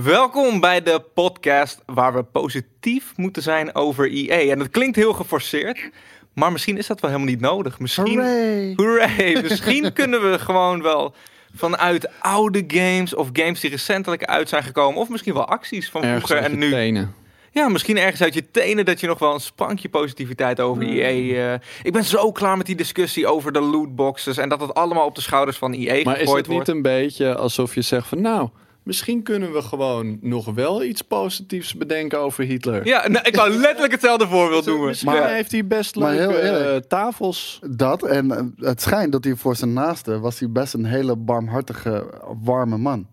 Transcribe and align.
Welkom 0.00 0.60
bij 0.60 0.82
de 0.82 1.02
podcast 1.14 1.82
waar 1.86 2.14
we 2.14 2.22
positief 2.22 3.12
moeten 3.16 3.42
zijn 3.42 3.74
over 3.74 4.10
EA. 4.12 4.50
En 4.50 4.58
dat 4.58 4.70
klinkt 4.70 4.96
heel 4.96 5.12
geforceerd, 5.12 5.90
maar 6.34 6.52
misschien 6.52 6.78
is 6.78 6.86
dat 6.86 7.00
wel 7.00 7.10
helemaal 7.10 7.32
niet 7.32 7.40
nodig. 7.42 7.78
Misschien, 7.78 8.18
Hooray! 8.18 8.72
Hooray! 8.76 9.40
Misschien 9.48 9.92
kunnen 9.92 10.30
we 10.30 10.38
gewoon 10.38 10.82
wel 10.82 11.14
vanuit 11.54 12.08
oude 12.20 12.64
games 12.66 13.14
of 13.14 13.28
games 13.32 13.60
die 13.60 13.70
recentelijk 13.70 14.24
uit 14.24 14.48
zijn 14.48 14.62
gekomen, 14.62 15.00
of 15.00 15.08
misschien 15.08 15.34
wel 15.34 15.46
acties 15.46 15.90
van 15.90 16.02
Ergens 16.02 16.24
vroeger 16.24 16.44
uit 16.44 16.52
en 16.54 16.58
je 16.60 16.64
nu. 16.66 16.70
tenen. 16.70 17.14
Ja, 17.50 17.68
misschien 17.68 17.98
ergens 17.98 18.22
uit 18.22 18.34
je 18.34 18.50
tenen 18.50 18.84
dat 18.84 19.00
je 19.00 19.06
nog 19.06 19.18
wel 19.18 19.34
een 19.34 19.40
sprankje 19.40 19.88
positiviteit 19.88 20.60
over 20.60 20.82
EA. 20.82 21.52
eh, 21.52 21.60
ik 21.82 21.92
ben 21.92 22.04
zo 22.04 22.32
klaar 22.32 22.56
met 22.56 22.66
die 22.66 22.76
discussie 22.76 23.26
over 23.26 23.52
de 23.52 23.60
lootboxes 23.60 24.36
en 24.36 24.48
dat 24.48 24.60
het 24.60 24.74
allemaal 24.74 25.06
op 25.06 25.14
de 25.14 25.20
schouders 25.20 25.56
van 25.56 25.72
EA 25.72 26.02
Maar 26.04 26.20
is 26.20 26.28
het 26.28 26.36
niet 26.36 26.46
wordt. 26.46 26.68
een 26.68 26.82
beetje 26.82 27.36
alsof 27.36 27.74
je 27.74 27.82
zegt 27.82 28.06
van 28.08 28.20
nou, 28.20 28.48
misschien 28.82 29.22
kunnen 29.22 29.52
we 29.52 29.62
gewoon 29.62 30.18
nog 30.20 30.54
wel 30.54 30.82
iets 30.84 31.02
positiefs 31.02 31.74
bedenken 31.74 32.18
over 32.18 32.44
Hitler. 32.44 32.86
Ja, 32.86 33.08
nou, 33.08 33.24
ik 33.26 33.36
wou 33.36 33.50
letterlijk 33.50 33.92
hetzelfde 33.92 34.26
voorbeeld 34.28 34.66
noemen. 34.66 34.86
Misschien 34.86 35.12
Maar- 35.12 35.28
heeft 35.34 35.52
hij 35.52 35.66
best 35.66 35.96
maar 35.96 36.14
leuke 36.14 36.32
heel 36.34 36.42
eerlijk. 36.42 36.82
eh, 36.84 36.88
tafels. 36.88 37.58
Dat 37.70 38.02
en 38.02 38.30
eh, 38.30 38.66
het 38.66 38.80
schijnt 38.82 39.12
dat 39.12 39.24
hij 39.24 39.34
voor 39.34 39.56
zijn 39.56 39.72
naaste 39.72 40.18
was 40.20 40.38
hij 40.38 40.50
best 40.50 40.74
een 40.74 40.84
hele 40.84 41.16
barmhartige, 41.16 42.06
warme 42.42 42.76
man. 42.78 43.06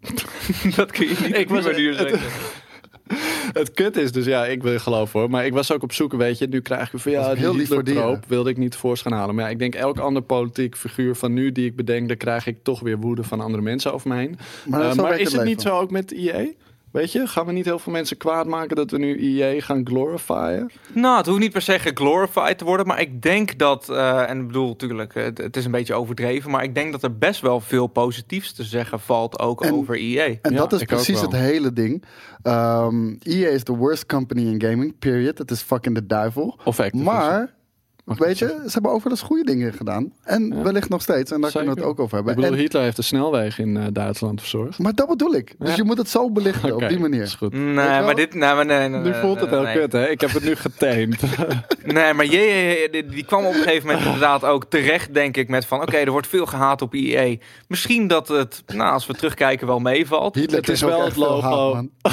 Dat 0.76 0.90
kun 0.90 1.08
je 1.08 1.14
niet 1.22 1.36
Ik 1.36 1.46
die 1.48 1.56
was- 1.56 1.64
het- 1.64 1.76
zeggen. 1.96 2.20
Het 3.60 3.70
kut 3.72 3.96
is 3.96 4.12
dus, 4.12 4.24
ja, 4.24 4.46
ik 4.46 4.62
wil 4.62 4.78
geloven 4.78 5.20
hoor. 5.20 5.30
Maar 5.30 5.46
ik 5.46 5.52
was 5.52 5.72
ook 5.72 5.82
op 5.82 5.92
zoek, 5.92 6.12
weet 6.12 6.38
je. 6.38 6.46
Nu 6.46 6.60
krijg 6.60 6.92
ik 6.92 7.00
van 7.00 7.12
ja, 7.12 7.34
heel 7.34 7.54
lief 7.56 7.68
voor 7.68 7.84
dieren. 7.84 8.22
wilde 8.28 8.50
ik 8.50 8.56
niet 8.56 8.76
voorst 8.76 9.02
gaan 9.02 9.12
halen. 9.12 9.34
Maar 9.34 9.44
ja, 9.44 9.50
ik 9.50 9.58
denk 9.58 9.74
elk 9.74 9.98
ander 9.98 10.22
politiek 10.22 10.76
figuur 10.76 11.14
van 11.14 11.32
nu 11.32 11.52
die 11.52 11.66
ik 11.66 11.76
bedenk, 11.76 12.08
daar 12.08 12.16
krijg 12.16 12.46
ik 12.46 12.56
toch 12.62 12.80
weer 12.80 12.98
woede 12.98 13.22
van 13.22 13.40
andere 13.40 13.62
mensen 13.62 13.92
over 13.92 14.08
me 14.08 14.16
heen. 14.16 14.38
Maar, 14.66 14.96
Eh, 14.98 15.18
is 15.18 15.32
het 15.32 15.44
niet 15.44 15.60
zo 15.60 15.78
ook 15.78 15.90
met 15.90 16.12
EA? 16.12 16.46
Weet 16.90 17.12
je, 17.12 17.26
gaan 17.26 17.46
we 17.46 17.52
niet 17.52 17.64
heel 17.64 17.78
veel 17.78 17.92
mensen 17.92 18.16
kwaad 18.16 18.46
maken 18.46 18.76
dat 18.76 18.90
we 18.90 18.98
nu 18.98 19.38
EA 19.38 19.60
gaan 19.60 19.86
glorifyen? 19.86 20.70
Nou, 20.92 21.16
het 21.16 21.26
hoeft 21.26 21.38
niet 21.38 21.52
per 21.52 21.62
se 21.62 21.78
geglorified 21.78 22.58
te 22.58 22.64
worden, 22.64 22.86
maar 22.86 23.00
ik 23.00 23.22
denk 23.22 23.58
dat, 23.58 23.88
eh, 23.88 24.30
en 24.30 24.40
ik 24.40 24.46
bedoel 24.46 24.66
natuurlijk, 24.68 25.14
het, 25.14 25.38
het 25.38 25.56
is 25.56 25.64
een 25.64 25.70
beetje 25.70 25.94
overdreven, 25.94 26.50
maar 26.50 26.62
ik 26.62 26.74
denk 26.74 26.92
dat 26.92 27.02
er 27.02 27.18
best 27.18 27.40
wel 27.40 27.60
veel 27.60 27.86
positiefs 27.86 28.52
te 28.52 28.64
zeggen 28.64 29.00
valt 29.00 29.38
ook 29.38 29.64
En- 29.64 29.72
over 29.72 29.98
EA. 29.98 30.24
En 30.42 30.52
Ja, 30.52 30.58
dat 30.58 30.72
is 30.72 30.82
precies 30.82 31.20
het 31.20 31.32
hele 31.32 31.72
ding. 31.72 32.04
Ehm 32.42 33.14
EA 33.22 33.48
is 33.48 33.62
the 33.62 33.76
worst 33.76 34.06
company 34.06 34.46
in 34.46 34.62
gaming, 34.62 34.98
period. 34.98 35.38
Het 35.38 35.50
is 35.50 35.62
fucking 35.62 35.94
de 35.94 36.06
duivel. 36.06 36.58
Of. 36.64 36.92
Maar, 36.92 37.54
weet 38.18 38.38
je, 38.38 38.46
ze 38.64 38.70
hebben 38.72 38.90
over 38.90 39.10
de 39.10 39.16
goede 39.16 39.44
dingen 39.44 39.72
gedaan. 39.72 40.12
En 40.24 40.46
Ja. 40.56 40.62
wellicht 40.62 40.88
nog 40.88 41.02
steeds. 41.02 41.30
En 41.30 41.40
daar 41.40 41.50
kunnen 41.50 41.74
we 41.74 41.80
het 41.80 41.84
Zeker. 41.88 41.98
ook 41.98 42.00
over 42.04 42.18
Ik 42.18 42.24
hebben. 42.24 42.42
bedoel, 42.42 42.56
En- 42.58 42.62
Hitler 42.64 42.82
heeft 42.82 42.96
de 42.96 43.02
snelweg 43.02 43.58
in 43.58 43.76
eh, 43.76 43.84
Duitsland 43.92 44.40
verzorgd. 44.40 44.78
maar 44.78 44.94
dat 44.94 45.08
bedoel 45.08 45.34
ik. 45.34 45.54
Dus 45.58 45.68
Ja. 45.68 45.76
je 45.76 45.84
moet 45.84 45.98
het 45.98 46.08
zo 46.08 46.30
belichten 46.30 46.72
op 46.74 46.78
die 46.80 46.88
is 46.88 46.98
manier. 46.98 47.34
goed. 47.38 47.52
Nee, 47.52 47.74
maar 47.74 48.14
dit, 48.14 48.34
nee, 48.34 48.54
maar 48.54 48.66
nee, 48.66 48.88
nee, 48.88 49.00
Nu 49.00 49.14
voelt 49.14 49.40
het 49.40 49.50
heel 49.50 49.62
nee. 49.62 49.74
kut, 49.78 49.92
hè? 49.92 50.08
Ik 50.08 50.20
heb 50.20 50.30
het 50.32 50.44
nu 50.44 50.54
getamed. 50.56 51.20
Nee, 51.84 52.12
maar 52.14 52.24
je, 52.26 52.88
die, 52.90 53.06
die 53.06 53.24
kwam 53.24 53.44
op 53.44 53.54
een 53.54 53.60
gegeven 53.62 53.86
moment 53.86 54.04
inderdaad 54.04 54.44
ook 54.44 54.64
terecht, 54.64 55.14
denk 55.14 55.36
ik, 55.36 55.48
met 55.48 55.64
van, 55.66 55.82
oké, 55.82 55.96
er 55.96 56.10
wordt 56.10 56.26
veel 56.26 56.46
gehaat 56.46 56.82
op 56.82 56.94
EA. 56.94 57.36
Misschien 57.68 58.06
dat 58.06 58.28
het, 58.28 58.62
nou, 58.66 58.92
als 58.92 59.06
we 59.06 59.14
terugkijken, 59.14 59.66
wel 59.66 59.78
meevalt. 59.78 60.34
Hitler 60.34 60.60
Het 60.60 60.68
is 60.68 60.80
wel 60.80 61.04
het 61.04 61.16
logo. 61.16 61.74
man. 61.74 61.90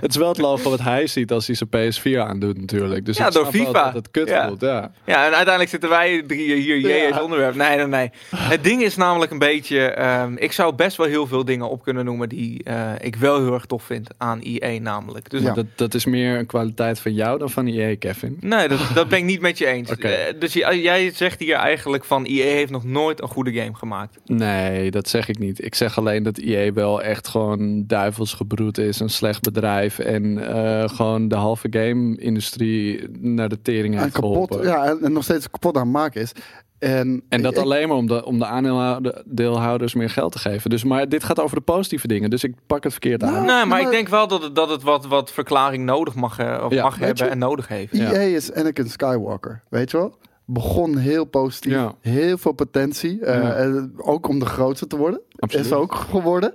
het 0.00 0.10
is 0.10 0.16
wel 0.16 0.28
het 0.28 0.38
logo 0.38 0.70
wat 0.70 0.80
hij 0.80 1.06
ziet 1.06 1.32
als 1.32 1.46
hij 1.46 1.56
zijn 1.56 1.68
PS4 1.70 2.18
aandoet 2.28 2.58
natuurlijk. 2.60 3.06
Dus 3.06 3.16
Ja, 3.16 3.26
ik 3.26 3.32
door 3.32 3.46
FIFA. 3.46 3.84
dat 3.84 3.94
het 3.94 4.10
kut 4.10 4.30
voelt, 4.32 4.60
ja. 4.64 4.90
Ja, 5.04 5.16
en 5.26 5.32
uiteindelijk 5.32 5.68
zitten 5.70 5.88
wij 5.88 6.22
drie 6.26 6.54
hier 6.54 7.08
Ja. 7.08 7.22
onderwerp. 7.22 7.54
Nee, 7.54 7.76
nee, 7.76 7.86
nee. 7.86 8.10
Het 8.36 8.64
ding 8.64 8.82
is 8.82 8.96
namelijk 8.96 9.30
een 9.32 9.38
beetje... 9.38 9.78
ehm, 9.80 10.34
ik 10.36 10.52
zou 10.52 10.74
best 10.74 10.96
wel 10.96 11.06
heel 11.06 11.26
veel 11.26 11.44
dingen 11.44 11.70
op 11.70 11.82
kunnen 11.82 12.04
noemen 12.04 12.28
die 12.28 12.62
eh, 12.64 12.90
ik 13.00 13.16
wel 13.16 13.42
heel 13.42 13.54
erg 13.54 13.64
tof 13.66 13.82
vind 13.82 14.08
aan 14.18 14.40
EA 14.42 14.80
namelijk. 14.80 15.30
Dus 15.30 15.42
Ja. 15.42 15.52
Dat, 15.52 15.66
dat 15.74 15.94
is 15.94 16.04
meer 16.04 16.38
een 16.38 16.46
kwaliteit 16.46 16.98
van 17.00 17.14
jou 17.14 17.38
dan 17.38 17.50
van 17.50 17.66
EA, 17.66 17.96
Kevin. 17.98 18.36
nee, 18.40 18.68
dat, 18.68 18.78
dat 18.94 19.08
ben 19.08 19.18
ik 19.18 19.24
niet 19.24 19.40
met 19.40 19.58
je 19.58 19.66
eens. 19.66 19.90
Eh, 20.04 20.10
dus 20.38 20.52
j- 20.52 20.68
jij 20.82 21.10
zegt 21.14 21.40
hier 21.40 21.54
eigenlijk 21.56 22.04
van 22.04 22.24
EA 22.24 22.44
heeft 22.44 22.70
nog 22.70 22.84
nooit 22.84 23.22
een 23.22 23.28
goede 23.28 23.52
game 23.52 23.74
gemaakt. 23.74 24.18
Nee, 24.24 24.90
dat 24.90 25.08
zeg 25.08 25.28
ik 25.28 25.38
niet. 25.38 25.64
Ik 25.64 25.74
zeg 25.74 25.98
alleen 25.98 26.22
dat 26.22 26.38
EA 26.38 26.72
wel 26.72 27.02
echt 27.02 27.28
gewoon 27.28 27.86
duivelsgebroed 27.86 28.78
is. 28.78 29.00
Een 29.00 29.08
slecht 29.10 29.42
bedrijf. 29.42 29.98
En 29.98 30.48
eh, 30.54 30.88
gewoon 30.88 31.28
de 31.28 31.34
halve 31.34 31.66
game-industrie 31.70 33.00
naar 33.20 33.48
de 33.48 33.62
tering 33.62 33.98
heeft 33.98 34.14
kapot, 34.56 34.72
ja, 34.72 34.84
en, 34.84 34.98
en 35.02 35.12
nog 35.12 35.22
steeds 35.24 35.50
kapot 35.50 35.76
aan 35.76 35.82
het 35.82 35.92
maken 35.92 36.20
is. 36.20 36.32
En, 36.78 37.22
En 37.28 37.42
dat 37.42 37.52
ik- 37.52 37.58
alleen 37.58 37.88
maar 37.88 37.96
om 37.96 38.06
de, 38.06 38.24
om 38.24 38.38
de 38.38 38.46
aandeelhouders 38.46 39.94
meer 39.94 40.10
geld 40.10 40.32
te 40.32 40.38
geven. 40.38 40.70
Dus, 40.70 40.84
maar 40.84 41.08
dit 41.08 41.24
gaat 41.24 41.40
over 41.40 41.56
de 41.56 41.62
positieve 41.62 42.06
dingen. 42.06 42.30
Dus 42.30 42.44
ik 42.44 42.54
pak 42.66 42.82
het 42.82 42.92
verkeerd 42.92 43.22
aan. 43.22 43.32
Nou, 43.32 43.44
nee, 43.44 43.54
maar 43.54 43.66
maar- 43.66 43.80
ik 43.80 43.90
denk 43.90 44.08
wel 44.08 44.28
dat 44.28 44.42
het, 44.42 44.54
dat 44.54 44.68
het 44.70 44.82
wat, 44.82 45.06
wat 45.06 45.32
verklaring 45.32 45.84
nodig 45.84 46.14
mag, 46.14 46.38
eh, 46.38 46.62
of 46.64 46.72
Ja, 46.72 46.82
mag 46.82 46.98
hebben 46.98 47.24
je, 47.24 47.30
en 47.30 47.38
nodig 47.38 47.68
heeft. 47.68 47.96
Ja. 47.96 48.12
EA 48.12 48.36
is 48.36 48.52
Anakin 48.52 48.88
Skywalker, 48.88 49.62
weet 49.68 49.90
je 49.90 49.96
wel? 49.96 50.16
Begon 50.46 50.96
heel 50.96 51.24
positief, 51.24 51.72
Ja. 51.72 51.94
heel 52.00 52.38
veel 52.38 52.52
potentie. 52.52 53.20
eh, 53.24 53.42
Ja. 53.42 53.86
ook 53.96 54.28
om 54.28 54.38
de 54.38 54.46
grootste 54.46 54.86
te 54.86 54.96
worden. 54.96 55.20
Absoluut. 55.38 55.66
Is 55.66 55.72
ook 55.72 55.94
geworden. 56.10 56.54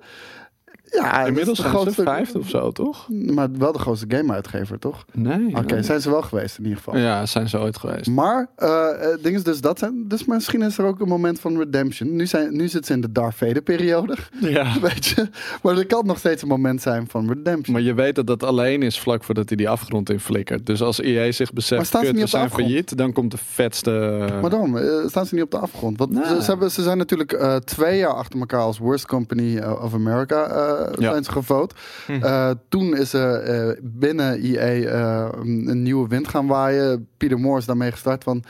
Ja, 0.92 1.26
Inmiddels 1.26 1.58
zijn 1.60 1.72
de 1.72 1.78
ze 1.78 1.82
grootste- 1.84 2.04
vijfde 2.04 2.40
of 2.40 2.50
zo, 2.50 2.72
toch? 2.72 3.08
Maar 3.10 3.48
wel 3.58 3.72
de 3.72 3.80
grootste 3.80 4.06
game-uitgever, 4.08 4.80
toch? 4.80 5.06
Nee. 5.14 5.56
Oké, 5.56 5.74
nee. 5.74 5.84
zijn 5.84 6.02
ze 6.02 6.10
wel 6.10 6.22
geweest 6.22 6.58
in 6.58 6.64
ieder 6.64 6.78
geval. 6.78 6.98
Ja, 6.98 7.26
zijn 7.26 7.50
ze 7.50 7.60
ooit 7.60 7.78
geweest. 7.78 8.08
Maar 8.08 8.48
eh, 8.56 8.88
ding 9.22 9.36
is 9.36 9.44
dus 9.44 9.62
dat 9.62 9.80
zijn. 9.80 10.06
Dus 10.08 10.26
misschien 10.26 10.62
is 10.62 10.78
er 10.78 10.86
ook 10.86 11.00
een 11.00 11.08
moment 11.08 11.40
van 11.40 11.58
redemption. 11.58 12.16
Nu, 12.16 12.26
zijn, 12.28 12.56
nu 12.56 12.68
zit 12.68 12.86
ze 12.86 12.94
in 12.94 13.02
de 13.02 13.12
Darth 13.12 13.36
Vader 13.36 13.62
periode. 13.62 14.16
Ja. 14.40 14.74
Weet 14.82 15.06
je? 15.06 15.28
Maar 15.62 15.78
er 15.78 15.86
kan 15.86 16.06
nog 16.06 16.18
steeds 16.18 16.42
een 16.42 16.48
moment 16.48 16.82
zijn 16.82 17.08
van 17.10 17.28
redemption. 17.28 17.76
Maar 17.76 17.86
je 17.86 17.94
weet 17.94 18.16
dat 18.16 18.28
dat 18.28 18.44
alleen 18.44 18.84
is 18.84 19.00
vlak 19.00 19.24
voordat 19.24 19.48
hij 19.48 19.58
die 19.58 19.70
afgrond 19.70 20.10
in 20.10 20.20
flikkert. 20.20 20.66
Dus 20.66 20.82
als 20.82 21.00
EA 21.02 21.32
zich 21.32 21.54
beseft, 21.54 21.90
kut, 21.92 22.12
we 22.12 22.28
zijn 22.28 22.44
afgrond? 22.44 22.52
failliet, 22.68 22.98
dan 22.98 23.14
komt 23.14 23.32
de 23.32 23.38
vetste... 23.38 24.26
Maar 24.42 24.50
daarom 24.50 24.78
eh, 24.78 25.08
staan 25.08 25.26
ze 25.26 25.36
niet 25.36 25.44
op 25.44 25.52
de 25.52 25.58
afgrond. 25.58 25.98
Want 25.98 26.12
Nee. 26.12 26.24
ze, 26.26 26.42
ze, 26.44 26.50
hebben, 26.50 26.72
ze 26.72 26.84
zijn 26.84 26.98
natuurlijk 26.98 27.60
twee 27.64 27.98
jaar 27.98 28.14
achter 28.14 28.40
elkaar 28.40 28.62
als 28.62 28.78
Worst 28.78 29.06
Company 29.06 29.60
of 29.60 29.94
America 29.94 30.44
Ja. 30.98 31.10
zijn 31.12 31.24
ze 31.24 31.32
gevoot. 31.32 31.74
Hm. 32.06 32.12
Eh, 32.24 32.52
toen 32.70 32.96
is 32.98 33.14
er 33.14 33.42
eh, 33.42 33.78
binnen 33.82 34.40
EA 34.42 34.88
eh, 34.90 35.28
een 35.42 35.82
nieuwe 35.84 36.08
wind 36.08 36.28
gaan 36.28 36.48
waaien. 36.48 37.08
Peter 37.18 37.40
Moore 37.40 37.60
is 37.60 37.66
daarmee 37.66 37.92
gestart 37.92 38.24
van... 38.24 38.44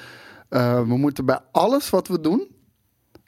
eh, 0.50 0.82
we 0.88 0.98
moeten 0.98 1.26
bij 1.26 1.40
alles 1.52 1.90
wat 1.90 2.08
we 2.08 2.20
doen, 2.22 2.48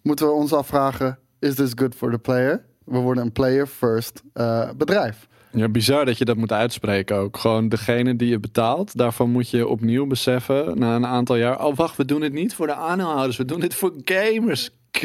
moeten 0.01 0.25
we 0.25 0.31
ons 0.31 0.53
afvragen... 0.53 1.19
Is 1.39 1.55
this 1.55 1.71
good 1.75 1.95
for 1.95 2.11
the 2.11 2.17
player? 2.17 2.65
We 2.85 2.97
worden 2.97 3.23
een 3.23 3.31
player 3.31 3.67
first 3.67 4.21
eh, 4.33 4.69
bedrijf. 4.77 5.27
Ja, 5.51 5.69
bizar 5.69 6.05
dat 6.05 6.17
je 6.17 6.25
dat 6.25 6.37
moet 6.37 6.51
uitspreken 6.51 7.15
ook. 7.15 7.37
Gewoon 7.37 7.69
degene 7.69 8.15
die 8.15 8.29
je 8.29 8.39
betaalt, 8.39 8.97
daarvan 8.97 9.29
moet 9.29 9.49
je 9.49 9.67
opnieuw 9.67 10.05
beseffen 10.07 10.79
na 10.79 10.95
een 10.95 11.05
aantal 11.05 11.35
jaar. 11.35 11.65
Oh, 11.65 11.75
wacht, 11.75 11.97
we 11.97 12.05
doen 12.05 12.21
het 12.21 12.33
niet 12.33 12.53
voor 12.55 12.67
de 12.67 12.73
aandeelhouders, 12.73 13.37
we 13.37 13.45
doen 13.45 13.59
dit 13.59 13.75
voor 13.75 13.93
gamers. 14.05 14.69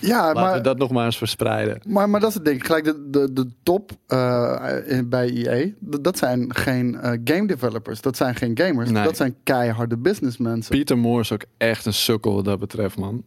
Ja, 0.00 0.18
Laten 0.22 0.42
maar, 0.42 0.54
we 0.54 0.60
dat 0.60 0.78
nog 0.78 0.90
maar 0.90 1.04
eens 1.04 1.18
verspreiden. 1.18 1.80
maar, 1.86 2.08
maar 2.10 2.20
dat 2.20 2.28
is 2.28 2.34
het 2.34 2.44
ding. 2.44 2.66
Gelijk 2.66 2.84
de, 2.84 3.06
de, 3.10 3.32
de 3.32 3.46
top 3.62 3.90
eh, 4.06 4.74
in, 4.86 5.08
bij 5.08 5.30
EA, 5.30 5.70
dat 5.80 6.18
zijn 6.18 6.54
geen 6.54 7.00
eh, 7.00 7.10
game 7.24 7.46
developers. 7.46 8.00
Dat 8.00 8.16
zijn 8.16 8.34
geen 8.34 8.58
gamers. 8.58 8.90
Nee. 8.90 9.04
Dat 9.04 9.16
zijn 9.16 9.34
keiharde 9.42 9.96
businessmensen. 9.96 10.74
Pieter 10.74 10.98
Moore 10.98 11.20
is 11.20 11.32
ook 11.32 11.44
echt 11.56 11.86
een 11.86 11.92
sukkel 11.94 12.34
wat 12.34 12.44
dat 12.44 12.58
betreft, 12.58 12.96
man. 12.98 13.24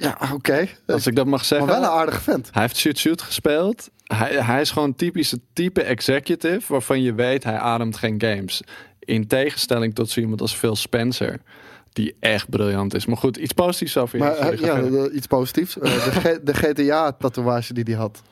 Ja, 0.00 0.18
oké. 0.32 0.68
Als 0.86 1.06
ik 1.06 1.16
dat 1.16 1.26
mag 1.26 1.34
Maar 1.38 1.44
zeggen. 1.44 1.66
wel 1.68 1.76
een 1.82 1.88
aardige 1.88 2.20
vent. 2.20 2.48
Hij 2.52 2.62
heeft 2.62 2.76
Shoot 2.76 2.98
Shoot 2.98 3.22
gespeeld. 3.22 3.90
Hij, 4.04 4.30
hij 4.44 4.60
is 4.60 4.70
gewoon 4.70 4.94
typische 4.94 5.38
type 5.52 5.82
executive 5.82 6.72
waarvan 6.72 7.02
je 7.02 7.14
weet 7.14 7.44
hij 7.44 7.58
ademt 7.58 7.96
geen 7.96 8.20
games. 8.22 8.62
In 8.98 9.26
tegenstelling 9.26 9.94
tot 9.94 10.10
zo 10.10 10.20
iemand 10.20 10.40
als 10.40 10.54
Phil 10.54 10.76
Spencer. 10.76 11.40
Die 11.92 12.16
echt 12.20 12.48
briljant 12.50 12.94
is. 12.94 13.06
Maar 13.06 13.16
goed, 13.16 13.36
iets 13.36 13.52
positiefs 13.52 13.96
over 13.96 14.18
je. 14.18 14.24
Maar 14.24 14.36
eh, 14.36 14.58
ja, 14.58 14.74
verder. 14.74 15.06
eh, 15.10 15.14
iets 15.16 15.26
positiefs. 15.26 15.78
Eh, 15.78 16.22
de, 16.22 16.40
de 16.42 16.54
GTA-tatoeage 16.54 17.72
die 17.74 17.84
hij 17.84 17.94
had. 17.94 18.22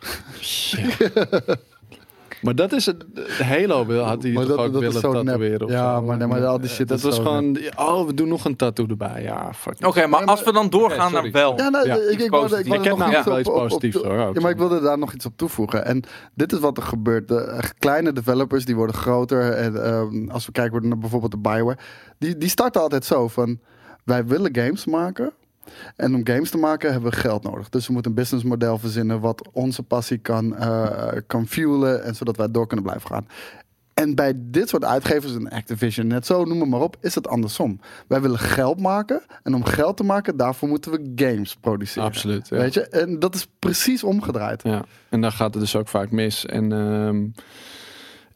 Maar 2.42 2.54
dat 2.54 2.72
is 2.72 2.86
het. 2.86 3.04
Halo 3.42 3.86
wil, 3.86 4.02
had 4.04 4.22
hij 4.22 4.32
Maar 4.32 4.46
toch 4.46 4.56
dat- 4.56 4.66
ook 4.66 4.72
dat 4.72 4.82
is 4.82 4.86
willen 4.88 5.00
zo 5.00 5.22
tatoeëren. 5.24 5.68
Ja, 5.68 5.94
zo. 5.96 6.02
maar 6.02 6.16
nee, 6.16 6.26
maar 6.26 6.46
al 6.46 6.60
die 6.60 6.70
shit 6.70 6.88
Dat 6.88 6.98
is 6.98 7.04
was 7.04 7.14
zo 7.16 7.22
gewoon. 7.22 7.58
Oh, 7.76 8.06
we 8.06 8.14
doen 8.14 8.28
nog 8.28 8.44
een 8.44 8.56
tattoo 8.56 8.86
erbij. 8.86 9.22
Ja, 9.22 9.52
fuck. 9.54 9.86
Oké, 9.86 10.06
maar 10.06 10.24
als 10.24 10.42
we 10.42 10.52
dan 10.52 10.70
doorgaan 10.70 11.12
naar 11.12 11.30
wel. 11.30 11.56
Ja, 11.56 11.68
nou, 11.68 11.86
Ja, 11.86 11.94
ik, 11.94 12.20
ik, 12.20 12.30
wilde, 12.30 12.58
ik, 12.58 12.72
heb 12.84 12.96
iets 13.08 13.24
wel 13.24 13.38
iets 13.38 13.48
positiefs, 13.48 13.96
hoor. 13.96 14.12
Ja, 14.16 14.40
maar 14.40 14.50
ik 14.50 14.56
wilde 14.56 14.80
daar 14.80 14.98
nog 14.98 15.12
iets 15.12 15.26
op 15.26 15.32
toevoegen. 15.36 15.84
En 15.84 16.02
dit 16.34 16.52
is 16.52 16.58
wat 16.58 16.76
er 16.76 16.82
gebeurt. 16.82 17.28
De 17.28 17.40
echt 17.40 17.74
kleine 17.78 18.12
developers 18.12 18.64
die 18.64 18.76
worden 18.76 18.94
groter. 18.96 19.52
En 19.52 19.84
ehm, 19.84 20.28
als 20.30 20.46
we 20.46 20.52
kijken 20.52 20.88
naar 20.88 20.98
bijvoorbeeld 20.98 21.32
de 21.32 21.38
Bioware. 21.38 21.78
Die, 22.18 22.36
die 22.38 22.48
starten 22.48 22.80
altijd 22.80 23.04
zo 23.04 23.28
van... 23.28 23.58
Wij 24.04 24.26
willen 24.26 24.56
games 24.56 24.84
maken. 24.86 25.32
En 25.96 26.14
om 26.14 26.26
games 26.26 26.50
te 26.50 26.58
maken 26.58 26.92
hebben 26.92 27.10
we 27.10 27.16
geld 27.16 27.42
nodig. 27.42 27.68
Dus 27.68 27.86
we 27.86 27.92
moeten 27.92 28.10
een 28.10 28.16
businessmodel 28.16 28.78
verzinnen... 28.78 29.20
wat 29.20 29.48
onze 29.52 29.82
passie 29.82 30.18
kan, 30.18 30.56
eh, 30.56 31.08
kan 31.26 31.46
fuelen... 31.46 32.04
en 32.04 32.14
zodat 32.14 32.36
wij 32.36 32.50
door 32.50 32.66
kunnen 32.66 32.84
blijven 32.84 33.08
gaan. 33.08 33.26
En 33.98 34.14
bij 34.14 34.32
dit 34.36 34.68
soort 34.68 34.84
uitgevers, 34.84 35.32
een 35.32 35.50
Activision 35.50 36.06
net 36.06 36.26
zo, 36.26 36.44
noem 36.44 36.58
maar, 36.58 36.68
maar 36.68 36.80
op, 36.80 36.96
is 37.00 37.14
het 37.14 37.28
andersom. 37.28 37.80
Wij 38.06 38.20
willen 38.20 38.38
geld 38.38 38.80
maken. 38.80 39.22
En 39.42 39.54
om 39.54 39.64
geld 39.64 39.96
te 39.96 40.04
maken, 40.04 40.36
daarvoor 40.36 40.68
moeten 40.68 40.90
we 40.90 41.12
games 41.16 41.56
produceren. 41.56 42.08
Absoluut. 42.08 42.48
Ja. 42.48 42.56
Weet 42.56 42.74
je? 42.74 42.88
En 42.88 43.18
dat 43.18 43.34
is 43.34 43.46
precies 43.58 44.04
omgedraaid. 44.04 44.62
Ja, 44.62 44.84
en 45.08 45.20
dan 45.20 45.32
gaat 45.32 45.54
het 45.54 45.62
dus 45.62 45.76
ook 45.76 45.88
vaak 45.88 46.10
mis. 46.10 46.46
En 46.46 46.72
ehm, 46.72 47.26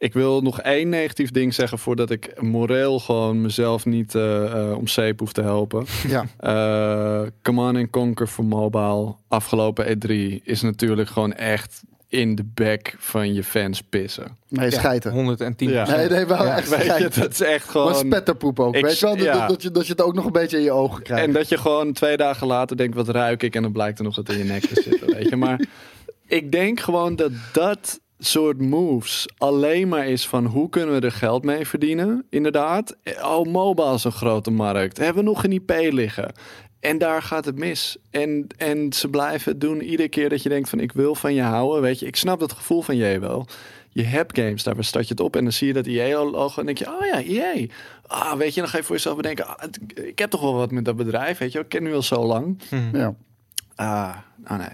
ik 0.02 0.12
wil 0.12 0.40
nog 0.40 0.60
één 0.60 0.88
negatief 0.88 1.31
ding 1.31 1.54
zeggen 1.54 1.78
voordat 1.78 2.10
ik 2.10 2.40
moreel 2.40 2.99
gewoon 2.99 3.40
mezelf 3.40 3.84
niet 3.84 4.14
eh, 4.14 4.44
eh, 4.70 4.76
om 4.76 4.88
zeep 4.88 5.19
hoef 5.19 5.32
te 5.32 5.43
helpen. 5.43 5.87
Ja. 6.08 6.25
Eh 6.38 7.28
Command 7.43 7.76
and 7.76 7.90
Conquer 7.90 8.28
voor 8.28 8.44
mobile 8.44 9.14
afgelopen 9.28 9.87
E3 9.87 10.10
is 10.44 10.62
natuurlijk 10.62 11.08
gewoon 11.08 11.32
echt 11.32 11.82
in 12.08 12.34
de 12.34 12.44
bek 12.54 12.94
van 12.99 13.34
je 13.34 13.44
fans 13.44 13.82
pissen. 13.82 14.37
Nee, 14.49 14.70
schijten. 14.70 15.12
110 15.12 15.69
Ja. 15.70 15.96
Nee, 15.96 16.08
nee, 16.08 16.26
wel 16.26 16.44
Ja, 16.44 16.56
echt 16.56 16.69
weet 16.69 16.98
je, 17.14 17.20
dat 17.20 17.31
is 17.32 17.40
echt 17.40 17.75
Maar 17.75 17.84
gewoon... 17.84 17.94
spetterpoep 17.94 18.60
ook. 18.60 18.75
Ik- 18.75 18.84
weet 18.84 18.98
je 18.98 19.06
wel? 19.06 19.16
Dat, 19.16 19.25
ja. 19.25 19.46
dat, 19.46 19.62
je, 19.62 19.70
dat 19.70 19.87
je 19.87 19.93
het 19.93 20.02
ook 20.02 20.14
nog 20.14 20.25
een 20.25 20.32
beetje 20.32 20.56
in 20.56 20.62
je 20.62 20.72
ogen 20.72 21.02
krijgt. 21.02 21.25
En 21.26 21.32
dat 21.32 21.48
je 21.48 21.58
gewoon 21.58 21.93
twee 21.93 22.16
dagen 22.16 22.46
later 22.46 22.76
denkt, 22.76 22.94
wat 22.96 23.08
ruik 23.08 23.43
ik? 23.43 23.55
En 23.55 23.62
dan 23.62 23.72
blijkt 23.72 23.98
er 23.98 24.05
nog 24.05 24.16
wat 24.16 24.28
in 24.28 24.38
je 24.38 24.44
nek 24.44 24.62
te 24.66 24.82
zitten, 24.82 25.14
weet 25.14 25.28
je. 25.28 25.37
Maar 25.37 25.60
ik 26.26 26.52
denk 26.52 26.81
gewoon 26.81 27.16
dat 27.16 27.32
dat 27.52 28.00
soort 28.24 28.60
moves 28.60 29.26
alleen 29.38 29.88
maar 29.88 30.06
is 30.08 30.26
van 30.26 30.44
hoe 30.46 30.69
kunnen 30.69 31.00
we 31.00 31.06
er 31.06 31.12
geld 31.12 31.44
mee 31.44 31.66
verdienen, 31.66 32.24
inderdaad. 32.30 32.96
Oh, 33.22 33.46
mobile 33.46 33.94
is 33.94 34.04
een 34.04 34.12
grote 34.12 34.50
markt. 34.50 34.96
Hebben 34.98 35.24
we 35.24 35.28
nog 35.30 35.44
een 35.44 35.52
IP 35.52 35.70
liggen? 35.90 36.32
En 36.80 36.98
daar 36.98 37.22
gaat 37.22 37.44
het 37.44 37.58
mis. 37.58 37.96
En, 38.10 38.46
en 38.56 38.92
ze 38.92 39.08
blijven 39.08 39.52
het 39.52 39.60
doen 39.60 39.82
iedere 39.82 40.08
keer 40.08 40.28
dat 40.28 40.42
je 40.42 40.48
denkt 40.48 40.69
van 40.69 40.80
ik 40.80 40.92
wil 40.92 41.14
van 41.14 41.34
je 41.34 41.42
houden. 41.42 41.82
Weet 41.82 41.98
je, 41.98 42.06
ik 42.06 42.16
snap 42.16 42.40
dat 42.40 42.52
gevoel 42.52 42.82
van 42.82 42.96
jij 42.96 43.20
wel. 43.20 43.46
Je 43.88 44.02
hebt 44.02 44.38
games, 44.38 44.62
daar 44.62 44.74
start 44.78 45.04
je 45.08 45.14
het 45.14 45.22
op 45.22 45.36
en 45.36 45.42
dan 45.42 45.52
zie 45.52 45.66
je 45.66 45.72
dat 45.72 45.86
EA-logo 45.86 46.60
en 46.60 46.66
denk 46.66 46.78
je, 46.78 46.86
oh 46.88 47.06
ja, 47.06 47.22
EA. 47.22 47.66
Ah, 48.06 48.32
weet 48.32 48.54
je, 48.54 48.60
dan 48.60 48.69
ga 48.70 48.76
je 48.76 48.82
voor 48.82 48.94
jezelf 48.96 49.16
bedenken, 49.16 49.46
ah, 49.46 49.60
het- 49.60 49.78
ik 49.94 50.19
heb 50.19 50.30
toch 50.30 50.40
wel 50.40 50.54
wat 50.54 50.70
met 50.70 50.84
dat 50.84 50.96
bedrijf, 50.96 51.38
weet 51.38 51.52
je, 51.52 51.58
ik 51.58 51.69
ken 51.69 51.82
nu 51.82 51.94
al 51.94 52.02
zo 52.02 52.24
lang. 52.26 52.60
ja. 52.92 53.14
Ah, 53.74 54.16
oh 54.44 54.58
nee. 54.58 54.69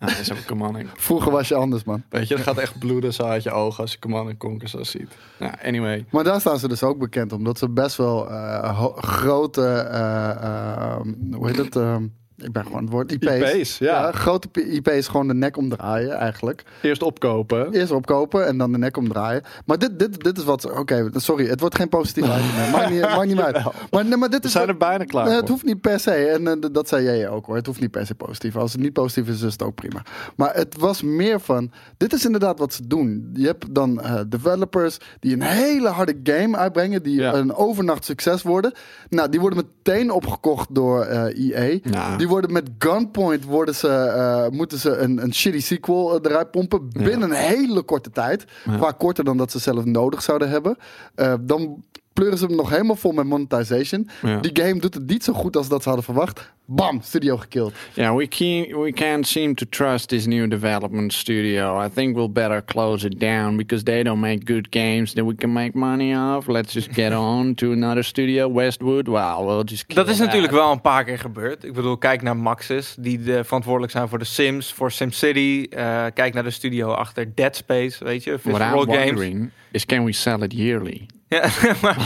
Ah, 0.00 0.08
dat 0.08 0.18
is 0.18 0.32
ook 0.32 0.44
Command 0.46 0.78
Vroeger 0.94 1.32
was 1.32 1.48
je 1.48 1.54
anders, 1.54 1.84
man. 1.84 2.02
Weet 2.08 2.28
je, 2.28 2.34
er 2.34 2.40
gaat 2.40 2.58
echt 2.58 2.78
bloeden 2.78 3.12
zo 3.14 3.22
uit 3.22 3.42
je 3.42 3.50
ogen 3.50 3.80
als 3.82 3.92
je 3.92 3.98
Command 3.98 4.28
and 4.28 4.38
Conquer 4.38 4.68
zo 4.68 4.82
ziet. 4.82 5.16
Nou, 5.38 5.52
anyway. 5.62 6.06
Maar 6.10 6.24
daar 6.24 6.40
staan 6.40 6.58
ze 6.58 6.68
dus 6.68 6.82
ook 6.82 6.98
bekend 6.98 7.32
om. 7.32 7.44
Dat 7.44 7.58
ze 7.58 7.68
best 7.68 7.96
wel 7.96 8.30
eh, 8.30 8.86
grote, 8.96 9.66
eh, 9.66 10.30
eh, 10.30 11.00
hoe 11.32 11.46
heet 11.46 11.56
het? 11.56 11.76
eh, 11.76 11.96
ik 12.44 12.52
ben 12.52 12.64
gewoon 12.64 12.80
het 12.82 12.90
woord 12.90 13.12
IP's. 13.12 13.52
IP's, 13.52 13.78
ja. 13.78 14.12
grote 14.12 14.48
IP's 14.70 15.08
gewoon 15.08 15.28
de 15.28 15.34
nek 15.34 15.56
omdraaien 15.56 16.12
eigenlijk. 16.12 16.62
Eerst 16.82 17.02
opkopen. 17.02 17.72
Eerst 17.72 17.92
opkopen 17.92 18.46
en 18.46 18.58
dan 18.58 18.72
de 18.72 18.78
nek 18.78 18.96
omdraaien. 18.96 19.42
Maar 19.66 19.78
dit, 19.78 19.98
dit, 19.98 20.24
dit 20.24 20.38
is 20.38 20.44
wat... 20.44 20.70
Oké, 20.78 21.10
sorry. 21.12 21.46
Het 21.46 21.60
wordt 21.60 21.74
geen 21.74 21.88
positief 21.88 22.24
meer. 22.56 22.70
Maakt 22.72 22.90
niet, 22.90 23.00
maakt 23.00 23.26
niet 23.26 23.40
uit. 23.40 23.58
Maar, 23.90 24.04
nee, 24.04 24.16
maar 24.16 24.30
dit 24.30 24.40
We 24.40 24.46
is 24.46 24.52
zijn 24.52 24.66
wat- 24.66 24.72
er 24.74 24.80
bijna 24.88 25.04
klaar 25.04 25.24
Nee, 25.26 25.34
het 25.36 25.48
hoeft 25.48 25.64
niet 25.64 25.80
per 25.80 26.00
se. 26.00 26.10
En 26.12 26.48
eh, 26.48 26.68
dat 26.72 26.88
zei 26.88 27.04
jij 27.04 27.28
ook 27.28 27.46
hoor. 27.46 27.56
Het 27.56 27.66
hoeft 27.66 27.80
niet 27.80 27.90
per 27.90 28.06
se 28.06 28.14
positief. 28.14 28.56
Als 28.56 28.72
het 28.72 28.80
niet 28.80 28.92
positief 28.92 29.28
is, 29.28 29.42
is 29.42 29.52
het 29.52 29.62
ook 29.62 29.74
prima. 29.74 30.02
Maar 30.36 30.54
het 30.54 30.76
was 30.78 31.02
meer 31.02 31.40
van. 31.40 31.70
Dit 31.96 32.12
is 32.12 32.24
inderdaad 32.24 32.58
wat 32.58 32.72
ze 32.74 32.86
doen. 32.86 33.30
Je 33.34 33.46
hebt 33.46 33.74
dan 33.74 34.00
eh, 34.00 34.20
developers 34.28 34.98
die 35.20 35.32
een 35.34 35.42
hele 35.42 35.88
harde 35.88 36.20
game 36.22 36.56
uitbrengen. 36.56 37.02
Die 37.02 37.20
Ja. 37.20 37.34
een 37.34 37.54
overnacht 37.54 38.04
succes 38.04 38.42
worden. 38.42 38.72
Nou, 39.08 39.28
die 39.28 39.40
worden 39.40 39.64
meteen 39.84 40.10
opgekocht 40.10 40.74
door 40.74 41.02
eh 41.04 41.48
EA. 41.50 42.16
Die 42.16 42.28
worden 42.30 42.52
met 42.52 42.70
gunpoint 42.78 43.44
worden 43.44 43.74
ze, 43.74 43.88
eh, 43.88 44.48
moeten 44.48 44.78
ze 44.78 44.96
een, 44.96 45.22
een 45.22 45.34
shitty 45.34 45.60
sequel 45.60 46.14
eh, 46.14 46.30
eruit 46.30 46.50
pompen. 46.50 46.88
Binnen 46.88 47.30
een 47.30 47.36
hele 47.36 47.82
korte 47.82 48.10
tijd. 48.10 48.44
Ja. 48.64 48.78
Vaak 48.78 48.98
korter 48.98 49.24
dan 49.24 49.36
dat 49.36 49.50
ze 49.50 49.58
zelf 49.58 49.84
nodig 49.84 50.22
zouden 50.22 50.48
hebben. 50.48 50.76
Eh, 51.14 51.34
dan 51.40 51.84
pleuren 52.20 52.38
ze 52.38 52.46
hem 52.46 52.56
nog 52.56 52.70
helemaal 52.70 52.96
vol 52.96 53.12
met 53.12 53.24
monetization. 53.26 54.08
Ja. 54.22 54.36
Die 54.40 54.64
game 54.64 54.80
doet 54.80 54.94
het 54.94 55.06
niet 55.06 55.24
zo 55.24 55.32
goed 55.32 55.56
als 55.56 55.68
dat 55.68 55.82
ze 55.82 55.88
hadden 55.88 56.06
verwacht. 56.06 56.52
Bam, 56.64 57.00
studio 57.02 57.36
gekillt. 57.36 57.72
Yeah, 57.94 58.16
we 58.16 58.28
can't 58.28 58.82
we 58.82 58.92
can't 58.92 59.26
seem 59.26 59.54
to 59.54 59.66
trust 59.68 60.08
this 60.08 60.26
new 60.26 60.50
development 60.50 61.12
studio. 61.12 61.84
I 61.84 61.88
think 61.94 62.14
we'll 62.14 62.32
better 62.32 62.64
close 62.64 63.06
it 63.06 63.20
down 63.20 63.56
because 63.56 63.84
they 63.84 64.02
don't 64.02 64.20
make 64.20 64.52
good 64.52 64.66
games 64.70 65.12
that 65.12 65.24
we 65.24 65.34
can 65.34 65.52
make 65.52 65.78
money 65.78 66.16
off. 66.16 66.46
Let's 66.46 66.72
just 66.72 66.88
get 66.92 67.12
on 67.34 67.54
to 67.54 67.72
another 67.72 68.04
studio, 68.04 68.52
Westwood. 68.52 69.08
Well, 69.08 69.44
we'll 69.44 69.64
just. 69.64 69.86
kill 69.86 69.96
Dat 69.96 70.08
is 70.08 70.16
that. 70.16 70.26
natuurlijk 70.26 70.52
wel 70.52 70.72
een 70.72 70.80
paar 70.80 71.04
keer 71.04 71.18
gebeurd. 71.18 71.64
Ik 71.64 71.72
bedoel, 71.72 71.96
kijk 71.96 72.22
naar 72.22 72.36
Maxis, 72.36 72.94
die 72.98 73.22
de, 73.22 73.44
verantwoordelijk 73.44 73.92
zijn 73.92 74.08
voor 74.08 74.18
de 74.18 74.24
Sims, 74.24 74.72
voor 74.72 74.92
SimCity. 74.92 75.66
Eh 75.70 76.04
kijk 76.14 76.34
naar 76.34 76.44
de 76.44 76.50
studio 76.50 76.90
achter 76.90 77.34
Dead 77.34 77.56
Space, 77.56 78.04
weet 78.04 78.24
je, 78.24 78.30
What 78.30 78.40
Visceral 78.40 78.82
I'm 78.82 78.90
Games. 78.90 79.04
wondering 79.06 79.50
is, 79.70 79.86
can 79.86 80.04
we 80.04 80.12
sell 80.12 80.42
it 80.42 80.52
yearly? 80.52 81.06
Ja, 81.30 81.48
maar, 81.82 81.96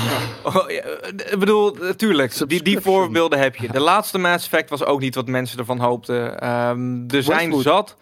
oh, 0.42 0.70
ja, 0.70 0.82
ik 1.30 1.36
bedoel, 1.38 1.76
natuurlijk, 1.80 2.48
die, 2.48 2.62
die 2.62 2.80
voorbeelden 2.80 3.38
heb 3.38 3.56
je. 3.56 3.68
De 3.68 3.80
laatste 3.80 4.18
Mass 4.18 4.44
Effect 4.44 4.70
was 4.70 4.84
ook 4.84 5.00
niet 5.00 5.14
wat 5.14 5.26
mensen 5.26 5.58
ervan 5.58 5.78
hoopten. 5.80 6.40
Ehm, 6.40 7.08
er 7.08 7.22
zijn 7.22 7.38
Westwood. 7.38 7.62
zat... 7.62 7.96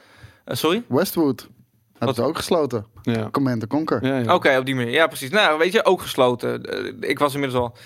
Eh, 0.45 0.57
sorry? 0.57 0.83
Westwood. 0.89 1.41
Hebben 1.89 2.07
Wat? 2.07 2.17
ze 2.17 2.23
ook 2.23 2.37
gesloten. 2.37 2.87
Ja. 3.03 3.29
Command 3.31 3.67
Conquer. 3.67 4.07
Ja, 4.07 4.19
ja. 4.19 4.35
Oké, 4.35 4.57
op 4.59 4.67
die 4.67 4.75
manier. 4.75 4.93
Ja, 4.93 5.07
precies. 5.07 5.31
Nou, 5.31 5.59
weet 5.59 5.73
je, 5.73 5.85
ook 5.85 6.01
gesloten. 6.01 6.63
Eh, 6.65 7.11
ik 7.11 7.19
was 7.19 7.35
inmiddels 7.35 7.63
al. 7.63 7.77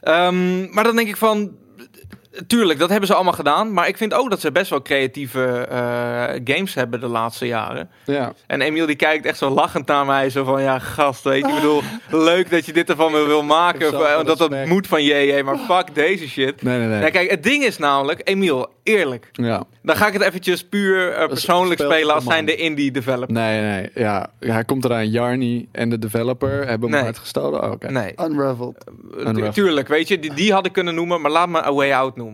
Ehm, 0.00 0.74
maar 0.74 0.84
dan 0.84 0.96
denk 0.96 1.08
ik 1.08 1.16
van... 1.16 1.56
Tuurlijk, 2.46 2.78
dat 2.78 2.88
hebben 2.90 3.06
ze 3.08 3.14
allemaal 3.14 3.32
gedaan. 3.32 3.72
Maar 3.72 3.88
ik 3.88 3.96
vind 3.96 4.14
ook 4.14 4.30
dat 4.30 4.40
ze 4.40 4.52
best 4.52 4.70
wel 4.70 4.82
creatieve 4.82 5.66
eh, 5.70 6.40
games 6.54 6.74
hebben 6.74 7.00
de 7.00 7.06
laatste 7.06 7.46
jaren. 7.46 7.90
ja. 8.04 8.32
En 8.46 8.60
Emiel 8.60 8.86
die 8.86 8.96
kijkt 8.96 9.26
echt 9.26 9.38
zo 9.38 9.48
lachend 9.50 9.86
naar 9.86 10.06
mij. 10.06 10.30
Zo 10.30 10.44
van, 10.44 10.62
ja 10.62 10.78
gast, 10.78 11.24
weet 11.24 11.42
je. 11.46 11.48
Ik 11.48 11.54
bedoel, 11.54 11.82
leuk 12.10 12.50
dat 12.50 12.66
je 12.66 12.72
dit 12.72 12.88
ervan 12.90 13.12
wil, 13.12 13.42
maken. 13.42 13.90
zoveel 13.90 14.24
Dat 14.24 14.38
dat 14.38 14.48
respect. 14.48 14.68
moet 14.68 14.86
van 14.86 15.02
JJ. 15.04 15.42
Maar 15.42 15.58
fuck 15.58 15.94
deze 15.94 16.28
shit. 16.28 16.62
Nee, 16.62 16.78
nee, 16.78 16.86
nee. 16.88 17.00
Ja, 17.00 17.10
kijk, 17.10 17.30
het 17.30 17.42
ding 17.42 17.64
is 17.64 17.78
namelijk, 17.78 18.20
Emiel, 18.24 18.66
eerlijk. 18.82 19.28
ja. 19.32 19.64
Dan 19.82 19.96
ga 19.96 20.06
ik 20.06 20.12
het 20.12 20.22
eventjes 20.22 20.64
puur 20.68 21.12
eh, 21.12 21.28
persoonlijk 21.28 21.80
spelen 21.80 22.14
als 22.14 22.24
man. 22.24 22.32
zijn 22.32 22.44
de 22.46 22.56
indie 22.56 22.90
developer. 22.90 23.32
Nee, 23.32 23.60
nee. 23.60 23.90
Ja. 23.94 24.26
ja, 24.40 24.52
hij 24.52 24.64
komt 24.64 24.84
eraan. 24.84 25.10
Jarny 25.10 25.68
en 25.72 25.88
de 25.88 25.98
developer 25.98 26.50
hebben 26.66 26.88
hem 26.90 26.98
Nee. 26.98 27.06
uitgestolen. 27.06 27.62
Oh, 27.64 27.70
Oké. 27.70 27.90
Nee, 27.90 28.14
Unraveled. 28.28 28.84
Eh, 29.24 29.30
tu- 29.30 29.50
tuurlijk, 29.50 29.88
weet 29.88 30.08
je, 30.08 30.18
die, 30.18 30.34
die 30.34 30.52
had 30.52 30.66
ik 30.66 30.72
kunnen 30.72 30.94
noemen, 30.94 31.20
maar 31.20 31.30
laat 31.30 31.48
me 31.48 31.64
A 31.64 31.72
Way 31.72 31.92
Out 31.92 32.16
noemen. 32.16 32.25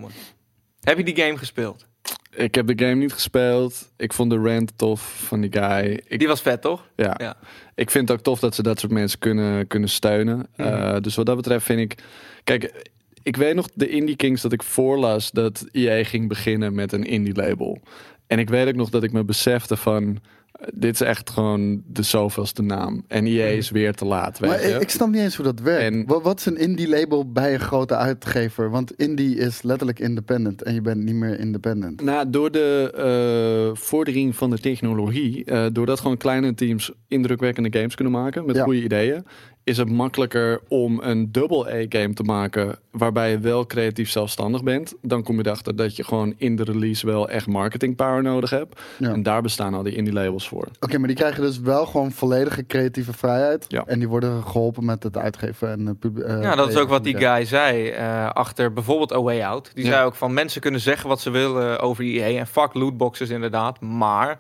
Heb 0.81 0.97
je 0.97 1.05
die 1.05 1.17
game 1.17 1.37
gespeeld? 1.39 1.87
Ik 2.35 2.55
heb 2.55 2.67
de 2.67 2.85
game 2.85 2.95
niet 2.95 3.13
gespeeld. 3.13 3.93
Ik 3.97 4.13
vond 4.13 4.31
de 4.31 4.37
rant 4.37 4.73
tof 4.79 5.25
van 5.27 5.41
die 5.41 5.53
guy. 5.53 6.01
Ik, 6.07 6.19
Die 6.19 6.29
was 6.29 6.41
vet, 6.43 6.61
toch? 6.63 6.89
ja. 6.97 7.15
Ja. 7.19 7.37
ik 7.75 7.91
vind 7.91 8.09
het 8.09 8.19
ook 8.19 8.25
tof 8.25 8.41
dat 8.41 8.55
ze 8.55 8.63
dat 8.63 8.81
soort 8.81 8.93
mensen 8.93 9.19
kunnen, 9.19 9.67
kunnen 9.67 9.89
steunen. 9.89 10.47
Mhm. 10.57 10.69
Eh, 10.69 11.01
dus 11.01 11.15
wat 11.15 11.27
dat 11.27 11.37
betreft 11.37 11.65
vind 11.65 11.81
ik... 11.81 12.05
Kijk, 12.45 12.91
ik 13.23 13.37
weet 13.37 13.55
nog 13.55 13.69
de 13.75 13.89
Indie 13.89 14.17
Kings 14.17 14.43
dat 14.43 14.53
ik 14.53 14.63
voorlas 14.63 15.31
dat 15.31 15.67
EA 15.73 16.05
ging 16.05 16.29
beginnen 16.29 16.75
met 16.75 16.93
een 16.93 17.05
indie 17.05 17.35
label. 17.35 17.81
En 18.27 18.39
ik 18.39 18.49
weet 18.49 18.69
ook 18.69 18.75
nog 18.75 18.91
dat 18.91 19.03
ik 19.03 19.13
me 19.13 19.25
besefte 19.25 19.77
van... 19.77 20.19
Dit 20.75 20.95
is 20.95 21.01
echt 21.01 21.31
gewoon 21.31 21.83
de 21.87 22.03
zoveelste 22.03 22.63
naam. 22.63 23.05
En 23.09 23.27
EA 23.27 23.47
is 23.47 23.71
weer 23.71 23.95
te 23.95 24.05
laat, 24.05 24.39
weet 24.39 24.51
Maar 24.51 24.69
je. 24.69 24.79
ik, 24.81 24.91
snap 24.91 25.09
niet 25.09 25.21
eens 25.21 25.37
hoe 25.37 25.45
dat 25.45 25.61
werkt. 25.61 25.83
En- 25.95 26.07
Wat, 26.07 26.23
wat 26.23 26.39
is 26.39 26.47
een 26.47 26.57
indie 26.59 26.89
label 26.89 27.33
bij 27.33 27.55
een 27.55 27.61
grote 27.61 27.97
uitgever? 27.97 28.71
Want 28.71 28.97
indie 28.97 29.37
is 29.37 29.63
letterlijk 29.63 29.99
independent. 29.99 30.63
En 30.63 30.75
je 30.75 30.81
bent 30.81 31.03
niet 31.03 31.15
meer 31.15 31.39
independent. 31.39 32.03
Nou, 32.03 32.31
door 32.31 32.51
de 32.51 32.91
eh, 33.73 33.77
vordering 33.83 34.37
van 34.37 34.51
de 34.51 34.59
technologie, 34.59 35.45
eh, 35.45 35.67
doordat 35.73 36.01
gewoon 36.01 36.17
kleine 36.17 36.55
teams 36.55 36.93
indrukwekkende 37.09 37.79
games 37.79 37.95
kunnen 37.95 38.13
maken 38.15 38.47
met 38.47 38.57
Ja. 38.57 38.63
goede 38.65 38.83
ideeën, 38.83 39.25
is 39.65 39.77
het 39.77 39.91
makkelijker 39.91 40.61
om 40.69 41.01
een 41.03 41.33
double-A-game 41.33 42.13
te 42.15 42.23
maken 42.23 42.79
waarbij 42.91 43.31
je 43.31 43.39
wel 43.39 43.67
creatief 43.67 44.11
zelfstandig 44.11 44.63
bent. 44.63 44.95
Dan 45.03 45.23
kom 45.23 45.37
je 45.37 45.47
erachter 45.47 45.77
dat 45.77 45.97
je 45.97 46.05
gewoon 46.05 46.35
in 46.37 46.57
de 46.57 46.63
release 46.65 47.07
wel 47.07 47.29
echt 47.29 47.47
marketing 47.47 47.97
power 47.97 48.23
nodig 48.23 48.51
hebt. 48.51 48.81
Ja. 48.99 49.13
En 49.13 49.23
daar 49.23 49.43
bestaan 49.43 49.75
al 49.75 49.83
die 49.83 49.95
indie 49.95 50.13
labels 50.13 50.49
voor. 50.49 50.69
Oké, 50.81 50.99
maar 50.99 51.09
die 51.09 51.17
krijgen 51.17 51.43
dus 51.43 51.61
wel 51.61 51.87
gewoon 51.87 52.13
volledige 52.13 52.67
creatieve 52.67 53.13
vrijheid. 53.13 53.65
Ja. 53.69 53.85
En 53.87 53.99
die 53.99 54.09
worden 54.09 54.43
geholpen 54.43 54.85
met 54.85 55.03
het 55.03 55.17
uitgeven 55.17 55.69
en 55.71 55.99
eh, 56.01 56.37
eh, 56.37 56.43
Ja, 56.43 56.55
dat 56.55 56.69
is 56.69 56.77
ook 56.77 56.89
wat 56.89 57.05
die 57.05 57.17
guy 57.17 57.45
zei 57.45 57.89
eh, 57.89 58.31
achter 58.31 58.73
bijvoorbeeld 58.73 59.13
A 59.13 59.23
Way 59.23 59.43
Out. 59.43 59.71
Die 59.75 59.85
Ja. 59.85 59.91
zei 59.91 60.05
ook 60.05 60.15
van 60.15 60.35
mensen 60.35 60.61
kunnen 60.61 60.81
zeggen 60.81 61.09
wat 61.09 61.21
ze 61.21 61.31
willen 61.31 61.81
over 61.81 62.05
EA 62.05 62.39
en 62.39 62.47
fuck 62.47 62.75
lootboxes 62.75 63.31
inderdaad, 63.31 63.81
maar 63.81 64.39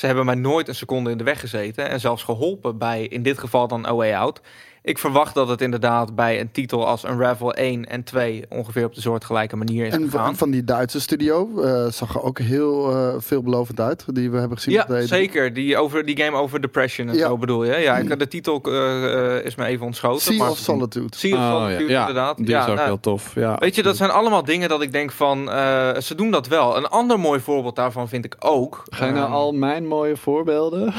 ze 0.00 0.06
hebben 0.06 0.24
mij 0.24 0.34
nooit 0.34 0.68
een 0.68 0.74
seconde 0.74 1.10
in 1.10 1.18
de 1.18 1.24
weg 1.24 1.40
gezeten 1.40 1.88
en 1.88 2.00
zelfs 2.00 2.22
geholpen 2.22 2.78
bij 2.78 3.04
in 3.04 3.22
dit 3.22 3.38
geval 3.38 3.68
dan 3.68 3.86
A 3.86 3.94
Way 3.94 4.14
Out. 4.14 4.40
Ik 4.82 4.98
verwacht 4.98 5.34
dat 5.34 5.48
het 5.48 5.60
inderdaad 5.60 6.14
bij 6.14 6.40
een 6.40 6.50
titel 6.52 6.86
als 6.86 7.04
Unravel 7.04 7.52
1 7.54 7.86
en 7.86 8.04
2 8.04 8.44
ongeveer 8.48 8.84
op 8.84 8.94
de 8.94 9.00
soortgelijke 9.00 9.56
manier 9.56 9.86
is 9.86 9.92
En 9.92 10.02
gegaan. 10.04 10.24
van, 10.24 10.36
van 10.36 10.50
die 10.50 10.64
Duitse 10.64 11.00
studio 11.00 11.62
eh, 11.62 11.86
zag 11.90 12.14
er 12.14 12.22
ook 12.22 12.38
heel 12.38 12.90
eh, 12.90 13.14
veelbelovend 13.18 13.80
uit. 13.80 14.04
Die 14.06 14.30
we 14.30 14.38
hebben 14.38 14.56
gezien. 14.56 14.74
Ja, 14.74 14.82
op 14.82 14.88
de 14.88 15.00
E3. 15.02 15.04
zeker. 15.04 15.52
Die, 15.52 15.76
over, 15.76 16.04
die 16.04 16.16
game 16.22 16.36
over 16.36 16.60
Depression 16.60 17.08
en 17.08 17.14
Ja. 17.14 17.26
zo 17.26 17.36
bedoel 17.38 17.64
je. 17.64 17.76
Ja, 17.76 17.96
ik, 17.96 18.18
de 18.18 18.28
titel 18.28 18.60
eh, 18.62 19.44
is 19.44 19.54
me 19.54 19.64
even 19.64 19.86
ontschoten. 19.86 20.20
Sea 20.20 20.36
maar 20.36 20.50
of 20.50 20.58
Solitude. 20.58 21.16
Sea 21.16 21.32
of 21.36 21.54
Oh, 21.54 21.62
Solitude, 21.62 21.92
ja. 21.92 22.00
inderdaad. 22.00 22.36
Die 22.36 22.48
ja, 22.48 22.62
is 22.64 22.68
ook 22.68 22.74
nou, 22.74 22.86
heel 22.86 23.00
tof. 23.00 23.34
Ja, 23.34 23.56
Weet 23.58 23.74
je, 23.74 23.82
dat 23.82 23.96
zijn 23.96 24.10
allemaal 24.10 24.44
dingen 24.44 24.68
dat 24.68 24.82
ik 24.82 24.92
denk 24.92 25.12
van, 25.12 25.50
eh, 25.50 25.96
ze 25.96 26.14
doen 26.14 26.30
dat 26.30 26.46
wel. 26.48 26.76
Een 26.76 26.86
ander 26.88 27.20
mooi 27.20 27.40
voorbeeld 27.40 27.76
daarvan 27.76 28.08
vind 28.08 28.24
ik 28.24 28.36
ook. 28.38 28.82
Ga 28.90 29.06
je 29.06 29.12
nou 29.12 29.24
ehm, 29.24 29.32
al 29.34 29.52
mijn 29.52 29.86
mooie 29.86 30.16
voorbeelden? 30.16 30.92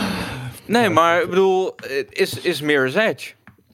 Nee, 0.65 0.89
maar 0.99 1.21
ik 1.21 1.29
bedoel, 1.29 1.75
is, 2.09 2.39
is 2.39 2.61
Mirror's 2.61 2.95
Edge. 2.95 3.31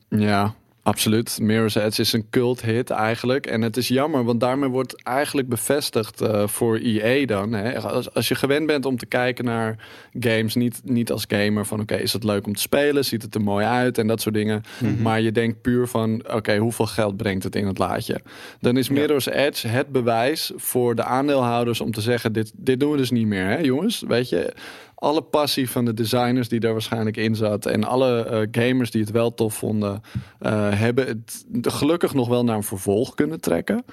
Ja, 0.10 0.54
absoluut. 0.84 1.40
Mirror's 1.42 1.76
Edge 1.76 2.02
is 2.02 2.14
een 2.14 2.30
cult 2.30 2.62
hit 2.62 2.90
eigenlijk. 2.90 3.46
En 3.46 3.62
het 3.62 3.78
is 3.78 3.88
jammer, 3.88 4.24
want 4.24 4.40
daarmee 4.40 4.70
wordt 4.70 5.04
eigenlijk 5.04 5.50
bevestigd 5.50 6.22
eh, 6.22 6.48
voor 6.48 6.78
EA 6.78 7.26
dan. 7.26 7.54
Hè? 7.54 7.82
Als, 7.82 8.14
als 8.14 8.28
je 8.28 8.36
gewend 8.36 8.68
bent 8.68 8.86
om 8.86 8.98
te 8.98 9.06
kijken 9.06 9.46
naar 9.46 9.88
games, 10.20 10.56
niet, 10.56 10.82
niet 10.84 11.12
als 11.12 11.26
gamer 11.28 11.66
van 11.66 11.80
oké, 11.80 11.96
is 11.96 12.14
het 12.14 12.24
leuk 12.24 12.48
om 12.48 12.56
te 12.56 12.62
spelen? 12.62 13.06
Ziet 13.06 13.22
het 13.22 13.36
er 13.36 13.42
mooi 13.42 13.66
uit 13.66 13.98
en 13.98 14.08
dat 14.08 14.22
soort 14.22 14.36
dingen. 14.36 14.64
Maar 15.02 15.22
je 15.22 15.32
denkt 15.32 15.62
puur 15.62 15.88
van 15.88 16.24
oké, 16.34 16.58
hoeveel 16.58 16.88
geld 16.88 17.18
brengt 17.18 17.44
het 17.44 17.56
in 17.56 17.68
het 17.68 17.78
laadje? 17.78 18.22
Dan 18.60 18.78
is 18.78 18.90
Mirror's 18.90 19.26
Edge 19.28 19.68
het 19.68 19.92
bewijs 19.92 20.52
voor 20.56 20.96
de 20.96 21.04
aandeelhouders 21.04 21.82
om 21.82 21.92
te 21.92 22.02
zeggen, 22.02 22.34
dit, 22.34 22.52
dit 22.56 22.80
doen 22.80 22.92
we 22.92 22.98
dus 22.98 23.12
niet 23.12 23.28
meer 23.28 23.46
hè 23.46 23.58
jongens. 23.58 24.04
Weet 24.08 24.30
je, 24.30 24.54
alle 25.00 25.22
passie 25.22 25.70
van 25.70 25.86
de 25.86 25.94
designers 25.94 26.50
die 26.50 26.60
daar 26.60 26.72
waarschijnlijk 26.72 27.18
in 27.18 27.36
zat 27.36 27.66
en 27.66 27.84
alle 27.84 28.26
eh, 28.26 28.64
gamers 28.64 28.92
die 28.92 29.02
het 29.02 29.12
wel 29.12 29.34
tof 29.34 29.54
vonden, 29.54 30.02
eh, 30.40 30.70
hebben 30.80 31.08
het 31.08 31.46
gelukkig 31.62 32.14
nog 32.14 32.28
wel 32.28 32.44
naar 32.44 32.56
een 32.56 32.64
vervolg 32.64 33.16
kunnen 33.16 33.42
trekken. 33.42 33.86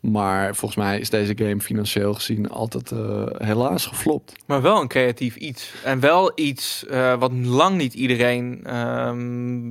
Maar 0.00 0.56
volgens 0.56 0.80
mij 0.80 0.98
is 0.98 1.10
deze 1.10 1.32
game 1.36 1.60
financieel 1.60 2.14
gezien 2.14 2.48
altijd 2.48 2.90
eh, 2.90 3.26
helaas 3.38 3.86
geflopt. 3.86 4.32
Maar 4.46 4.62
wel 4.62 4.80
een 4.80 4.88
creatief 4.88 5.36
iets. 5.36 5.72
En 5.84 6.00
wel 6.00 6.32
iets 6.34 6.84
wat 7.18 7.32
lang 7.32 7.76
niet 7.76 7.94
iedereen 7.94 8.60
ehm, 8.64 9.66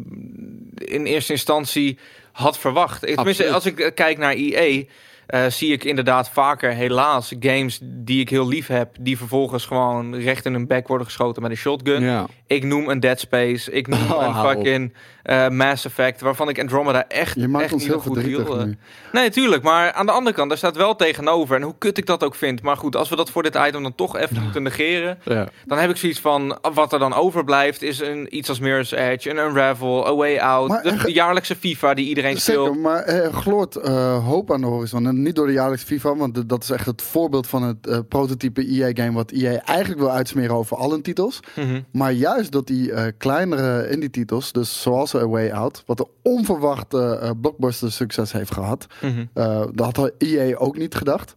in 0.76 1.06
eerste 1.06 1.32
instantie 1.32 1.98
had 2.32 2.58
verwacht. 2.58 3.00
Tenminste, 3.00 3.50
Absoluut. 3.50 3.54
als 3.54 3.66
ik 3.66 3.96
kijk 3.96 4.18
naar 4.18 4.34
EA, 4.34 4.84
eh, 5.28 5.46
zie 5.48 5.72
ik 5.72 5.84
inderdaad 5.84 6.30
vaker 6.30 6.72
helaas 6.72 7.34
games 7.40 7.80
die 7.82 8.20
ik 8.20 8.30
heel 8.30 8.48
lief 8.48 8.68
heb, 8.68 8.96
die 9.00 9.18
vervolgens 9.18 9.66
gewoon 9.66 10.16
recht 10.16 10.46
in 10.46 10.54
hun 10.54 10.68
bek 10.68 10.88
worden 10.88 11.08
geschoten 11.08 11.42
met 11.42 11.52
een 11.52 11.58
shotgun. 11.58 12.04
Ja. 12.04 12.28
Ik 12.48 12.64
noem 12.64 12.90
een 12.90 13.00
Dead 13.00 13.20
Space, 13.20 13.72
ik 13.72 13.88
noem 13.88 14.00
Oh, 14.16 14.26
een 14.28 14.50
fucking 14.50 14.94
eh, 15.24 15.48
Mass 15.50 15.86
Effect, 15.86 16.22
waarvan 16.22 16.50
ik 16.50 16.60
Andromeda 16.60 17.08
echt, 17.08 17.36
Je 17.36 17.48
maakt 17.48 17.64
echt 17.64 17.74
ons 17.74 17.82
niet 17.82 17.92
heel 17.92 18.16
een 18.16 18.36
goed 18.36 18.58
eh, 18.58 18.64
nu. 18.64 18.78
Nee, 19.12 19.30
tuurlijk. 19.30 19.64
Maar 19.64 19.92
aan 19.92 20.06
de 20.06 20.12
andere 20.12 20.36
kant, 20.36 20.50
daar 20.50 20.58
staat 20.58 20.76
wel 20.76 20.96
tegenover. 20.96 21.56
En 21.56 21.62
hoe 21.62 21.76
kut 21.78 21.98
ik 21.98 22.06
dat 22.06 22.24
ook 22.24 22.36
vind. 22.36 22.62
Maar 22.62 22.78
goed, 22.78 22.96
als 22.96 23.10
we 23.10 23.16
dat 23.16 23.30
voor 23.30 23.44
dit 23.44 23.56
item 23.56 23.84
dan 23.84 23.96
toch 23.96 24.18
even 24.18 24.44
moeten 24.44 24.64
negeren. 24.64 25.18
Ja. 25.24 25.48
Dan 25.66 25.78
heb 25.78 25.90
ik 25.90 25.96
zoiets 25.96 26.20
van, 26.20 26.58
wat 26.74 26.94
er 26.94 27.00
dan 27.00 27.14
overblijft 27.14 27.82
is 27.82 28.00
een, 28.00 28.38
iets 28.38 28.50
als 28.50 28.60
Mirror's 28.60 28.92
Edge, 28.92 29.30
een 29.30 29.38
Unravel, 29.38 30.08
A 30.08 30.16
Way 30.16 30.38
Out. 30.38 30.70
Maar 30.70 30.84
de, 30.84 31.12
jaarlijkse 31.12 31.56
FIFA 31.56 31.94
die 31.94 32.08
iedereen 32.08 32.38
Zeker, 32.38 32.62
speelt. 32.62 32.80
maar 32.80 33.04
er 33.04 33.34
gloort 33.34 33.76
eh, 33.76 34.26
hoop 34.26 34.52
aan 34.52 34.62
de 34.62 34.68
horizon. 34.68 35.08
En 35.08 35.15
niet 35.22 35.36
door 35.36 35.48
de 35.48 35.54
jaarlijkse 35.54 35.86
FIFA, 35.86 36.16
want 36.16 36.36
de- 36.36 36.46
dat 36.46 36.64
is 36.64 36.70
echt 36.70 36.86
het 36.86 37.02
voorbeeld 37.02 37.48
van 37.48 37.64
het 37.64 37.88
eh, 37.88 38.00
prototype 38.10 38.62
EA-game... 38.68 39.12
wat 39.12 39.32
EA 39.32 39.62
eigenlijk 39.64 40.00
wil 40.00 40.12
uitsmeren 40.12 40.56
over 40.56 40.78
alle 40.78 41.02
titels. 41.02 41.40
Mhm. 41.56 41.82
Maar 41.92 42.12
juist 42.12 42.52
dat 42.52 42.68
die 42.68 42.92
eh, 42.92 43.12
kleinere 43.18 43.90
indie-titels, 43.90 44.52
dus 44.52 44.82
zoals 44.82 45.16
A 45.16 45.28
Way 45.28 45.52
Out... 45.52 45.84
wat 45.86 46.00
een 46.00 46.08
onverwachte 46.22 47.18
eh, 47.22 47.30
blockbuster 47.42 47.92
succes 47.92 48.32
heeft 48.32 48.54
gehad... 48.54 48.86
Mhm. 49.02 49.26
eh, 49.34 49.66
dat 49.74 49.96
had 49.96 50.12
EA 50.18 50.58
ook 50.58 50.78
niet 50.78 50.96
gedacht. 50.96 51.36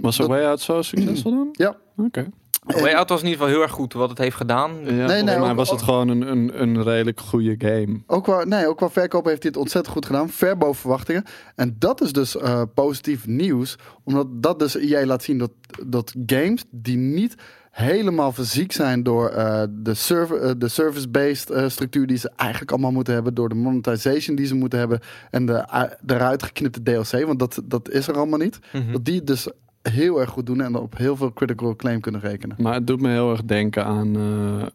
Was 0.00 0.16
dat- 0.16 0.26
A 0.26 0.28
Way 0.30 0.44
Out 0.44 0.60
zo 0.60 0.82
succesvol 0.82 1.30
dan? 1.32 1.48
Ja. 1.52 1.76
Oké. 1.96 2.26
Way 2.60 2.92
Out 2.94 3.08
was 3.08 3.20
in 3.20 3.26
ieder 3.26 3.40
geval 3.40 3.54
heel 3.54 3.62
erg 3.64 3.72
goed 3.74 3.92
wat 3.92 4.08
het 4.08 4.18
heeft 4.18 4.36
gedaan. 4.36 4.70
Ja, 4.84 4.90
nee, 4.90 5.06
volgens 5.06 5.24
mij 5.38 5.50
ook- 5.50 5.56
was 5.56 5.70
het 5.70 5.82
gewoon 5.82 6.08
een, 6.08 6.22
een, 6.30 6.62
een 6.62 6.82
redelijk 6.82 7.20
goede 7.20 7.54
game. 7.58 8.00
Ook 8.06 8.24
qua, 8.24 8.44
nee, 8.44 8.66
ook 8.68 8.76
qua 8.76 8.90
verkoop 8.90 9.24
heeft 9.24 9.42
hij 9.42 9.50
het 9.50 9.60
ontzettend 9.60 9.94
goed 9.94 10.06
gedaan. 10.06 10.28
Ver 10.28 10.56
boven 10.56 10.80
verwachtingen. 10.80 11.24
En 11.54 11.76
dat 11.78 12.00
is 12.00 12.12
dus 12.12 12.36
eh, 12.36 12.62
positief 12.74 13.26
nieuws. 13.26 13.76
Omdat 14.04 14.26
dat 14.30 14.58
dus 14.58 14.74
EA 14.76 15.06
laat 15.06 15.22
zien 15.22 15.38
dat, 15.38 15.50
dat 15.86 16.14
games 16.26 16.64
die 16.70 16.96
niet 16.96 17.34
helemaal 17.70 18.32
fysiek 18.32 18.72
zijn 18.72 19.02
door 19.02 19.28
eh, 19.28 19.62
de, 19.70 19.94
server, 19.94 20.40
eh, 20.40 20.50
de 20.58 20.68
service-based 20.68 21.50
eh, 21.50 21.68
structuur 21.68 22.06
die 22.06 22.18
ze 22.18 22.30
eigenlijk 22.36 22.70
allemaal 22.70 22.92
moeten 22.92 23.14
hebben. 23.14 23.34
Door 23.34 23.48
de 23.48 23.54
monetization 23.54 24.36
die 24.36 24.46
ze 24.46 24.54
moeten 24.54 24.78
hebben. 24.78 25.00
En 25.30 25.46
de 25.46 25.52
uh, 25.74 25.82
eruit 26.06 26.42
geknipte 26.42 26.82
DLC. 26.82 27.26
Want 27.26 27.38
dat, 27.38 27.60
dat 27.64 27.90
is 27.90 28.08
er 28.08 28.16
allemaal 28.16 28.38
niet. 28.38 28.58
Mhm. 28.72 28.92
Dat 28.92 29.04
die 29.04 29.24
dus 29.24 29.48
heel 29.82 30.20
erg 30.20 30.30
goed 30.30 30.46
doen. 30.46 30.60
En 30.60 30.74
op 30.74 30.96
heel 30.96 31.16
veel 31.16 31.32
critical 31.32 31.68
acclaim 31.68 32.00
kunnen 32.00 32.20
rekenen. 32.20 32.56
Maar 32.58 32.74
het 32.74 32.86
doet 32.86 33.00
me 33.00 33.08
heel 33.08 33.30
erg 33.30 33.44
denken 33.44 33.84
aan. 33.84 34.16
eh, 34.16 34.66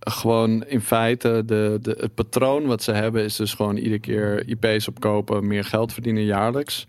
gewoon 0.00 0.64
in 0.64 0.80
feite, 0.80 1.42
de, 1.46 1.78
de, 1.82 1.96
het 1.98 2.14
patroon 2.14 2.66
wat 2.66 2.82
ze 2.82 2.92
hebben 2.92 3.24
is 3.24 3.36
dus 3.36 3.54
gewoon 3.54 3.76
iedere 3.76 4.00
keer 4.00 4.48
IP's 4.48 4.88
opkopen, 4.88 5.46
meer 5.46 5.64
geld 5.64 5.92
verdienen 5.92 6.24
jaarlijks. 6.24 6.84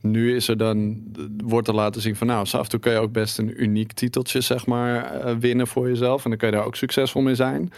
Nu 0.00 0.36
is 0.36 0.48
er 0.48 0.56
dan, 0.56 1.02
wordt 1.44 1.68
er 1.68 1.74
laten 1.74 2.00
zien 2.00 2.16
van 2.16 2.26
nou, 2.26 2.40
af 2.40 2.62
en 2.62 2.68
toe 2.68 2.80
kun 2.80 2.92
je 2.92 2.98
ook 2.98 3.12
best 3.12 3.38
een 3.38 3.62
uniek 3.62 3.92
titeltje 3.92 4.40
zeg 4.40 4.66
maar 4.66 5.04
eh, 5.04 5.36
winnen 5.36 5.66
voor 5.66 5.88
jezelf. 5.88 6.24
En 6.24 6.30
dan 6.30 6.38
kun 6.38 6.48
je 6.48 6.54
daar 6.54 6.64
ook 6.64 6.76
succesvol 6.76 7.22
mee 7.22 7.34
zijn. 7.34 7.72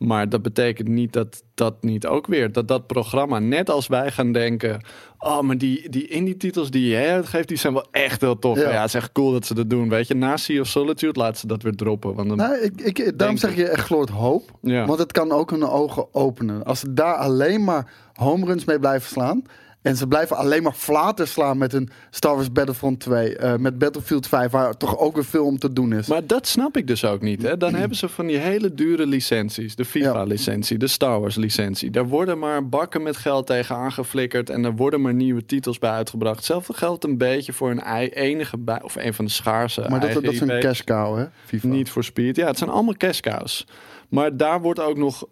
Maar 0.00 0.28
dat 0.28 0.42
betekent 0.42 0.88
niet 0.88 1.12
dat 1.12 1.42
dat 1.54 1.74
niet 1.82 2.06
ook 2.06 2.26
weer, 2.26 2.52
dat 2.52 2.68
dat 2.68 2.86
programma, 2.86 3.38
net 3.38 3.70
als 3.70 3.86
wij 3.86 4.10
gaan 4.10 4.32
denken, 4.32 4.80
oh 5.18 5.40
maar 5.40 5.58
die, 5.58 5.88
die 5.88 6.08
indie 6.08 6.36
titels 6.36 6.70
die 6.70 6.88
jij 6.88 7.12
uitgeeft, 7.12 7.48
die 7.48 7.56
zijn 7.56 7.72
wel 7.72 7.86
echt 7.90 8.20
heel 8.20 8.38
tof. 8.38 8.56
Ja. 8.58 8.70
Ja. 8.70 8.80
het 8.80 8.88
is 8.88 8.94
echt 8.94 9.12
cool 9.12 9.32
dat 9.32 9.46
ze 9.46 9.54
dat 9.54 9.70
doen. 9.70 9.88
Weet 9.88 10.08
je, 10.08 10.14
na 10.14 10.36
Sea 10.36 10.60
of 10.60 10.66
Solitude 10.66 11.18
laat 11.18 11.38
ze 11.38 11.46
dat 11.46 11.62
weer 11.62 11.74
droppen. 11.74 12.14
Want 12.14 12.28
dan, 12.28 12.36
Nou, 12.36 12.56
ik, 12.60 12.80
ik, 12.80 13.18
daarom 13.18 13.36
zeg 13.36 13.56
je 13.56 13.68
echt 13.68 13.86
gloort 13.86 14.08
hoop. 14.08 14.50
Ja. 14.62 14.86
Want 14.86 14.98
het 14.98 15.12
kan 15.12 15.32
ook 15.32 15.50
hun 15.50 15.64
ogen 15.64 16.14
openen. 16.14 16.64
Als 16.64 16.80
ze 16.80 16.92
daar 16.92 17.14
alleen 17.14 17.64
maar 17.64 17.92
home 18.12 18.46
runs 18.46 18.64
mee 18.64 18.78
blijven 18.78 19.08
slaan. 19.08 19.42
En 19.82 19.96
ze 19.96 20.06
blijven 20.06 20.36
alleen 20.36 20.62
maar 20.62 20.72
flater 20.72 21.26
slaan 21.28 21.58
met 21.58 21.72
hun 21.72 21.88
Star 22.10 22.34
Wars 22.34 22.52
Battlefront 22.52 23.00
2. 23.00 23.36
eh, 23.36 23.56
met 23.56 23.78
Battlefield 23.78 24.26
5, 24.26 24.50
waar 24.50 24.76
toch 24.76 24.98
ook 24.98 25.14
weer 25.14 25.24
veel 25.24 25.44
om 25.46 25.58
te 25.58 25.72
doen 25.72 25.92
is. 25.92 26.06
Maar 26.06 26.26
dat 26.26 26.46
snap 26.46 26.76
ik 26.76 26.86
dus 26.86 27.04
ook 27.04 27.20
niet. 27.20 27.42
Hè? 27.42 27.56
Dan 27.56 27.74
hebben 27.74 27.96
ze 27.96 28.08
van 28.08 28.26
die 28.26 28.36
hele 28.36 28.74
dure 28.74 29.06
licenties. 29.06 29.74
De 29.76 29.84
FIFA-licentie, 29.84 30.78
de 30.78 30.86
Star 30.86 31.20
Wars-licentie. 31.20 31.90
Daar 31.90 32.06
worden 32.08 32.38
maar 32.38 32.68
bakken 32.68 33.02
met 33.02 33.16
geld 33.16 33.46
tegen 33.46 33.76
aangeflikkerd. 33.76 34.50
En 34.50 34.64
er 34.64 34.76
worden 34.76 35.00
maar 35.00 35.14
nieuwe 35.14 35.46
titels 35.46 35.78
bij 35.78 35.90
uitgebracht. 35.90 36.36
Hetzelfde 36.36 36.72
geldt 36.72 37.04
een 37.04 37.18
beetje 37.18 37.52
voor 37.52 37.70
een 37.70 37.80
ei- 37.80 38.08
enige 38.08 38.58
bij, 38.58 38.82
of 38.82 38.96
een 38.96 39.14
van 39.14 39.24
de 39.24 39.30
schaarse. 39.30 39.86
maar 39.88 40.00
dat, 40.00 40.12
dat 40.12 40.32
is 40.32 40.40
een 40.40 40.60
cash 40.60 40.80
cow, 40.80 41.16
hè? 41.18 41.24
FIFA. 41.44 41.66
Niet 41.66 41.90
voor 41.90 42.04
speed. 42.04 42.36
Ja, 42.36 42.46
het 42.46 42.58
zijn 42.58 42.70
allemaal 42.70 42.96
cash 42.96 43.20
cows. 43.20 43.66
Maar 44.08 44.36
daar 44.36 44.60
wordt 44.60 44.80
ook 44.80 44.96
nog 44.96 45.26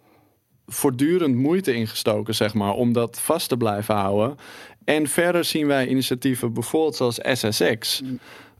voortdurend 0.68 1.34
moeite 1.34 1.74
in 1.74 1.86
gestoken, 1.86 2.34
zeg 2.34 2.54
maar, 2.54 2.72
om 2.72 2.92
dat 2.92 3.20
vast 3.20 3.48
te 3.48 3.56
blijven 3.56 3.94
houden. 3.94 4.36
En 4.84 5.06
verder 5.06 5.44
zien 5.44 5.66
wij 5.66 5.86
initiatieven 5.86 6.52
bijvoorbeeld 6.52 6.96
zoals 6.96 7.18
SSX, 7.22 8.02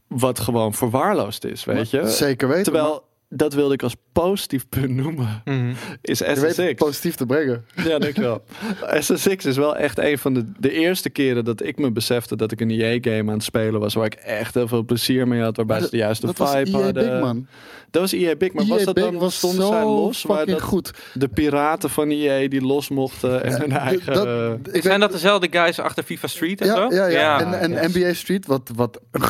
wat 0.07 0.41
gewoon 0.41 0.75
verwaarloosd 0.75 1.45
is, 1.45 1.65
weet 1.65 1.91
je. 1.91 2.09
Zeker 2.09 2.49
weten. 2.49 2.63
Terwijl, 2.63 3.08
dat 3.31 3.55
wilde 3.55 3.75
ik 3.75 3.83
als 3.83 3.97
positief 4.13 4.69
punt 4.79 4.91
noemen, 4.91 5.43
Mhm. 5.45 5.73
is 6.03 6.19
je 6.19 6.41
weet 6.41 6.53
SSX. 6.55 6.75
positief 6.75 7.15
te 7.15 7.27
brengen. 7.27 7.65
Ja, 7.89 7.99
dankjewel. 7.99 8.43
SSX 9.01 9.45
is 9.45 9.57
wel 9.57 9.77
echt 9.77 9.99
een 9.99 10.19
van 10.19 10.35
de, 10.35 10.45
de 10.59 10.71
eerste 10.73 11.11
keren 11.11 11.45
dat 11.45 11.63
ik 11.63 11.79
me 11.79 11.91
besefte 11.91 12.37
dat 12.37 12.53
ik 12.53 12.61
een 12.61 12.71
EA-game 12.71 13.19
aan 13.31 13.37
het 13.37 13.43
spelen 13.43 13.81
was, 13.81 13.95
waar 13.95 14.05
ik 14.07 14.15
echt 14.15 14.55
heel 14.55 14.69
veel 14.69 14.85
plezier 14.85 15.29
mee 15.29 15.41
had, 15.41 15.57
waarbij 15.57 15.81
ze 15.81 15.91
de 15.91 15.97
juiste 15.97 16.27
dat 16.27 16.39
was 16.39 16.51
vibe 16.55 16.71
EA 16.71 16.83
hadden. 16.85 17.11
Big, 17.11 17.21
man. 17.21 17.47
Dat 17.91 18.03
was 18.03 18.13
EA 18.13 18.37
Big, 18.37 18.53
maar 18.53 18.65
EA 18.65 18.69
was 18.71 18.85
dat 18.85 18.95
Big 18.95 19.05
dan 19.05 19.17
was 19.19 19.37
stonden 19.37 19.67
zo 19.67 19.73
zij 19.73 19.83
los, 19.85 20.23
waar 20.23 20.37
fucking 20.37 20.57
dat 20.59 20.67
goed. 20.67 20.91
de 21.15 21.29
piraten 21.29 21.91
van 21.91 22.11
EA 22.11 22.49
die 22.49 22.61
los 22.61 22.89
mochten 22.89 23.45
en 23.45 23.61
hun 23.61 23.73
eigen... 23.73 24.13
Dat- 24.15 24.27
ik 24.73 24.83
Zijn 24.83 24.93
weet- 24.93 25.01
dat 25.01 25.13
dezelfde 25.13 25.49
guys 25.51 25.79
achter 25.79 26.03
FIFA 26.05 26.27
Street 26.27 26.61
en 26.61 26.67
ja, 26.67 26.75
zo? 26.75 26.95
ja, 26.95 27.07
ja. 27.07 27.41
En, 27.41 27.73
en 27.75 27.83
yes. 27.83 27.95
NBA 27.95 28.13
Street, 28.13 28.47
wat, 28.47 28.71
wat 28.75 29.01
een 29.11 29.23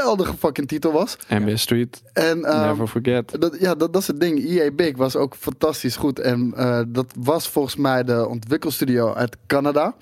geweldige 0.00 0.36
fucking 0.36 0.68
titel 0.68 0.92
was. 0.92 1.16
NBA 1.28 1.56
Street, 1.56 2.02
En, 2.12 2.44
ehm, 2.44 2.66
never 2.66 2.86
forget. 2.86 3.40
Dat, 3.40 3.56
ja, 3.60 3.74
dat, 3.74 3.92
dat 3.92 4.02
is 4.02 4.06
het 4.08 4.20
ding. 4.20 4.44
EA 4.44 4.70
Big 4.70 4.96
was 4.96 5.16
ook 5.16 5.34
fantastisch 5.34 5.96
goed. 5.96 6.18
En 6.18 6.52
eh, 6.56 6.80
dat 6.88 7.14
was 7.18 7.48
volgens 7.48 7.76
mij 7.76 8.04
de 8.04 8.28
ontwikkelstudio 8.28 9.14
uit 9.14 9.36
Canada. 9.46 9.94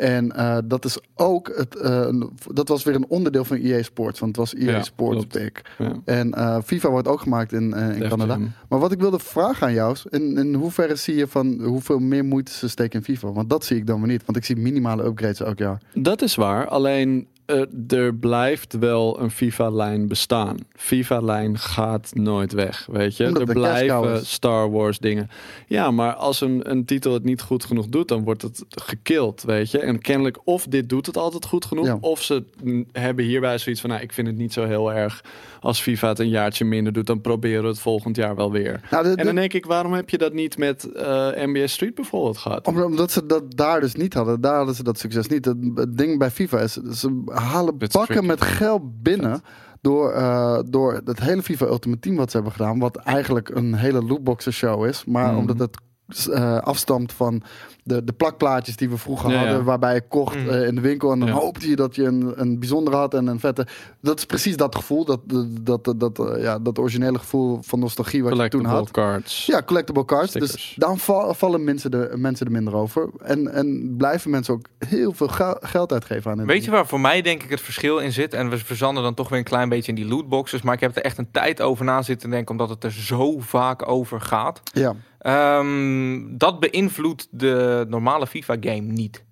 En 0.00 0.32
eh, 0.32 0.58
dat 0.64 0.84
is 0.84 0.98
ook 1.14 1.52
het, 1.56 1.76
eh, 1.76 2.08
dat 2.52 2.68
was 2.68 2.82
weer 2.82 2.94
een 2.94 3.08
onderdeel 3.08 3.44
van 3.44 3.56
EA 3.56 3.82
Sports. 3.82 4.20
Want 4.20 4.36
het 4.36 4.50
was 4.50 4.62
EA 4.62 4.70
Ja, 4.70 4.82
Sports. 4.82 5.26
Ja. 5.78 5.92
En 6.04 6.34
eh, 6.34 6.58
FIFA 6.64 6.90
wordt 6.90 7.08
ook 7.08 7.20
gemaakt 7.20 7.52
in, 7.52 7.74
in 7.74 8.08
Canada. 8.08 8.38
Maar 8.68 8.78
wat 8.78 8.92
ik 8.92 9.00
wilde 9.00 9.18
vragen 9.18 9.66
aan 9.66 9.72
jou 9.72 9.92
is: 9.92 10.06
in, 10.10 10.38
in 10.38 10.54
hoeverre 10.54 10.96
zie 10.96 11.14
je 11.14 11.26
van 11.26 11.60
hoeveel 11.62 11.98
meer 11.98 12.24
moeite 12.24 12.52
ze 12.52 12.68
steken 12.68 12.98
in 12.98 13.04
FIFA? 13.04 13.32
Want 13.32 13.50
dat 13.50 13.64
zie 13.64 13.76
ik 13.76 13.86
dan 13.86 13.98
weer 13.98 14.10
niet. 14.10 14.24
Want 14.24 14.38
ik 14.38 14.44
zie 14.44 14.56
minimale 14.56 15.04
upgrades 15.04 15.40
elk 15.40 15.58
jaar. 15.58 15.82
Dat 15.94 16.22
is 16.22 16.34
waar, 16.34 16.68
alleen 16.68 17.26
eh, 17.50 17.98
er 17.98 18.14
blijft 18.14 18.78
wel 18.78 19.20
een 19.20 19.30
FIFA-lijn 19.30 20.08
bestaan. 20.08 20.56
FIFA-lijn 20.76 21.58
gaat 21.58 22.10
nooit 22.14 22.52
weg, 22.52 22.86
weet 22.92 23.16
je. 23.16 23.26
Omdat 23.26 23.48
er 23.48 23.54
blijven. 23.54 24.26
Star 24.26 24.70
Wars 24.70 24.98
dingen. 24.98 25.30
Ja, 25.66 25.90
maar 25.90 26.12
als 26.14 26.40
een, 26.40 26.70
een 26.70 26.84
titel 26.84 27.12
het 27.12 27.24
niet 27.24 27.40
goed 27.42 27.64
genoeg 27.64 27.86
doet, 27.86 28.08
dan 28.08 28.24
wordt 28.24 28.42
het 28.42 28.64
gekild, 28.68 29.42
weet 29.42 29.70
je. 29.70 29.78
En 29.78 29.98
kennelijk 30.00 30.38
of 30.44 30.64
dit 30.66 30.88
doet 30.88 31.06
het 31.06 31.16
altijd 31.16 31.44
goed 31.46 31.64
genoeg, 31.64 31.86
Ja. 31.86 31.98
of 32.00 32.22
ze 32.22 32.44
hebben 32.92 33.24
hierbij 33.24 33.58
zoiets 33.58 33.80
van, 33.80 33.90
nou, 33.90 34.02
ik 34.02 34.12
vind 34.12 34.26
het 34.26 34.36
niet 34.36 34.52
zo 34.52 34.64
heel 34.64 34.92
erg 34.92 35.24
als 35.60 35.80
FIFA 35.80 36.08
het 36.08 36.18
een 36.18 36.28
jaartje 36.28 36.64
minder 36.64 36.92
doet, 36.92 37.06
dan 37.06 37.20
proberen 37.20 37.62
we 37.62 37.68
het 37.68 37.78
volgend 37.80 38.16
jaar 38.16 38.34
wel 38.36 38.50
weer. 38.52 38.80
Nou, 38.90 39.02
de- 39.04 39.14
En 39.14 39.24
dan 39.26 39.34
denk 39.34 39.52
ik, 39.52 39.64
waarom 39.66 39.92
heb 39.92 40.10
je 40.10 40.18
dat 40.18 40.32
niet 40.32 40.58
met 40.58 40.88
NBA 41.34 41.66
Street 41.66 41.94
bijvoorbeeld 41.94 42.38
gehad? 42.38 42.66
Omdat 42.66 43.10
ze 43.12 43.26
dat 43.26 43.42
daar 43.56 43.80
dus 43.80 43.94
niet 43.94 44.14
hadden. 44.14 44.40
Daar 44.40 44.56
hadden 44.56 44.74
ze 44.74 44.82
dat 44.82 44.98
succes 44.98 45.26
niet. 45.26 45.44
Het, 45.44 45.56
het 45.74 45.98
ding 45.98 46.18
bij 46.18 46.30
FIFA 46.30 46.58
is, 46.60 46.72
ze 46.72 47.22
halen 47.40 47.78
bakken 47.78 48.04
tricky. 48.06 48.26
met 48.26 48.40
geld 48.42 49.02
binnen. 49.02 49.42
Door, 49.80 50.10
eh, 50.12 50.58
door 50.68 51.00
het 51.04 51.20
hele 51.20 51.42
FIFA 51.42 51.66
Ultimate 51.66 52.00
Team 52.00 52.16
wat 52.16 52.30
ze 52.30 52.36
hebben 52.36 52.54
gedaan. 52.54 52.78
Wat 52.78 52.96
eigenlijk 52.96 53.48
een 53.48 53.74
hele 53.74 54.02
lootboxen 54.04 54.52
show 54.52 54.86
is. 54.86 55.04
Maar 55.04 55.28
Mhm. 55.28 55.36
omdat 55.36 55.58
het 55.58 55.76
eh, 56.18 56.58
afstamt 56.58 57.12
van 57.12 57.42
de, 57.84 58.04
de 58.04 58.12
plakplaatjes 58.12 58.76
die 58.76 58.88
we 58.90 58.96
vroeger 58.96 59.30
Ja, 59.30 59.40
ja. 59.40 59.46
hadden. 59.46 59.64
Waarbij 59.64 59.94
je 59.94 60.00
kocht 60.08 60.36
Mhm. 60.36 60.48
eh, 60.48 60.66
in 60.66 60.74
de 60.74 60.80
winkel 60.80 61.12
en 61.12 61.18
dan 61.18 61.28
Ja. 61.28 61.34
hoopte 61.34 61.68
je 61.68 61.76
dat 61.76 61.94
je 61.94 62.04
een, 62.04 62.32
een 62.36 62.58
bijzondere 62.58 62.96
had 62.96 63.14
en 63.14 63.26
een 63.26 63.40
vette. 63.40 63.66
Dat 64.00 64.18
is 64.18 64.24
precies 64.26 64.56
dat 64.56 64.74
gevoel, 64.74 65.04
dat, 65.04 65.20
dat, 65.60 65.84
dat, 65.84 66.00
dat, 66.00 66.18
eh, 66.18 66.42
ja, 66.42 66.58
dat 66.58 66.78
originele 66.78 67.18
gevoel 67.18 67.58
van 67.62 67.78
nostalgie 67.78 68.22
wat 68.22 68.32
je 68.36 68.38
toen 68.48 68.48
Collectible 68.48 68.78
had. 68.78 68.90
cards. 68.90 69.46
Ja, 69.46 69.62
collectible 69.62 70.04
cards. 70.04 70.28
Stickers. 70.30 70.52
Dus 70.52 70.74
dan 70.76 70.98
val- 70.98 71.34
vallen 71.34 71.64
mensen, 71.64 71.90
de, 71.90 72.12
mensen 72.16 72.46
er 72.46 72.52
minder 72.52 72.74
over. 72.74 73.10
En, 73.22 73.52
en 73.52 73.94
blijven 73.96 74.30
mensen 74.30 74.54
ook 74.54 74.66
heel 74.78 75.12
veel 75.12 75.28
gel- 75.28 75.58
geld 75.60 75.92
uitgeven 75.92 76.30
aan 76.30 76.38
het 76.38 76.46
Weet 76.46 76.64
je 76.64 76.70
waar 76.70 76.86
voor 76.86 77.00
mij 77.00 77.22
denk 77.22 77.42
ik 77.42 77.50
het 77.50 77.60
verschil 77.60 77.98
in 77.98 78.12
zit? 78.12 78.34
En 78.34 78.50
we 78.50 78.58
verzanden 78.58 79.02
dan 79.02 79.14
toch 79.14 79.28
weer 79.28 79.38
een 79.38 79.44
klein 79.44 79.68
beetje 79.68 79.88
in 79.92 79.94
die 80.02 80.06
lootboxes. 80.08 80.62
Maar 80.62 80.74
ik 80.74 80.80
heb 80.80 80.96
er 80.96 81.02
echt 81.02 81.18
een 81.18 81.30
tijd 81.30 81.60
over 81.62 81.84
na 81.84 82.02
zitten 82.02 82.30
denken, 82.30 82.50
omdat 82.50 82.68
het 82.68 82.84
er 82.84 82.92
zo 82.92 83.38
vaak 83.38 83.88
over 83.88 84.20
gaat. 84.20 84.60
Ja, 84.72 84.94
Ehm, 85.20 86.20
dat 86.28 86.60
beïnvloedt 86.60 87.28
de 87.30 87.86
normale 87.88 88.26
FIFA-game 88.26 88.80
niet. 88.80 89.24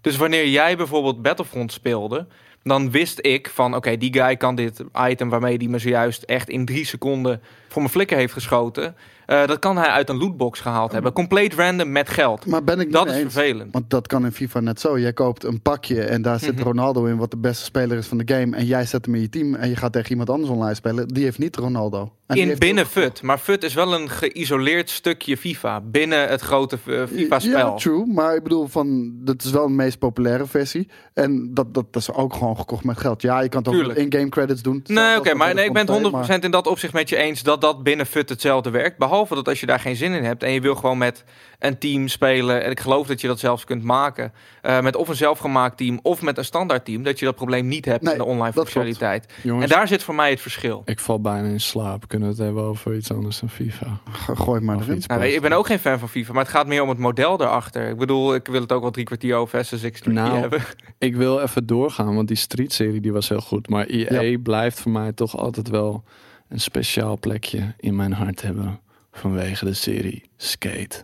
Dus 0.00 0.16
wanneer 0.16 0.48
jij 0.48 0.76
bijvoorbeeld 0.76 1.22
Battlefront 1.22 1.72
speelde, 1.72 2.26
dan 2.62 2.90
wist 2.90 3.18
ik 3.22 3.48
van 3.48 3.74
oké, 3.74 3.96
die 3.96 4.12
guy 4.12 4.36
kan 4.36 4.54
dit 4.54 4.84
item 5.08 5.28
waarmee 5.28 5.58
die 5.58 5.68
me 5.68 5.78
zojuist 5.78 6.22
echt 6.22 6.48
in 6.48 6.64
drie 6.64 6.84
seconden 6.84 7.40
voor 7.68 7.82
mijn 7.82 7.94
flikker 7.94 8.16
heeft 8.16 8.32
geschoten. 8.32 8.96
Eh, 9.26 9.46
dat 9.46 9.58
kan 9.58 9.76
hij 9.76 9.86
uit 9.86 10.08
een 10.08 10.18
lootbox 10.18 10.60
gehaald 10.60 10.92
hebben. 10.92 11.12
Compleet 11.12 11.54
random 11.54 11.92
met 11.92 12.08
geld. 12.08 12.46
maar 12.46 12.64
ben 12.64 12.80
ik 12.80 12.92
Dat 12.92 13.06
is 13.06 13.12
eens. 13.12 13.32
vervelend. 13.32 13.72
Want 13.72 13.90
dat 13.90 14.06
kan 14.06 14.24
in 14.24 14.32
FIFA 14.32 14.60
net 14.60 14.80
zo. 14.80 14.98
Jij 14.98 15.12
koopt 15.12 15.44
een 15.44 15.62
pakje 15.62 16.02
en 16.02 16.22
daar 16.22 16.38
zit 16.38 16.54
Mhm. 16.54 16.62
Ronaldo 16.64 17.04
in, 17.04 17.16
wat 17.16 17.30
de 17.30 17.36
beste 17.36 17.64
speler 17.64 17.98
is 17.98 18.06
van 18.06 18.18
de 18.18 18.34
game. 18.34 18.56
En 18.56 18.64
jij 18.64 18.84
zet 18.86 19.04
hem 19.04 19.14
in 19.14 19.20
je 19.20 19.28
team 19.28 19.54
en 19.54 19.68
je 19.68 19.76
gaat 19.76 19.92
tegen 19.92 20.10
iemand 20.10 20.30
anders 20.30 20.50
online 20.50 20.74
spelen. 20.74 21.08
Die 21.08 21.24
heeft 21.24 21.38
niet 21.38 21.56
Ronaldo. 21.56 22.12
En 22.26 22.36
In 22.36 22.58
binnen 22.58 22.84
ook- 22.84 22.90
FUT. 22.90 23.22
Maar 23.22 23.38
FUT 23.38 23.64
is 23.64 23.74
wel 23.74 23.94
een 23.94 24.08
geïsoleerd 24.10 24.90
stukje 24.90 25.36
FIFA. 25.36 25.80
Binnen 25.80 26.28
het 26.28 26.40
grote 26.40 26.78
eh, 26.86 27.02
FIFA-spel. 27.12 27.56
Ja, 27.70 27.74
true. 27.74 28.06
Maar 28.06 28.34
ik 28.36 28.42
bedoel, 28.42 28.66
van, 28.66 29.12
dat 29.24 29.42
is 29.44 29.50
wel 29.50 29.66
de 29.66 29.72
meest 29.72 29.98
populaire 29.98 30.46
versie. 30.46 30.88
En 31.14 31.50
dat, 31.54 31.74
dat, 31.74 31.92
dat 31.92 32.02
is 32.02 32.12
ook 32.12 32.32
gewoon 32.34 32.56
gekocht 32.56 32.84
met 32.84 32.98
geld. 32.98 33.22
Ja, 33.22 33.40
je 33.40 33.48
kan 33.48 33.62
het 33.62 33.74
ook 33.74 33.96
in-game 33.96 34.28
credits 34.28 34.62
doen. 34.62 34.80
Nee, 34.86 35.18
oké, 35.18 35.34
maar 35.34 35.54
nee, 35.54 35.64
ik 35.64 35.72
ben 35.72 35.82
het 35.86 35.90
100% 35.90 36.02
compleet, 36.02 36.28
maar- 36.28 36.44
in 36.44 36.50
dat 36.50 36.66
opzicht 36.66 36.92
met 36.92 37.08
je 37.08 37.16
eens 37.16 37.42
dat 37.42 37.60
dat 37.60 37.82
binnen 37.82 38.06
FUT 38.06 38.28
hetzelfde 38.28 38.70
werkt. 38.70 38.98
Behalve 38.98 39.12
dat 39.22 39.48
als 39.48 39.60
je 39.60 39.66
daar 39.66 39.80
geen 39.80 39.96
zin 39.96 40.12
in 40.12 40.24
hebt 40.24 40.42
en 40.42 40.50
je 40.52 40.60
wil 40.60 40.74
gewoon 40.74 40.98
met 40.98 41.24
een 41.58 41.78
team 41.78 42.08
spelen, 42.08 42.64
en 42.64 42.70
ik 42.70 42.80
geloof 42.80 43.06
dat 43.06 43.20
je 43.20 43.26
dat 43.26 43.38
zelfs 43.38 43.64
kunt 43.64 43.82
maken, 43.82 44.32
eh, 44.62 44.80
met 44.80 44.96
of 44.96 45.08
een 45.08 45.14
zelfgemaakt 45.14 45.76
team 45.76 45.98
of 46.02 46.22
met 46.22 46.38
een 46.38 46.44
standaard 46.44 46.84
team, 46.84 47.02
dat 47.02 47.18
je 47.18 47.24
dat 47.24 47.34
probleem 47.34 47.66
niet 47.66 47.84
hebt 47.84 48.02
Nee, 48.02 48.12
in 48.12 48.18
de 48.18 48.24
online 48.24 48.52
functionaliteit. 48.52 49.26
En 49.26 49.32
Jongens, 49.42 49.70
daar 49.70 49.88
zit 49.88 50.02
voor 50.02 50.14
mij 50.14 50.30
het 50.30 50.40
verschil. 50.40 50.82
ik 50.84 51.00
val 51.00 51.20
bijna 51.20 51.48
in 51.48 51.60
slaap. 51.60 52.08
Kunnen 52.08 52.28
we 52.28 52.34
het 52.34 52.44
hebben 52.44 52.62
over 52.62 52.94
iets 52.96 53.12
anders 53.12 53.40
dan 53.40 53.48
FIFA? 53.48 54.00
Go- 54.12 54.34
Gooi 54.34 54.60
maar 54.60 54.76
Of 54.76 54.82
erin. 54.82 54.96
iets 54.96 55.06
Nou, 55.06 55.24
ik 55.24 55.40
ben 55.40 55.52
ook 55.52 55.66
geen 55.66 55.78
fan 55.78 55.98
van 55.98 56.08
FIFA, 56.08 56.32
maar 56.32 56.42
het 56.42 56.52
gaat 56.52 56.66
meer 56.66 56.82
om 56.82 56.88
het 56.88 56.98
model 56.98 57.40
erachter. 57.40 57.88
Ik 57.88 57.96
bedoel, 57.96 58.34
ik 58.34 58.46
wil 58.46 58.60
het 58.60 58.72
ook 58.72 58.82
wel 58.82 58.90
drie 58.90 59.04
kwartier 59.04 59.34
over 59.36 59.66
Creed 59.68 60.06
Nou, 60.06 60.38
hebben. 60.40 60.60
Ik 60.98 61.16
wil 61.16 61.40
even 61.40 61.66
doorgaan, 61.66 62.14
want 62.14 62.28
die 62.28 62.36
Street-serie 62.36 63.00
die 63.00 63.12
was 63.12 63.28
heel 63.28 63.40
goed. 63.40 63.68
Maar 63.68 63.86
EA 63.86 64.38
blijft 64.42 64.80
voor 64.80 64.92
mij 64.92 65.12
toch 65.12 65.36
altijd 65.36 65.68
wel 65.68 66.04
een 66.48 66.60
speciaal 66.60 67.18
plekje 67.18 67.74
in 67.78 67.96
mijn 67.96 68.12
hart 68.12 68.42
hebben. 68.42 68.80
Vanwege 69.14 69.64
de 69.64 69.74
serie 69.74 70.22
Skate. 70.36 71.02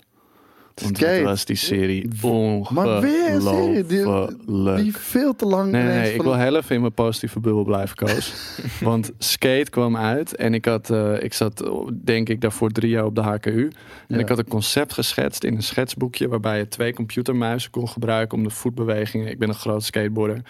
Want 0.74 0.96
Skate. 0.96 1.16
dat 1.16 1.24
was 1.24 1.44
die 1.44 1.56
serie 1.56 2.08
Maar 2.70 3.00
weer 3.00 3.34
een 3.34 3.40
serie 3.40 3.86
die, 3.86 4.08
ongelooflijk. 4.08 4.82
die 4.82 4.96
veel 4.96 5.36
te 5.36 5.46
lang 5.46 5.70
Nee, 5.70 5.82
nee, 5.82 6.14
ik 6.14 6.22
wil 6.22 6.34
heel 6.36 6.56
even 6.56 6.74
in 6.74 6.80
mijn 6.80 6.92
positieve 6.92 7.40
bubbel 7.40 7.64
blijven, 7.64 7.96
Koos. 7.96 8.34
Want 8.80 9.10
Skate 9.18 9.70
kwam 9.70 9.96
uit 9.96 10.36
en 10.36 10.54
ik, 10.54 10.64
had, 10.64 10.90
eh, 10.90 11.22
ik 11.22 11.32
zat, 11.34 11.68
oh, 11.68 11.88
denk 12.04 12.28
ik, 12.28 12.40
daarvoor 12.40 12.70
drie 12.70 12.90
jaar 12.90 13.04
op 13.04 13.14
de 13.14 13.20
HKU. 13.20 13.64
En 13.64 13.72
Ja. 14.06 14.18
ik 14.18 14.28
had 14.28 14.38
een 14.38 14.48
concept 14.48 14.92
geschetst 14.92 15.44
in 15.44 15.54
een 15.54 15.62
schetsboekje... 15.62 16.28
waarbij 16.28 16.58
je 16.58 16.68
twee 16.68 16.94
computermuizen 16.94 17.70
kon 17.70 17.88
gebruiken 17.88 18.38
om 18.38 18.44
de 18.44 18.50
voetbewegingen... 18.50 19.28
ik 19.28 19.38
ben 19.38 19.48
een 19.48 19.54
groot 19.54 19.84
skateboarder, 19.84 20.42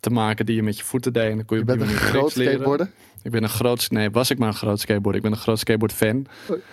te 0.00 0.10
maken 0.10 0.46
die 0.46 0.56
je 0.56 0.62
met 0.62 0.78
je 0.78 0.84
voeten 0.84 1.12
deed. 1.12 1.30
En 1.30 1.36
dan 1.36 1.44
kon 1.44 1.58
je, 1.58 1.64
bent 1.64 1.80
een 1.80 1.88
groot 1.88 2.36
leren. 2.36 2.90
Ik 3.24 3.30
ben 3.30 3.42
een 3.42 3.48
groot... 3.48 3.90
Nee, 3.90 4.10
was 4.10 4.30
ik 4.30 4.38
maar 4.38 4.48
een 4.48 4.54
groot 4.54 4.80
skateboarder. 4.80 5.22
Ik 5.22 5.28
ben 5.28 5.32
een 5.32 5.44
groot 5.44 5.58
skateboard 5.58 5.92
fan. 5.92 6.26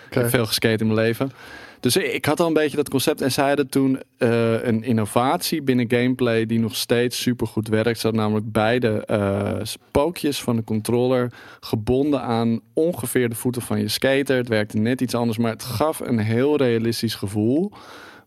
Ik 0.08 0.14
heb 0.14 0.28
veel 0.28 0.46
geskate 0.46 0.84
in 0.84 0.86
mijn 0.86 0.98
leven. 0.98 1.32
Dus 1.80 1.96
ik 1.96 2.24
had 2.24 2.40
al 2.40 2.46
een 2.46 2.52
beetje 2.52 2.76
dat 2.76 2.88
concept. 2.88 3.20
En 3.20 3.32
zij 3.32 3.46
hadden 3.46 3.68
toen 3.68 4.00
eh, 4.18 4.64
een 4.64 4.82
innovatie 4.82 5.62
binnen 5.62 5.90
gameplay 5.90 6.46
die 6.46 6.60
nog 6.60 6.76
steeds 6.76 7.20
super 7.20 7.46
goed 7.46 7.68
werkt. 7.68 7.98
Ze 7.98 8.06
hadden 8.06 8.22
namelijk 8.22 8.52
beide 8.52 9.04
eh, 9.06 9.58
spookjes 9.62 10.42
van 10.42 10.56
de 10.56 10.64
controller 10.64 11.32
gebonden 11.60 12.22
aan 12.22 12.60
ongeveer 12.72 13.28
de 13.28 13.34
voeten 13.34 13.62
van 13.62 13.78
je 13.78 13.88
skater. 13.88 14.36
Het 14.36 14.48
werkte 14.48 14.78
net 14.78 15.00
iets 15.00 15.14
anders, 15.14 15.38
maar 15.38 15.52
het 15.52 15.62
gaf 15.62 16.00
een 16.00 16.18
heel 16.18 16.56
realistisch 16.56 17.14
gevoel. 17.14 17.72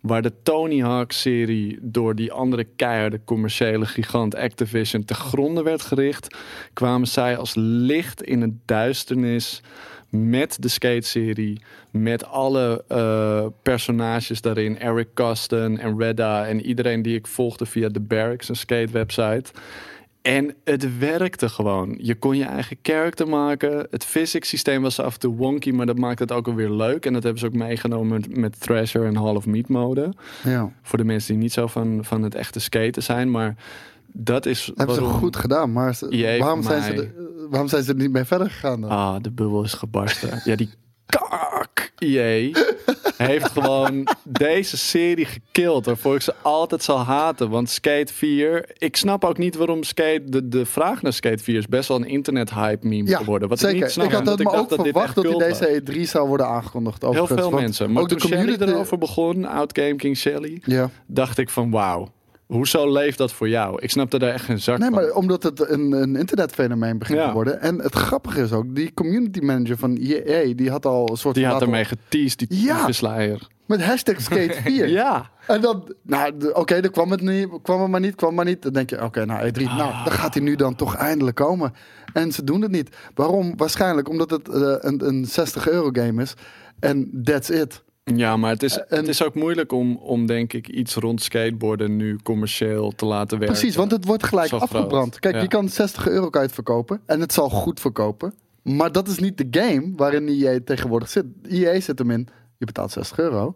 Waar 0.05 0.21
de 0.21 0.33
Tony 0.43 0.81
Hawk-serie 0.81 1.77
door 1.81 2.15
die 2.15 2.31
andere 2.31 2.63
keiharde 2.63 3.19
commerciële 3.23 3.85
gigant 3.85 4.35
Activision 4.35 5.05
te 5.05 5.13
gronden 5.13 5.63
werd 5.63 5.81
gericht, 5.81 6.37
kwamen 6.73 7.07
zij 7.07 7.37
als 7.37 7.53
licht 7.55 8.23
in 8.23 8.41
het 8.41 8.53
duisternis 8.65 9.61
met 10.09 10.61
de 10.61 10.67
skate-serie, 10.67 11.61
met 11.91 12.25
alle 12.25 12.83
eh, 12.87 13.45
personages 13.63 14.41
daarin, 14.41 14.79
Eric 14.79 15.07
Kasten 15.13 15.77
en 15.77 15.99
Redda 15.99 16.47
en 16.47 16.61
iedereen 16.61 17.01
die 17.01 17.15
ik 17.15 17.27
volgde 17.27 17.65
via 17.65 17.89
de 17.89 17.99
Barracks, 17.99 18.49
een 18.49 18.55
skate-website. 18.55 19.51
En 20.25 20.55
het 20.63 20.97
werkte 20.97 21.49
gewoon. 21.49 21.95
Je 21.97 22.15
kon 22.15 22.37
je 22.37 22.43
eigen 22.43 22.77
character 22.81 23.27
maken. 23.27 23.87
Het 23.89 24.05
physics 24.05 24.49
systeem 24.49 24.81
was 24.81 24.99
af 24.99 25.13
en 25.13 25.19
toe 25.19 25.35
wonky, 25.35 25.71
maar 25.71 25.85
dat 25.85 25.97
maakte 25.97 26.23
het 26.23 26.31
ook 26.31 26.47
alweer 26.47 26.69
leuk. 26.69 27.05
En 27.05 27.13
dat 27.13 27.23
hebben 27.23 27.41
ze 27.41 27.47
ook 27.47 27.53
meegenomen 27.53 28.07
met, 28.07 28.37
met 28.37 28.59
Thrasher 28.59 29.05
en 29.05 29.15
Hall 29.15 29.35
of 29.35 29.45
Meat 29.45 29.67
mode. 29.67 30.13
Ja. 30.43 30.71
Voor 30.81 30.97
de 30.97 31.03
mensen 31.03 31.33
die 31.33 31.41
niet 31.41 31.53
zo 31.53 31.67
van, 31.67 31.99
van 32.05 32.23
het 32.23 32.35
echte 32.35 32.59
skaten 32.59 33.03
zijn. 33.03 33.31
Maar 33.31 33.55
dat 34.11 34.45
is 34.45 34.71
Hebben 34.75 34.95
ze 34.95 35.01
goed 35.01 35.35
gedaan, 35.35 35.71
maar 35.71 35.97
waarom, 36.39 36.63
zijn 36.63 36.83
ze 36.83 36.93
er, 36.93 37.13
waarom 37.49 37.67
zijn 37.67 37.83
ze 37.83 37.91
er 37.91 37.97
niet 37.97 38.11
mee 38.11 38.23
verder 38.23 38.49
gegaan 38.49 38.81
dan? 38.81 38.89
Ah, 38.89 39.15
de 39.21 39.31
bubbel 39.31 39.63
is 39.63 39.73
gebarsten. 39.73 40.41
ja, 40.43 40.55
die 40.55 40.69
kak 41.05 41.91
EA 41.97 42.51
heeft 43.17 43.51
gewoon 43.51 44.07
deze 44.23 44.77
serie 44.77 45.25
gekild. 45.25 45.85
Waarvoor 45.85 46.15
ik 46.15 46.21
ze 46.21 46.33
altijd 46.41 46.83
zal 46.83 46.97
haten. 46.97 47.49
Want 47.49 47.69
Skate 47.69 48.13
4... 48.13 48.69
Ik 48.77 48.95
snap 48.95 49.23
ook 49.23 49.37
niet 49.37 49.55
waarom 49.55 49.83
Skate... 49.83 50.21
De, 50.25 50.47
de 50.47 50.65
vraag 50.65 51.01
naar 51.01 51.13
Skate 51.13 51.43
4 51.43 51.57
is 51.57 51.67
best 51.67 51.87
wel 51.87 51.97
een 51.97 52.07
internet-hype 52.07 52.87
meme 52.87 53.09
Ja, 53.09 53.17
geworden. 53.17 53.49
Wat 53.49 53.59
zeker. 53.59 53.75
ik 53.75 53.81
niet 53.81 53.91
snap. 53.91 54.05
ik 54.05 54.11
had 54.11 54.23
me 54.23 54.31
ook 54.31 54.37
dat 54.69 54.81
verwacht 54.81 55.05
echt 55.05 55.15
dat 55.15 55.23
hij 55.23 55.33
cult 55.33 55.59
was. 55.59 55.59
deze 55.59 55.81
E3 56.05 56.09
zou 56.09 56.27
worden 56.27 56.47
aangekondigd. 56.47 57.01
Heel 57.01 57.27
veel 57.27 57.51
mensen. 57.51 57.91
Maar 57.91 58.01
ook 58.01 58.09
de 58.09 58.15
toen 58.15 58.29
Shelly 58.29 58.41
community 58.41 58.71
erover 58.71 58.97
begon, 58.97 59.45
Out 59.45 59.79
Game 59.79 59.95
King 59.95 60.17
Shelly... 60.17 60.61
Ja. 60.65 60.89
dacht 61.05 61.37
ik 61.37 61.49
van 61.49 61.71
wauw. 61.71 62.13
Hoezo 62.47 62.91
leeft 62.91 63.17
dat 63.17 63.31
voor 63.31 63.49
jou? 63.49 63.81
Ik 63.81 63.89
snapte 63.91 64.19
daar 64.19 64.33
echt 64.33 64.45
geen 64.45 64.59
zak 64.59 64.77
Nee, 64.77 64.89
van. 64.89 65.01
maar 65.01 65.11
omdat 65.11 65.43
het 65.43 65.69
een, 65.69 65.91
een 65.91 66.15
internetfenomeen 66.15 66.97
begint 66.97 67.19
Ja. 67.19 67.27
te 67.27 67.33
worden. 67.33 67.61
En 67.61 67.79
het 67.81 67.95
grappige 67.95 68.41
is 68.41 68.51
ook, 68.51 68.75
die 68.75 68.93
community 68.93 69.39
manager 69.39 69.77
van 69.77 69.95
EA, 69.95 70.53
die 70.55 70.69
had 70.69 70.85
al 70.85 71.09
een 71.09 71.17
soort... 71.17 71.35
Die 71.35 71.45
had 71.45 71.61
ermee 71.61 71.85
geteased, 71.85 72.37
die 72.49 72.63
Ja. 72.63 72.77
tyfusleier. 72.79 73.47
Met 73.65 73.83
hashtag 73.83 74.21
Skate 74.21 74.53
4. 74.63 74.87
Ja. 74.87 75.29
En 75.47 75.61
dan, 75.61 75.93
nou, 76.01 76.51
oké, 76.53 76.81
dan 76.81 76.91
kwam 76.91 77.11
het 77.11 77.21
niet, 77.21 77.47
kwam 77.61 77.81
het 77.81 77.89
maar 77.91 77.99
niet, 77.99 78.15
kwam 78.15 78.35
maar 78.35 78.45
niet. 78.45 78.61
Dan 78.61 78.73
denk 78.73 78.89
je, 78.89 79.03
oké, 79.03 79.25
nou, 79.25 79.47
E3, 79.51 79.61
nou, 79.63 79.77
dan 80.03 80.11
gaat 80.13 80.33
hij 80.33 80.43
nu 80.43 80.55
dan 80.55 80.75
toch 80.75 80.95
eindelijk 80.95 81.35
komen. 81.35 81.73
En 82.13 82.31
ze 82.31 82.43
doen 82.43 82.61
het 82.61 82.71
niet. 82.71 82.95
Waarom? 83.15 83.53
Waarschijnlijk 83.57 84.09
omdat 84.09 84.29
het 84.29 84.49
eh, 84.49 84.61
een, 84.79 85.07
een 85.07 85.25
60 85.25 85.69
euro 85.69 85.89
game 85.93 86.21
is. 86.21 86.33
En 86.79 87.21
that's 87.23 87.49
it. 87.49 87.83
Ja, 88.13 88.37
maar 88.37 88.51
het 88.51 88.63
is, 88.63 88.77
En- 88.77 88.85
het 88.97 89.07
is 89.07 89.23
ook 89.23 89.35
moeilijk 89.35 89.71
om, 89.71 89.95
om, 89.95 90.25
denk 90.25 90.53
ik, 90.53 90.67
iets 90.67 90.95
rond 90.95 91.21
skateboarden 91.21 91.95
nu 91.95 92.17
commercieel 92.23 92.91
te 92.91 93.05
laten 93.05 93.39
werken. 93.39 93.57
Precies, 93.57 93.75
want 93.75 93.91
het 93.91 94.05
wordt 94.05 94.23
gelijk 94.23 94.47
Zo 94.47 94.57
afgebrand. 94.57 94.91
groot, 94.91 95.19
Kijk, 95.19 95.35
ja. 95.35 95.41
je 95.41 95.47
kan 95.47 95.69
60 95.69 96.07
euro 96.07 96.29
kan 96.29 96.41
je 96.41 96.45
het 96.47 96.55
verkopen. 96.55 97.01
En 97.05 97.19
het 97.19 97.33
zal 97.33 97.49
goed 97.49 97.79
verkopen. 97.79 98.33
Maar 98.61 98.91
dat 98.91 99.07
is 99.07 99.19
niet 99.19 99.37
de 99.37 99.47
game 99.59 99.93
waarin 99.95 100.27
EA 100.27 100.59
tegenwoordig 100.65 101.09
zit. 101.09 101.25
EA 101.49 101.79
zit 101.79 101.99
hem 101.99 102.11
in, 102.11 102.27
je 102.57 102.65
betaalt 102.65 102.91
60 102.91 103.19
euro. 103.19 103.55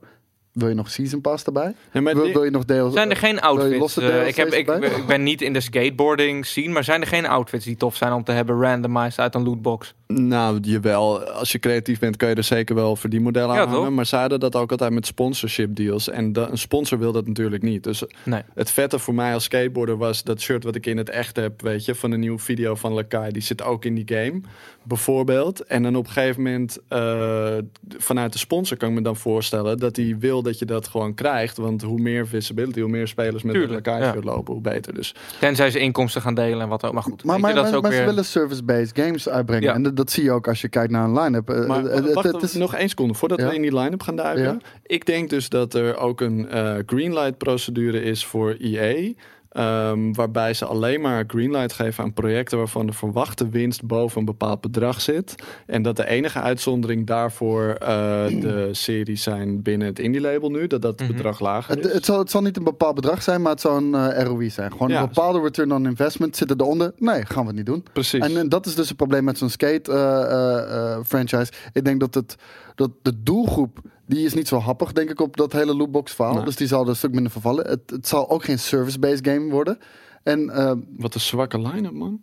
Wil 0.52 0.68
je 0.68 0.74
nog 0.76 0.92
Season 0.92 1.22
Pass 1.22 1.44
erbij? 1.44 1.76
Nee, 1.94 2.04
maar 2.04 2.16
Wil, 2.16 2.44
je 2.44 2.52
nog 2.52 2.66
deel... 2.66 2.92
Zijn 2.92 3.10
er 3.10 3.18
geen 3.18 3.40
outfits? 3.40 3.78
losse 3.80 4.12
eh, 4.12 4.28
ik, 4.28 4.36
heb, 4.36 4.54
ik, 4.54 5.04
ben 5.08 5.24
niet 5.24 5.42
in 5.42 5.54
de 5.54 5.60
skateboarding 5.60 6.46
scene, 6.46 6.70
maar 6.70 6.84
zijn 6.84 7.02
er 7.02 7.08
geen 7.08 7.26
outfits 7.26 7.66
die 7.66 7.78
tof 7.78 7.96
zijn 7.96 8.14
om 8.14 8.24
te 8.24 8.32
hebben 8.32 8.62
randomized 8.62 9.20
uit 9.20 9.36
een 9.36 9.44
lootbox? 9.44 9.94
Nou, 10.08 10.60
jawel. 10.62 11.24
Als 11.24 11.52
je 11.52 11.60
creatief 11.60 12.00
bent, 12.00 12.16
kan 12.18 12.30
je 12.30 12.36
er 12.36 12.44
zeker 12.44 12.76
wel 12.76 12.96
voor 12.96 13.10
die 13.10 13.22
modellen 13.22 13.56
Ja, 13.56 13.62
aan 13.62 13.68
hangen. 13.68 13.94
Maar 13.94 14.06
ze 14.06 14.16
hadden 14.16 14.40
dat 14.40 14.56
ook 14.56 14.72
altijd 14.72 14.92
met 14.92 15.06
sponsorship 15.06 15.76
deals. 15.76 16.10
En 16.10 16.32
een 16.52 16.58
sponsor 16.58 17.00
wil 17.00 17.12
dat 17.12 17.28
natuurlijk 17.28 17.64
niet. 17.64 17.84
Dus 17.84 18.04
Nee. 18.24 18.42
het 18.54 18.72
vette 18.72 19.00
voor 19.00 19.14
mij 19.14 19.34
als 19.34 19.44
skateboarder 19.44 19.98
was 19.98 20.24
dat 20.24 20.42
shirt 20.42 20.64
wat 20.64 20.76
ik 20.76 20.86
in 20.86 20.98
het 20.98 21.10
echt 21.10 21.36
heb, 21.36 21.62
weet 21.62 21.86
je, 21.86 21.96
van 21.96 22.12
een 22.12 22.20
nieuwe 22.20 22.40
video 22.40 22.76
van 22.76 22.94
Lakai. 22.94 23.32
Die 23.32 23.42
zit 23.42 23.62
ook 23.64 23.86
in 23.86 23.96
die 23.96 24.18
game, 24.18 24.42
bijvoorbeeld. 24.84 25.64
En 25.64 25.84
dan 25.84 25.96
op 25.96 26.06
een 26.06 26.12
gegeven 26.12 26.44
moment, 26.44 26.78
eh, 26.88 27.58
vanuit 27.98 28.34
de 28.34 28.40
sponsor 28.40 28.78
kan 28.78 28.90
ik 28.90 28.96
me 28.96 29.02
dan 29.02 29.16
voorstellen 29.16 29.78
dat 29.78 29.96
hij 29.96 30.16
wil 30.20 30.39
wil 30.42 30.52
dat 30.52 30.60
je 30.60 30.66
dat 30.66 30.88
gewoon 30.88 31.14
krijgt. 31.14 31.58
Want 31.58 31.82
hoe 31.82 32.00
meer 32.00 32.28
visibility, 32.28 32.80
hoe 32.80 32.90
meer 32.90 33.08
spelers 33.08 33.44
met 33.44 33.54
Tuurlijk, 33.54 33.86
elkaar 33.88 34.02
ja. 34.16 34.22
lopen, 34.24 34.54
hoe 34.54 34.62
beter. 34.62 34.94
Dus 34.94 35.16
Tenzij 35.40 35.72
ze 35.72 35.80
inkomsten 35.80 36.22
gaan 36.22 36.34
delen 36.34 36.62
en 36.62 36.68
wat 36.68 36.84
ook. 36.84 36.94
Maar 36.94 37.04
goed, 37.04 37.24
Maar, 37.24 37.38
je, 37.50 37.54
dat 37.54 37.68
is 37.68 37.74
ook 37.74 37.82
maar 37.84 37.92
ze 37.94 38.04
willen 38.04 38.26
service-based 38.26 38.98
games 39.00 39.30
uitbrengen. 39.30 39.64
Ja. 39.64 39.74
En 39.74 39.84
dat, 39.84 39.96
dat 39.96 40.12
zie 40.12 40.24
je 40.24 40.32
ook 40.32 40.48
als 40.48 40.62
je 40.62 40.68
kijkt 40.70 40.92
naar 40.92 41.04
een 41.06 41.20
line-up. 41.20 41.50
Eh, 41.50 41.66
Maar 41.68 41.86
eh, 41.86 41.96
het- 41.96 42.14
wacht, 42.14 42.32
het 42.32 42.42
is- 42.42 42.54
nog 42.54 42.76
één 42.76 42.90
seconde 42.90 43.14
voordat 43.14 43.40
Ja. 43.40 43.48
we 43.50 43.56
in 43.56 43.62
die 43.62 43.78
line-up 43.80 44.02
gaan 44.02 44.16
duiken. 44.16 44.44
Ja. 44.44 44.58
Ik 44.84 45.06
denk 45.06 45.30
dus 45.30 45.50
dat 45.50 45.74
er 45.74 45.98
ook 45.98 46.22
een 46.22 46.50
eh 46.50 46.76
greenlight 46.86 47.38
procedure 47.38 48.02
is 48.02 48.26
voor 48.26 48.56
EA. 48.60 49.14
Ehm, 49.50 50.14
waarbij 50.14 50.54
ze 50.54 50.66
alleen 50.66 51.02
maar 51.02 51.24
greenlight 51.28 51.74
geven 51.74 52.04
aan 52.04 52.14
projecten 52.14 52.58
waarvan 52.58 52.86
de 52.86 52.94
verwachte 52.94 53.50
winst 53.50 53.84
boven 53.86 54.20
een 54.20 54.26
bepaald 54.26 54.62
bedrag 54.62 55.02
zit. 55.02 55.36
En 55.66 55.82
dat 55.82 55.96
de 55.96 56.08
enige 56.08 56.40
uitzondering 56.42 57.08
daarvoor 57.08 57.70
eh, 57.70 57.88
de 58.28 58.70
series 58.86 59.24
zijn 59.24 59.62
binnen 59.62 59.88
het 59.88 60.00
indie 60.00 60.22
label 60.22 60.50
nu. 60.50 60.68
Dat 60.68 60.82
dat 60.82 61.00
Mhm. 61.00 61.12
bedrag 61.12 61.40
lager 61.40 61.78
is. 61.78 61.84
Het, 61.84 61.94
het, 61.94 62.06
zal, 62.06 62.20
het 62.20 62.32
zal 62.32 62.42
niet 62.42 62.58
een 62.58 62.64
bepaald 62.64 62.96
bedrag 62.96 63.24
zijn, 63.24 63.42
maar 63.42 63.52
het 63.52 63.62
zal 63.62 63.78
een 63.78 63.96
eh, 63.96 64.24
ROI 64.24 64.50
zijn. 64.50 64.72
Gewoon 64.72 64.90
Ja. 64.90 65.02
een 65.02 65.08
bepaalde 65.08 65.42
return 65.42 65.72
on 65.74 65.86
investment. 65.86 66.38
Zit 66.38 66.50
er 66.50 66.56
eronder? 66.60 66.94
Nee, 66.98 67.26
gaan 67.26 67.42
we 67.42 67.48
het 67.48 67.56
niet 67.56 67.66
doen. 67.66 67.84
Precies. 67.94 68.20
En, 68.24 68.38
eh, 68.38 68.44
dat 68.48 68.66
is 68.66 68.76
dus 68.76 68.88
het 68.88 68.98
probleem 68.98 69.24
met 69.24 69.38
zo'n 69.38 69.50
skate 69.50 69.92
eh, 69.92 70.22
eh, 70.32 70.92
eh, 70.94 71.00
franchise. 71.06 71.52
Ik 71.74 71.86
denk 71.86 72.00
dat, 72.00 72.14
het, 72.14 72.36
dat 72.76 72.92
de 73.02 73.24
doelgroep, 73.24 73.80
die 74.10 74.26
is 74.26 74.34
niet 74.34 74.48
zo 74.48 74.58
happig, 74.58 74.92
denk 74.94 75.10
ik, 75.10 75.20
op 75.22 75.38
dat 75.38 75.52
hele 75.52 75.76
lootbox 75.76 76.14
verhaal. 76.14 76.34
Nee. 76.36 76.46
Dus 76.46 76.56
die 76.56 76.68
zal 76.68 76.82
er 76.84 76.90
een 76.90 76.96
stuk 76.96 77.14
minder 77.14 77.32
vervallen. 77.32 77.68
Het, 77.68 77.80
het 77.90 78.08
zal 78.08 78.30
ook 78.30 78.44
geen 78.44 78.60
service-based 78.60 79.28
game 79.28 79.52
worden. 79.52 79.78
En, 80.24 80.50
eh, 80.50 80.74
Wat 80.98 81.14
een 81.14 81.20
zwakke 81.20 81.60
line-up, 81.62 81.94
man. 81.94 82.22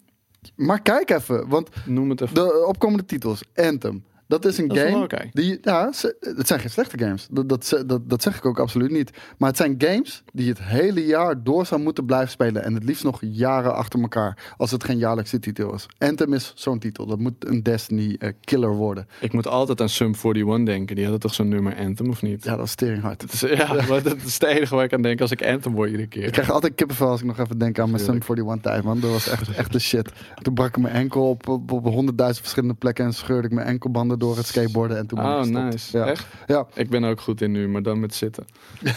maar 0.56 0.82
kijk 0.82 1.10
even, 1.10 1.48
want 1.48 1.68
Noem 1.86 2.10
het 2.10 2.20
even. 2.20 2.34
de 2.34 2.64
opkomende 2.68 3.04
titels, 3.04 3.42
Anthem. 3.54 4.04
Dat 4.28 4.44
is 4.44 4.58
een 4.58 4.68
Dat 4.68 4.76
is 4.76 4.82
game. 4.82 5.28
Die, 5.32 5.58
ja, 5.62 5.90
het 6.20 6.46
zijn 6.46 6.60
geen 6.60 6.70
slechte 6.70 6.98
games. 6.98 7.28
Dat, 7.30 7.48
dat, 7.48 7.82
dat, 7.86 8.08
dat 8.08 8.22
zeg 8.22 8.36
ik 8.36 8.46
ook 8.46 8.58
absoluut 8.58 8.90
niet. 8.90 9.10
Maar 9.38 9.48
het 9.48 9.58
zijn 9.58 9.74
games 9.78 10.22
die 10.32 10.48
het 10.48 10.62
hele 10.62 11.06
jaar 11.06 11.42
door 11.42 11.66
zou 11.66 11.80
moeten 11.80 12.04
blijven 12.04 12.30
spelen. 12.30 12.64
En 12.64 12.74
het 12.74 12.84
liefst 12.84 13.04
nog 13.04 13.18
jaren 13.20 13.74
achter 13.74 14.00
elkaar. 14.00 14.54
Als 14.56 14.70
het 14.70 14.84
geen 14.84 14.98
jaarlijkse 14.98 15.38
titel 15.38 15.74
is. 15.74 15.86
Anthem 15.98 16.32
is 16.32 16.52
zo'n 16.54 16.78
titel. 16.78 17.06
Dat 17.06 17.18
moet 17.18 17.34
een 17.38 17.62
Destiny 17.62 18.16
eh, 18.18 18.30
killer 18.40 18.74
worden. 18.74 19.06
Ik 19.20 19.32
moet 19.32 19.46
altijd 19.46 19.80
aan 19.80 19.88
Sum 19.88 20.14
41 20.22 20.64
denken. 20.64 20.94
Die 20.94 21.04
hadden 21.04 21.22
toch 21.22 21.34
zo'n 21.34 21.48
nummer 21.48 21.76
Anthem, 21.76 22.08
of 22.08 22.22
niet? 22.22 22.44
Ja, 22.44 22.56
dat 22.56 22.66
is 22.66 22.74
teringhard. 22.74 23.22
Het 23.22 23.32
is, 23.32 23.40
ja, 23.40 23.72
maar 23.88 24.02
dat 24.02 24.16
is 24.16 24.34
het 24.34 24.42
enige 24.42 24.74
waar 24.74 24.84
ik 24.84 24.92
aan 24.92 25.02
denk 25.02 25.20
als 25.20 25.30
ik 25.30 25.46
Anthem 25.46 25.72
word 25.72 25.90
iedere 25.90 26.08
keer. 26.08 26.24
Ik 26.24 26.32
krijg 26.32 26.50
altijd 26.50 26.74
kippenvel 26.74 27.08
als 27.08 27.20
ik 27.20 27.26
nog 27.26 27.38
even 27.38 27.58
denk 27.58 27.78
aan 27.78 27.90
mijn 27.90 28.02
Sum 28.04 28.20
Tuurlijk. 28.20 28.28
41 28.28 28.72
tijd, 28.72 28.84
man. 28.84 29.00
Dat 29.00 29.10
was 29.10 29.28
echt, 29.28 29.54
echt 29.56 29.72
de 29.72 29.78
shit. 29.78 30.10
Toen 30.42 30.54
brak 30.54 30.68
ik 30.68 30.82
mijn 30.82 30.94
enkel 30.94 31.28
op, 31.28 31.48
op, 31.48 31.72
op 31.72 31.84
honderdduizend 31.84 32.40
verschillende 32.40 32.74
plekken 32.74 33.04
en 33.04 33.12
scheurde 33.12 33.48
ik 33.48 33.54
mijn 33.54 33.66
enkelbanden 33.66 34.15
door 34.18 34.36
het 34.36 34.46
skateboarden. 34.46 34.96
En 34.96 35.06
toen 35.06 35.18
ben 35.18 35.26
ik 35.28 35.32
Oh, 35.34 35.38
gestopt. 35.42 35.64
nice. 35.64 35.98
Ja. 35.98 36.06
Echt? 36.06 36.26
Ja. 36.46 36.66
Ik 36.74 36.90
ben 36.90 37.04
ook 37.04 37.20
goed 37.20 37.40
in 37.40 37.52
nu, 37.52 37.68
maar 37.68 37.82
dan 37.82 38.00
met 38.00 38.14
zitten. 38.14 38.44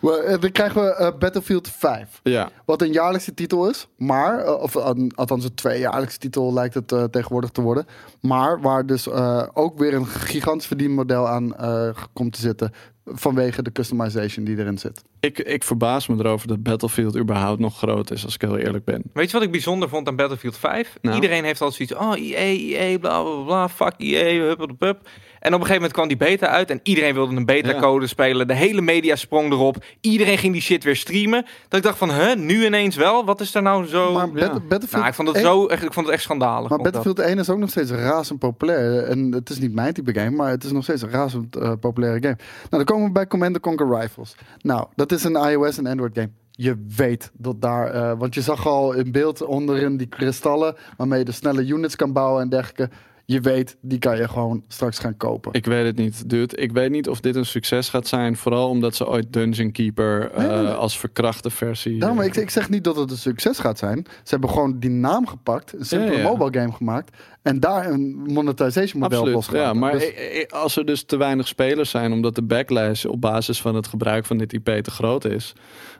We- 0.00 0.22
eh, 0.26 0.40
Dan 0.40 0.52
krijgen 0.52 0.82
we 0.82 0.94
eh, 0.94 1.08
Battlefield 1.18 1.68
5. 1.68 2.20
Ja, 2.22 2.48
Wat 2.64 2.82
een 2.82 2.92
jaarlijkse 2.92 3.34
titel 3.34 3.68
is, 3.68 3.86
maar, 3.96 4.38
eh, 4.44 4.52
of 4.62 4.76
althans 5.14 5.44
een 5.44 5.54
tweejaarlijkse 5.54 6.18
titel 6.18 6.52
lijkt 6.52 6.74
het 6.74 6.92
eh, 6.92 7.04
tegenwoordig 7.04 7.50
te 7.50 7.60
worden. 7.60 7.86
Maar 8.20 8.60
waar 8.60 8.86
dus 8.86 9.08
eh, 9.08 9.42
ook 9.52 9.78
weer 9.78 9.94
een 9.94 10.06
gigantisch 10.06 10.66
verdienmodel 10.66 11.28
aan 11.28 11.56
eh, 11.56 11.88
komt 12.12 12.32
te 12.32 12.40
zitten. 12.40 12.72
Vanwege 13.08 13.62
de 13.62 13.72
customization 13.72 14.44
die 14.44 14.58
erin 14.58 14.78
zit. 14.78 15.02
ik, 15.20 15.38
ik 15.38 15.64
verbaas 15.64 16.06
me 16.06 16.16
erover 16.18 16.48
dat 16.48 16.62
Battlefield 16.62 17.16
überhaupt 17.16 17.60
nog 17.60 17.76
groot 17.76 18.10
is, 18.10 18.24
als 18.24 18.34
ik 18.34 18.40
heel 18.40 18.58
eerlijk 18.58 18.84
ben. 18.84 19.02
Weet 19.12 19.26
je 19.26 19.32
wat 19.32 19.42
ik 19.42 19.50
bijzonder 19.50 19.88
vond 19.88 20.08
aan 20.08 20.16
Battlefield 20.16 20.56
5? 20.56 20.98
Nou? 21.00 21.14
Iedereen 21.14 21.44
heeft 21.44 21.60
al 21.60 21.72
zoiets 21.72 21.94
oh 21.94 22.14
EA, 22.16 22.38
EA, 22.38 22.98
bla 22.98 23.22
bla 23.22 23.44
bla, 23.44 23.68
fuck 23.68 23.94
EA, 23.96 24.40
hup 24.46 24.68
de 24.68 24.74
pup. 24.74 25.08
En 25.46 25.54
op 25.54 25.60
een 25.60 25.66
gegeven 25.66 25.74
moment 25.74 25.92
kwam 25.92 26.08
die 26.08 26.16
beta 26.16 26.46
uit 26.46 26.70
en 26.70 26.80
iedereen 26.82 27.14
wilde 27.14 27.36
een 27.36 27.44
beta-code 27.44 28.06
spelen. 28.06 28.46
De 28.46 28.54
hele 28.54 28.80
media 28.80 29.16
sprong 29.16 29.52
erop. 29.52 29.84
Iedereen 30.00 30.38
ging 30.38 30.52
die 30.52 30.62
shit 30.62 30.84
weer 30.84 30.96
streamen. 30.96 31.44
Dat 31.68 31.78
ik 31.78 31.84
dacht 31.84 31.98
van, 31.98 32.10
huh, 32.10 32.36
nu 32.36 32.64
ineens 32.64 32.96
wel? 32.96 33.24
Wat 33.24 33.40
is 33.40 33.54
er 33.54 33.62
nou 33.62 33.86
zo... 33.86 34.12
maar 34.12 34.26
ja. 34.26 34.32
Bat- 34.32 34.68
Battlefield, 34.68 34.92
nou, 34.92 35.06
ik 35.06 35.14
vond 35.14 35.28
het 35.28 35.36
1 35.36 35.46
zo, 35.46 35.66
echt, 35.66 35.82
ik 35.82 35.92
vond 35.92 36.06
het 36.06 36.14
echt 36.14 36.24
schandalig. 36.24 36.68
Maar 36.68 36.78
dat. 36.78 36.92
Battlefield 36.92 37.18
1 37.18 37.38
is 37.38 37.50
ook 37.50 37.58
nog 37.58 37.70
steeds 37.70 37.90
razend 37.90 38.38
populair. 38.38 39.02
En 39.02 39.32
het 39.32 39.50
is 39.50 39.58
niet 39.58 39.74
mijn 39.74 39.92
type 39.92 40.14
game, 40.20 40.30
maar 40.30 40.50
het 40.50 40.64
is 40.64 40.72
nog 40.72 40.82
steeds 40.82 41.02
een 41.02 41.10
razend 41.10 41.56
eh, 41.56 41.72
populaire 41.80 42.20
game. 42.22 42.36
Nou, 42.70 42.84
dan 42.84 42.84
komen 42.84 43.06
we 43.06 43.12
bij 43.12 43.26
Command 43.26 43.60
Conquer 43.60 43.98
Rifles. 44.00 44.34
Nou, 44.60 44.86
dat 44.94 45.12
is 45.12 45.24
een 45.24 45.34
iOS 45.50 45.78
en 45.78 45.86
Android 45.86 46.14
game. 46.14 46.30
Je 46.50 46.84
weet 46.96 47.30
dat 47.32 47.60
daar, 47.60 47.86
eh, 47.90 48.12
want 48.18 48.34
je 48.34 48.40
zag 48.40 48.66
al 48.66 48.92
in 48.92 49.12
beeld 49.12 49.42
onderin 49.42 49.96
die 49.96 50.06
kristallen 50.08 50.76
waarmee 50.96 51.18
je 51.18 51.24
de 51.24 51.32
snelle 51.32 51.66
units 51.66 51.96
kan 51.96 52.12
bouwen 52.12 52.42
en 52.42 52.48
dergelijke. 52.48 52.90
Je 53.28 53.40
weet, 53.40 53.76
die 53.80 53.98
kan 53.98 54.16
je 54.16 54.28
gewoon 54.28 54.64
straks 54.68 54.98
gaan 54.98 55.16
kopen. 55.16 55.52
Ik 55.52 55.64
weet 55.64 55.84
het 55.86 55.96
niet, 55.96 56.28
dude. 56.30 56.56
Ik 56.56 56.72
weet 56.72 56.90
niet 56.90 57.08
of 57.08 57.20
dit 57.20 57.36
een 57.36 57.46
succes 57.46 57.88
gaat 57.88 58.06
zijn. 58.06 58.36
Vooral 58.36 58.68
omdat 58.68 58.94
ze 58.94 59.08
ooit 59.08 59.32
Dungeon 59.32 59.72
Keeper 59.72 60.30
eh, 60.30 60.38
Nee, 60.38 60.48
nee, 60.48 60.62
nee. 60.62 60.72
als 60.72 60.98
verkrachte 60.98 61.50
versie... 61.50 61.98
Daarom, 61.98 62.20
eh, 62.20 62.26
ik, 62.26 62.36
ik 62.36 62.50
zeg 62.50 62.68
niet 62.68 62.84
dat 62.84 62.96
het 62.96 63.10
een 63.10 63.16
succes 63.16 63.58
gaat 63.58 63.78
zijn. 63.78 64.06
Ze 64.08 64.30
hebben 64.30 64.50
gewoon 64.50 64.78
die 64.78 64.90
naam 64.90 65.26
gepakt, 65.26 65.72
een 65.72 65.84
simpele 65.84 66.12
Ja, 66.12 66.18
ja. 66.18 66.28
mobile 66.28 66.60
game 66.60 66.72
gemaakt 66.72 67.16
en 67.46 67.60
daar 67.60 67.90
een 67.90 68.16
monetization 68.26 69.02
model 69.02 69.34
Absoluut, 69.34 69.62
ja. 69.62 69.72
Maar 69.72 69.92
Dus- 69.92 70.50
als 70.50 70.76
er 70.76 70.84
dus 70.84 71.02
te 71.02 71.16
weinig 71.16 71.48
spelers 71.48 71.90
zijn, 71.90 72.12
omdat 72.12 72.34
de 72.34 72.42
backlash 72.42 73.04
op 73.04 73.20
basis 73.20 73.60
van 73.60 73.74
het 73.74 73.86
gebruik 73.86 74.24
van 74.24 74.38
dit 74.38 74.52
IP 74.52 74.64
te 74.82 74.90
groot 74.90 75.24
is, 75.24 75.52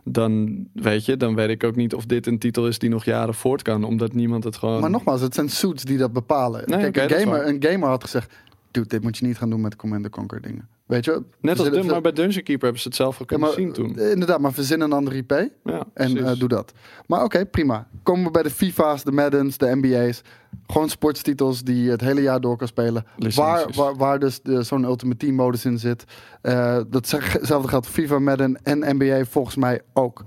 dan 0.05 0.65
weet 0.73 1.05
je, 1.05 1.17
dan 1.17 1.35
weet 1.35 1.49
ik 1.49 1.65
ook 1.65 1.77
niet 1.77 1.95
of 1.95 2.07
dit 2.07 2.27
een 2.27 2.39
titel 2.39 2.67
is 2.67 2.79
die 2.79 2.91
nog 2.91 3.05
jaren 3.05 3.35
voort 3.35 3.63
kan, 3.63 3.85
omdat 3.85 4.13
niemand 4.13 4.45
het 4.45 4.57
gewoon. 4.57 4.81
Maar 4.81 4.91
nogmaals, 4.91 5.21
het 5.21 5.35
zijn 5.35 5.49
suits 5.49 5.85
die 5.85 5.99
dat 5.99 6.13
bepalen. 6.13 6.63
Nee, 6.67 6.91
Kijk, 6.91 7.11
een, 7.11 7.19
gamer, 7.19 7.47
een 7.47 7.63
gamer 7.63 7.89
had 7.89 8.05
gezegd... 8.05 8.35
Dude, 8.71 8.89
dit 8.89 9.03
moet 9.03 9.19
je 9.19 9.27
niet 9.27 9.39
gaan 9.39 9.51
doen 9.51 9.61
met 9.61 9.77
Command 9.77 10.11
Conquer 10.11 10.43
dingen. 10.43 10.69
Weet 10.87 11.05
je? 11.05 11.23
Net 11.41 11.59
als 11.59 11.71
Dun, 11.71 11.87
maar 11.87 12.01
bij 12.01 12.13
Dungeon 12.13 12.43
Keeper 12.43 12.63
hebben 12.65 12.81
ze 12.83 12.89
het 12.89 12.97
zelf 12.97 13.15
ook 13.15 13.19
Ja, 13.21 13.25
kunnen 13.27 13.47
maar, 13.47 13.57
zien 13.57 13.73
toen. 13.73 13.99
eh, 13.99 14.11
Inderdaad, 14.11 14.41
maar 14.41 14.53
verzin 14.53 14.81
een 14.81 14.93
andere 14.93 15.17
IP 15.17 15.49
Ja, 15.65 15.85
en 15.95 16.17
eh, 16.27 16.39
doe 16.39 16.49
dat. 16.49 16.73
Maar 17.07 17.23
oké, 17.25 17.47
prima. 17.47 17.87
Komen 18.03 18.25
we 18.25 18.31
bij 18.31 18.43
de 18.43 18.51
FIFA's, 18.51 19.05
de 19.05 19.13
Maddens, 19.13 19.59
de 19.59 19.77
NBA's. 19.77 20.23
Gewoon 20.67 20.89
sportstitels 20.89 21.63
die 21.63 21.83
je 21.83 21.91
het 21.91 22.01
hele 22.01 22.23
jaar 22.23 22.41
door 22.41 22.57
kan 22.57 22.67
spelen. 22.67 23.05
Waar, 23.35 23.67
waar, 23.75 23.97
waar 23.97 24.19
dus 24.19 24.41
de- 24.43 24.63
zo'n 24.63 24.85
Ultimate 24.85 25.17
Team 25.19 25.35
modus 25.35 25.65
in 25.65 25.79
zit. 25.79 26.05
Eh, 26.43 26.81
datzelfde 26.91 27.69
geldt 27.69 27.87
voor 27.87 27.95
FIFA, 27.95 28.19
Madden 28.19 28.59
en 28.63 28.97
NBA 28.97 29.25
volgens 29.25 29.57
mij 29.57 29.81
ook. 29.93 30.23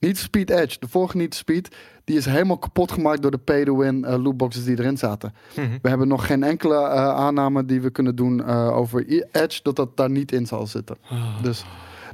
Niet 0.00 0.18
Speed 0.18 0.50
Edge, 0.50 0.76
de 0.80 0.88
vorige 0.88 1.16
Niet 1.16 1.34
Speed, 1.34 1.76
die 2.04 2.16
is 2.16 2.24
helemaal 2.24 2.58
kapot 2.58 2.92
gemaakt 2.92 3.22
door 3.22 3.30
de 3.30 3.38
pay-to-win 3.38 4.04
eh, 4.04 4.22
lootboxes 4.22 4.64
die 4.64 4.78
erin 4.78 4.96
zaten. 4.98 5.34
Mhm. 5.56 5.78
We 5.82 5.88
hebben 5.88 6.08
nog 6.08 6.26
geen 6.26 6.42
enkele 6.42 6.74
eh, 6.74 6.90
aanname 7.08 7.64
die 7.64 7.80
we 7.80 7.90
kunnen 7.90 8.16
doen 8.16 8.44
eh, 8.44 8.76
over 8.76 9.08
I- 9.10 9.24
Edge, 9.32 9.60
dat 9.62 9.76
dat 9.76 9.96
daar 9.96 10.10
niet 10.10 10.32
in 10.32 10.46
zal 10.46 10.66
zitten. 10.66 10.96
Ah. 11.08 11.42
Dus 11.42 11.64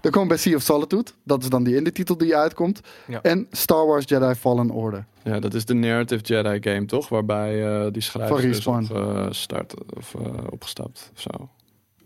dan 0.01 0.11
komen 0.11 0.29
we 0.29 0.35
bij 0.35 0.43
Sea 0.43 0.57
of 0.57 0.63
Solitude, 0.63 1.11
dat 1.23 1.43
is 1.43 1.49
dan 1.49 1.63
die 1.63 1.77
indie 1.77 1.93
titel 1.93 2.17
die 2.17 2.37
uitkomt. 2.37 2.81
Ja. 3.07 3.23
En 3.23 3.47
Star 3.51 3.87
Wars 3.87 4.05
Jedi 4.09 4.35
Fallen 4.35 4.71
Order. 4.71 5.05
Ja, 5.23 5.41
dat 5.41 5.55
is 5.55 5.65
de 5.65 5.75
narrative 5.75 6.23
Jedi 6.23 6.71
game, 6.71 6.85
toch? 6.85 7.09
Waarbij 7.09 7.67
eh, 7.85 7.93
die 7.93 8.03
schrijver 8.03 8.45
is 8.45 8.67
eh, 8.67 9.27
start, 9.31 9.75
of, 9.97 10.15
eh, 10.15 10.27
opgestapt. 10.51 11.11
Of 11.15 11.21
zo. 11.21 11.49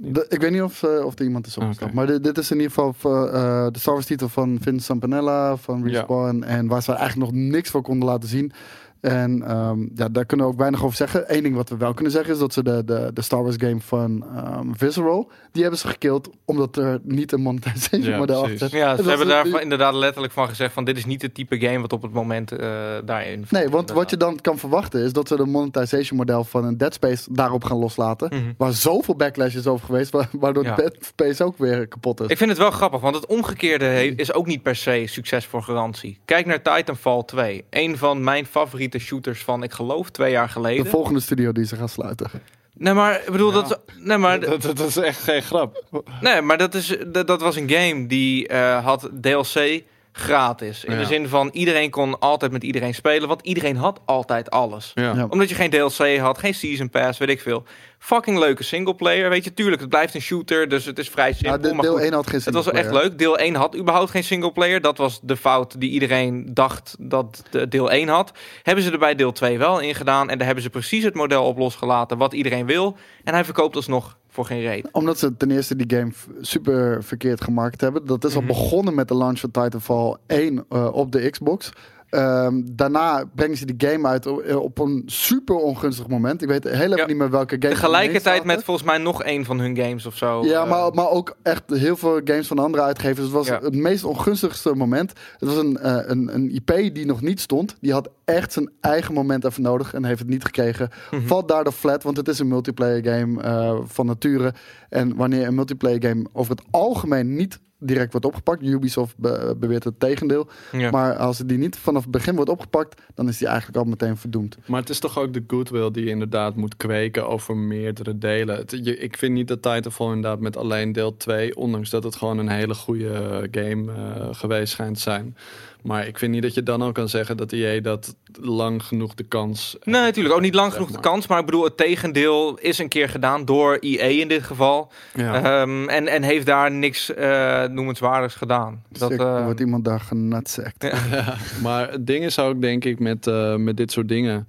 De- 0.03 0.27
ik 0.29 0.41
weet 0.41 0.51
niet 0.51 0.63
of, 0.63 0.83
eh, 0.83 1.05
of 1.05 1.19
er 1.19 1.25
iemand 1.25 1.47
is 1.47 1.57
opgestapt. 1.57 1.93
Maar 1.95 2.07
dit, 2.07 2.25
dit 2.25 2.39
is 2.39 2.51
in 2.51 2.57
ieder 2.57 2.73
geval 2.73 2.93
voor, 2.93 3.27
eh, 3.29 3.67
de 3.73 3.79
Star 3.79 3.95
Wars 3.95 4.07
titel 4.07 4.29
van 4.29 4.59
Vince 4.61 4.85
Sampanella 4.85 5.57
van 5.57 5.83
Respawn. 5.89 6.43
En 6.43 6.67
waar 6.67 6.83
ze 6.83 6.93
eigenlijk 6.93 7.33
nog 7.33 7.41
niks 7.43 7.71
voor 7.71 7.83
konden 7.83 8.09
laten 8.09 8.29
zien. 8.29 8.53
En 9.01 9.43
ehm, 9.47 9.81
ja, 9.95 10.09
daar 10.09 10.25
kunnen 10.27 10.47
we 10.47 10.53
ook 10.53 10.59
weinig 10.59 10.85
over 10.85 10.97
zeggen. 10.97 11.25
Eén 11.37 11.43
ding 11.43 11.55
wat 11.55 11.69
we 11.69 11.77
wel 11.77 11.95
kunnen 11.95 12.13
zeggen 12.13 12.33
is 12.33 12.39
dat 12.39 12.53
ze 12.53 12.63
de, 12.63 12.85
de, 12.85 13.11
de 13.15 13.23
Star 13.23 13.43
Wars 13.43 13.57
game 13.59 13.81
van 13.81 14.25
ehm, 14.37 14.67
Visceral... 14.73 15.31
die 15.53 15.63
hebben 15.63 15.81
ze 15.81 15.89
gekild 15.89 16.31
omdat 16.45 16.77
er 16.77 16.99
niet 17.03 17.33
een 17.33 17.41
monetization 17.43 18.03
Ja, 18.03 18.19
model 18.19 18.43
precies. 18.43 18.63
achter 18.63 18.79
Ja, 18.79 18.95
Dat 18.95 19.03
ze 19.05 19.09
hebben 19.09 19.29
daar 19.29 19.61
inderdaad 19.63 19.95
letterlijk 19.95 20.33
van 20.33 20.49
gezegd 20.49 20.73
van 20.73 20.85
dit 20.85 20.97
is 20.97 21.05
niet 21.05 21.23
het 21.23 21.35
type 21.35 21.59
game 21.61 21.81
wat 21.81 21.93
op 21.93 22.03
het 22.03 22.13
moment 22.13 22.53
eh, 22.53 22.69
daarin 23.05 23.45
Nee, 23.51 23.69
want 23.69 23.91
wat 23.91 24.11
je 24.11 24.17
dan 24.17 24.37
kan 24.41 24.59
verwachten 24.59 25.03
is 25.05 25.13
dat 25.13 25.29
ze 25.29 25.37
de 25.37 25.47
monetization 25.47 26.19
model 26.19 26.45
van 26.45 26.65
een 26.65 26.77
Dead 26.77 26.95
Space 26.95 27.33
daarop 27.33 27.65
gaan 27.65 27.77
loslaten. 27.79 28.29
Mhm. 28.29 28.53
Waar 28.57 28.73
zoveel 28.73 29.15
backlash 29.17 29.55
is 29.55 29.67
over 29.67 29.87
geweest, 29.87 30.11
wa- 30.11 30.29
waardoor 30.33 30.65
Ja. 30.65 30.75
Dead 30.75 30.97
Space 31.01 31.45
ook 31.45 31.59
weer 31.59 31.87
kapot 31.89 32.21
is. 32.21 32.27
Ik 32.27 32.37
vind 32.37 32.51
het 32.51 32.59
wel 32.59 32.71
grappig, 32.71 33.01
want 33.01 33.15
het 33.15 33.27
omgekeerde 33.27 34.15
is 34.17 34.33
ook 34.33 34.47
niet 34.47 34.63
per 34.63 34.77
se 34.77 35.03
succes 35.07 35.47
voor 35.47 35.63
garantie. 35.63 36.19
Kijk 36.25 36.47
naar 36.47 36.63
Titanfall 36.63 37.23
2. 37.25 37.65
Een 37.71 37.97
van 37.99 38.25
mijn 38.25 38.47
favoriete 38.47 38.90
shooters 38.99 39.43
van, 39.45 39.63
ik 39.63 39.73
geloof, 39.73 40.11
twee 40.11 40.31
jaar 40.31 40.47
de 40.47 40.53
geleden. 40.53 40.87
volgende 40.87 41.21
studio 41.21 41.53
die 41.53 41.65
ze 41.65 41.77
gaan 41.77 41.89
sluiten. 41.89 42.31
Nee, 42.75 42.95
maar 42.95 43.21
ik 43.27 43.31
bedoel, 43.31 43.53
Ja. 43.53 43.63
dat, 43.63 43.81
nee, 43.99 44.19
maar, 44.19 44.41
Dat, 44.51 44.63
dat, 44.63 44.77
dat 44.77 44.89
is 44.89 44.97
echt 44.97 45.21
geen 45.23 45.43
grap. 45.43 45.85
nee, 46.21 46.41
maar 46.41 46.59
dat, 46.59 46.75
is, 46.75 46.97
dat, 47.07 47.27
dat 47.27 47.41
was 47.41 47.57
een 47.57 47.71
game 47.71 48.07
die 48.07 48.49
eh, 48.49 48.85
had 48.85 49.11
DLC 49.21 49.83
gratis. 50.13 50.85
In 50.85 50.93
Ja. 50.93 50.99
de 50.99 51.05
zin 51.05 51.29
van 51.29 51.49
iedereen 51.53 51.91
kon 51.91 52.19
altijd 52.19 52.53
met 52.53 52.63
iedereen 52.65 52.95
spelen, 52.95 53.29
want 53.29 53.43
iedereen 53.43 53.77
had 53.77 54.01
altijd 54.05 54.51
alles. 54.51 54.93
Ja. 54.95 55.15
Ja. 55.15 55.27
Omdat 55.29 55.49
je 55.49 55.55
geen 55.55 55.71
DLC 55.71 56.19
had, 56.19 56.39
geen 56.39 56.55
Season 56.55 56.91
Pass, 56.91 57.19
weet 57.19 57.29
ik 57.29 57.41
veel. 57.41 57.65
Fucking 57.99 58.39
leuke 58.39 58.63
singleplayer, 58.63 59.31
weet 59.31 59.45
je. 59.45 59.55
Tuurlijk, 59.55 59.81
het 59.81 59.91
blijft 59.91 60.15
een 60.15 60.21
shooter, 60.21 60.69
dus 60.69 60.85
het 60.85 60.99
is 60.99 61.09
vrij 61.09 61.33
simpel. 61.33 61.51
Ja, 61.51 61.59
de, 61.59 61.75
maar 61.75 61.83
deel 61.83 61.93
goed. 61.93 62.03
1 62.03 62.13
had 62.13 62.27
geen 62.31 62.41
Het 62.45 62.55
was 62.55 62.65
wel 62.65 62.75
echt 62.75 62.91
leuk. 62.91 63.19
Deel 63.19 63.39
1 63.39 63.55
had 63.55 63.77
überhaupt 63.77 64.11
geen 64.11 64.25
singleplayer. 64.25 64.81
Dat 64.81 64.99
was 64.99 65.21
de 65.23 65.37
fout 65.37 65.81
die 65.81 65.91
iedereen 65.91 66.51
dacht 66.55 66.97
dat 66.99 67.43
de 67.51 67.69
deel 67.69 67.91
1 67.91 68.09
had. 68.09 68.33
Hebben 68.63 68.85
ze 68.85 68.91
er 68.91 68.99
bij 68.99 69.15
deel 69.15 69.33
2 69.33 69.59
wel 69.59 69.81
in 69.81 69.95
gedaan. 69.95 70.31
En 70.31 70.37
daar 70.37 70.47
hebben 70.47 70.65
ze 70.65 70.71
precies 70.71 71.05
het 71.05 71.15
model 71.15 71.45
op 71.45 71.59
losgelaten 71.59 72.19
wat 72.19 72.33
iedereen 72.33 72.67
wil. 72.67 72.97
En 73.25 73.35
hij 73.35 73.45
verkoopt 73.45 73.77
alsnog 73.77 74.19
voor 74.31 74.45
geen 74.45 74.61
reet. 74.61 74.89
Omdat 74.93 75.19
ze 75.19 75.37
ten 75.37 75.51
eerste 75.51 75.77
die 75.77 75.99
game 75.99 76.13
super 76.41 77.05
verkeerd 77.05 77.41
gemarket 77.41 77.81
hebben. 77.81 78.07
Dat 78.07 78.25
is 78.25 78.35
al 78.35 78.41
Mhm. 78.41 78.49
begonnen 78.51 78.95
met 78.95 79.09
de 79.09 79.15
launch 79.17 79.41
van 79.41 79.51
Titanfall 79.51 80.17
1 80.27 80.65
eh, 80.69 80.89
op 80.93 81.13
de 81.13 81.31
Xbox. 81.31 81.73
Ehm, 82.11 82.61
daarna 82.73 83.25
brengen 83.35 83.57
ze 83.57 83.65
die 83.75 83.89
game 83.91 84.09
uit 84.09 84.27
o- 84.27 84.57
op 84.59 84.79
een 84.79 85.03
super 85.07 85.57
ongunstig 85.57 86.09
moment. 86.09 86.43
Ik 86.43 86.49
weet 86.49 86.65
heel 86.65 86.73
even 86.87 86.97
Ja. 86.97 87.07
niet 87.07 87.17
meer 87.17 87.31
welke 87.31 87.57
game. 87.59 87.75
Tegelijkertijd 87.75 88.45
met 88.45 88.65
volgens 88.65 88.87
mij 88.87 88.99
nog 88.99 89.23
één 89.23 89.45
van 89.45 89.59
hun 89.61 89.77
games 89.77 90.07
of 90.07 90.17
zo. 90.17 90.45
Ja, 90.45 90.63
Eh, 90.63 90.71
maar, 90.71 90.95
maar 90.95 91.09
ook 91.11 91.37
echt 91.43 91.63
heel 91.67 91.97
veel 91.97 92.21
games 92.25 92.47
van 92.47 92.59
andere 92.59 92.83
uitgevers. 92.83 93.25
Het 93.27 93.35
was 93.35 93.47
Ja. 93.47 93.61
het 93.63 93.75
meest 93.75 94.05
ongunstigste 94.05 94.75
moment. 94.75 95.13
Het 95.39 95.49
was 95.49 95.57
een, 95.57 95.77
eh, 95.79 95.97
een, 96.07 96.35
een 96.35 96.51
IP 96.55 96.95
die 96.95 97.07
nog 97.07 97.21
niet 97.21 97.41
stond. 97.41 97.77
Die 97.81 97.93
had 97.93 98.09
echt 98.25 98.53
zijn 98.53 98.71
eigen 98.81 99.15
moment 99.15 99.45
even 99.45 99.63
nodig 99.63 99.95
en 99.95 100.05
heeft 100.05 100.19
het 100.19 100.29
niet 100.29 100.45
gekregen. 100.45 100.89
Mhm. 101.11 101.27
Valt 101.27 101.49
daardoor 101.49 101.73
flat, 101.73 102.03
want 102.03 102.17
het 102.17 102.29
is 102.29 102.39
een 102.39 102.49
multiplayer 102.49 103.05
game 103.05 103.43
eh, 103.43 103.79
van 103.85 104.07
nature. 104.07 104.55
En 104.89 105.17
wanneer 105.17 105.47
een 105.47 105.55
multiplayer 105.55 106.03
game 106.03 106.27
over 106.33 106.51
het 106.57 106.65
algemeen 106.71 107.35
niet 107.35 107.61
direct 107.81 108.11
wordt 108.11 108.27
opgepakt. 108.27 108.63
Ubisoft 108.63 109.15
be- 109.19 109.55
beweert 109.59 109.85
het 109.85 110.01
tegendeel. 110.01 110.49
ja. 110.73 110.91
Maar 110.91 111.17
als 111.17 111.39
die 111.39 111.59
niet 111.59 111.77
vanaf 111.77 112.03
het 112.03 112.11
begin 112.11 112.35
wordt 112.35 112.51
opgepakt, 112.51 113.01
dan 113.15 113.29
is 113.29 113.39
die 113.39 113.47
eigenlijk 113.49 113.79
al 113.79 113.85
meteen 113.85 114.17
verdoemd. 114.17 114.57
Maar 114.67 114.81
het 114.81 114.91
is 114.91 114.99
toch 114.99 115.19
ook 115.19 115.33
de 115.33 115.45
goodwill 115.47 115.91
die 115.91 116.05
je 116.05 116.11
inderdaad 116.11 116.57
moet 116.57 116.77
kweken 116.77 117.29
over 117.29 117.57
meerdere 117.57 118.19
delen. 118.19 118.57
Het- 118.57 118.79
je- 118.83 118.97
ik 118.99 119.17
vind 119.17 119.33
niet 119.35 119.49
dat 119.49 119.63
Titanfall 119.63 120.07
inderdaad 120.07 120.41
met 120.41 120.57
alleen 120.57 120.93
deel 120.93 121.17
2, 121.17 121.57
ondanks 121.57 121.91
dat 121.91 122.05
het 122.05 122.17
gewoon 122.17 122.39
een 122.39 122.49
hele 122.49 122.75
goede 122.75 123.09
eh, 123.13 123.63
game 123.65 123.93
eh, 123.93 124.29
geweest 124.33 124.73
schijnt 124.73 124.95
te 124.97 125.03
zijn. 125.03 125.37
Maar 125.83 126.07
ik 126.07 126.19
vind 126.19 126.33
niet 126.33 126.43
dat 126.43 126.55
je 126.55 126.63
dan 126.63 126.83
ook 126.83 126.95
kan 126.95 127.09
zeggen 127.09 127.37
dat 127.37 127.53
EA 127.53 127.81
dat 127.81 128.17
lang 128.41 128.83
genoeg 128.85 129.15
de 129.15 129.23
kans... 129.23 129.77
Nee, 129.83 130.01
natuurlijk 130.01 130.35
ook 130.35 130.41
niet 130.41 130.55
lang 130.55 130.73
genoeg 130.73 130.91
de 130.91 131.01
kans. 131.01 131.27
Maar 131.27 131.39
ik 131.39 131.45
bedoel, 131.45 131.65
het 131.65 131.77
tegendeel 131.77 132.59
is 132.59 132.79
een 132.79 132.89
keer 132.89 133.09
gedaan 133.09 133.45
door 133.45 133.77
EA 133.81 134.21
in 134.21 134.29
dit 134.29 134.43
geval. 134.43 134.93
Ja. 135.15 135.35
Ehm, 135.35 135.89
en, 135.89 136.09
en 136.09 136.23
heeft 136.23 136.47
daar 136.47 136.71
niks 136.71 137.15
eh, 137.15 137.65
noemenswaardigs 137.65 138.35
gedaan. 138.35 138.83
Dat, 138.89 139.09
Dus 139.09 139.19
eh, 139.19 139.45
wordt 139.45 139.61
iemand 139.61 139.85
daar 139.85 140.01
genutsect. 140.01 140.85
Ja, 141.11 141.37
maar 141.63 141.91
het 141.91 142.07
ding 142.07 142.25
is 142.25 142.39
ook, 142.39 142.61
denk 142.61 142.85
ik, 142.85 142.99
met, 142.99 143.27
eh, 143.27 143.57
met 143.57 143.77
dit 143.77 143.93
soort 143.93 144.09
dingen. 144.09 144.49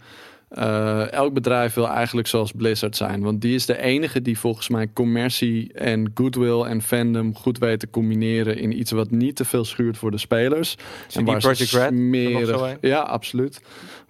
Eh, 0.52 1.12
elk 1.12 1.34
bedrijf 1.34 1.74
wil 1.74 1.88
eigenlijk 1.88 2.28
zoals 2.28 2.52
Blizzard 2.52 2.96
zijn. 2.96 3.22
Want 3.22 3.42
die 3.42 3.56
is 3.56 3.66
de 3.66 3.82
enige 3.82 4.22
die 4.22 4.40
volgens 4.40 4.70
mij 4.70 4.90
commercie 4.94 5.74
en 5.74 6.12
goodwill 6.14 6.62
en 6.62 6.82
fandom 6.82 7.36
goed 7.36 7.58
weet 7.58 7.80
te 7.80 7.90
combineren 7.90 8.58
in 8.58 8.80
iets 8.80 8.92
wat 8.92 9.12
niet 9.12 9.36
te 9.36 9.46
veel 9.46 9.66
schuurt 9.66 9.98
voor 9.98 10.12
de 10.12 10.18
spelers. 10.18 10.76
Red, 11.14 11.28
er 11.28 11.56
zo 11.56 11.66
smerig, 11.66 12.62
een? 12.62 12.78
ja, 12.82 13.00
absoluut. 13.00 13.62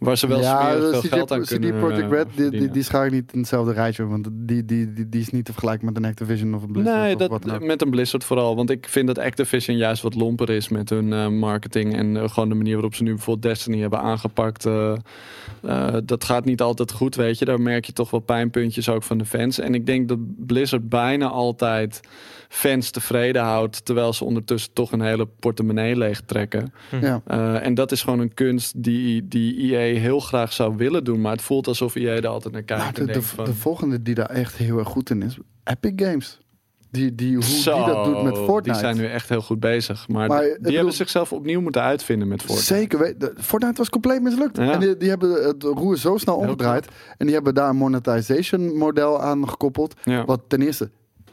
Waar 0.02 0.18
ze 0.18 0.28
wel 0.28 0.40
ja, 0.40 0.72
veel 0.80 1.02
geld 1.02 1.32
aan 1.32 1.42
CD 1.42 1.48
kunnen 1.48 1.80
Projekt 1.80 2.02
eh, 2.02 2.10
Red, 2.10 2.28
die, 2.36 2.50
die, 2.50 2.70
die 2.70 2.84
schaar 2.84 3.06
ik 3.06 3.12
niet 3.12 3.34
in 3.34 3.40
hetzelfde 3.40 3.74
rijtje. 3.74 4.08
Want 4.08 4.28
die, 4.32 4.66
die, 4.66 4.94
die, 4.94 5.10
die 5.10 5.22
is 5.22 5.30
niet 5.30 5.46
te 5.46 5.52
vergelijken 5.52 5.86
met 5.86 5.98
een 5.98 6.06
Activision 6.06 6.56
of 6.56 6.64
een 6.64 6.72
Blizzard. 6.72 6.98
Nee, 6.98 7.16
dat, 7.16 7.30
wat 7.30 7.62
met 7.62 7.82
een 7.82 7.90
Blizzard 7.90 8.24
vooral. 8.24 8.56
Want 8.56 8.70
ik 8.70 8.88
vind 8.90 9.08
dat 9.08 9.20
Activision 9.20 9.78
juist 9.78 10.02
wat 10.02 10.16
lomper 10.16 10.50
is 10.50 10.70
met 10.70 10.90
hun 10.90 11.14
eh, 11.14 11.28
marketing. 11.28 11.96
En 11.96 12.18
eh, 12.18 12.30
gewoon 12.30 12.50
de 12.50 12.56
manier 12.56 12.74
waarop 12.74 12.96
ze 12.96 13.04
nu 13.04 13.10
bijvoorbeeld 13.10 13.54
Destiny 13.54 13.80
hebben 13.80 14.00
aangepakt. 14.00 14.64
dat 16.04 16.24
gaat 16.24 16.46
niet 16.46 16.62
altijd 16.62 16.92
goed, 16.92 17.16
weet 17.16 17.40
je. 17.40 17.46
Daar 17.46 17.62
merk 17.62 17.86
je 17.86 17.94
toch 17.94 18.10
wel 18.12 18.20
pijnpuntjes 18.20 18.90
ook 18.90 19.04
van 19.04 19.18
de 19.18 19.26
fans. 19.26 19.60
En 19.60 19.74
ik 19.74 19.86
denk 19.86 20.08
dat 20.08 20.46
Blizzard 20.46 20.90
bijna 20.90 21.28
altijd 21.28 22.00
fans 22.50 22.90
tevreden 22.90 23.42
houdt. 23.42 23.86
Terwijl 23.86 24.14
ze 24.14 24.26
ondertussen 24.26 24.74
toch 24.74 24.92
een 24.92 25.02
hele 25.02 25.28
portemonnee 25.40 25.96
leeg 25.96 26.22
trekken. 26.22 26.74
Ja. 27.02 27.22
En 27.62 27.74
dat 27.74 27.92
is 27.92 28.04
gewoon 28.04 28.20
een 28.20 28.34
kunst 28.34 28.84
die, 28.84 29.28
die 29.28 29.76
EA 29.76 29.91
heel 29.98 30.20
graag 30.20 30.54
zou 30.54 30.76
willen 30.76 31.04
doen. 31.04 31.22
Maar 31.22 31.32
het 31.32 31.42
voelt 31.42 31.68
alsof 31.68 31.96
EA 31.96 32.16
er 32.16 32.28
altijd 32.28 32.54
naar 32.54 32.64
kijkt. 32.64 32.98
Nou, 32.98 33.12
de, 33.12 33.22
van, 33.22 33.46
de 33.46 33.54
volgende 33.54 34.02
die 34.02 34.16
daar 34.16 34.30
echt 34.30 34.56
heel 34.58 34.78
erg 34.78 34.88
goed 34.88 35.10
in 35.10 35.22
is, 35.22 35.38
Epic 35.64 35.92
Games. 35.96 36.40
Die, 36.92 37.16
die, 37.16 37.34
hoe 37.34 37.44
Zo, 37.44 37.76
die 37.86 37.94
dat 37.94 38.06
doet 38.06 38.24
met 38.24 38.38
Fortnite. 38.38 38.62
Die 38.64 38.74
zijn 38.80 38.98
nu 38.98 39.06
echt 39.06 39.30
heel 39.30 39.42
goed 39.42 39.60
bezig. 39.60 40.08
Maar, 40.08 40.28
Maar, 40.28 40.42
die 40.42 40.54
bedoel- 40.58 40.74
hebben 40.76 40.94
zichzelf 40.94 41.34
opnieuw 41.34 41.62
moeten 41.62 41.82
uitvinden 41.82 42.28
met 42.28 42.42
Fortnite. 42.42 42.74
Zeker, 42.74 43.16
Fortnite 43.38 43.78
was 43.78 43.90
compleet 43.90 44.22
mislukt. 44.22 44.58
Ja. 44.58 44.72
En 44.72 44.80
die, 44.80 44.98
die 44.98 45.10
hebben 45.10 45.44
het 45.48 45.64
roer 45.64 45.98
zo 45.98 46.18
snel 46.18 46.36
omgedraaid. 46.36 46.88
En 47.18 47.26
die 47.26 47.36
hebben 47.36 47.54
daar 47.54 47.70
een 47.70 47.76
monetization 47.76 48.78
model 48.78 49.22
aan 49.22 49.50
gekoppeld. 49.50 49.94
Ja. 50.04 50.26
Wat 50.26 50.42
ten 50.48 50.62
eerste 50.62 50.90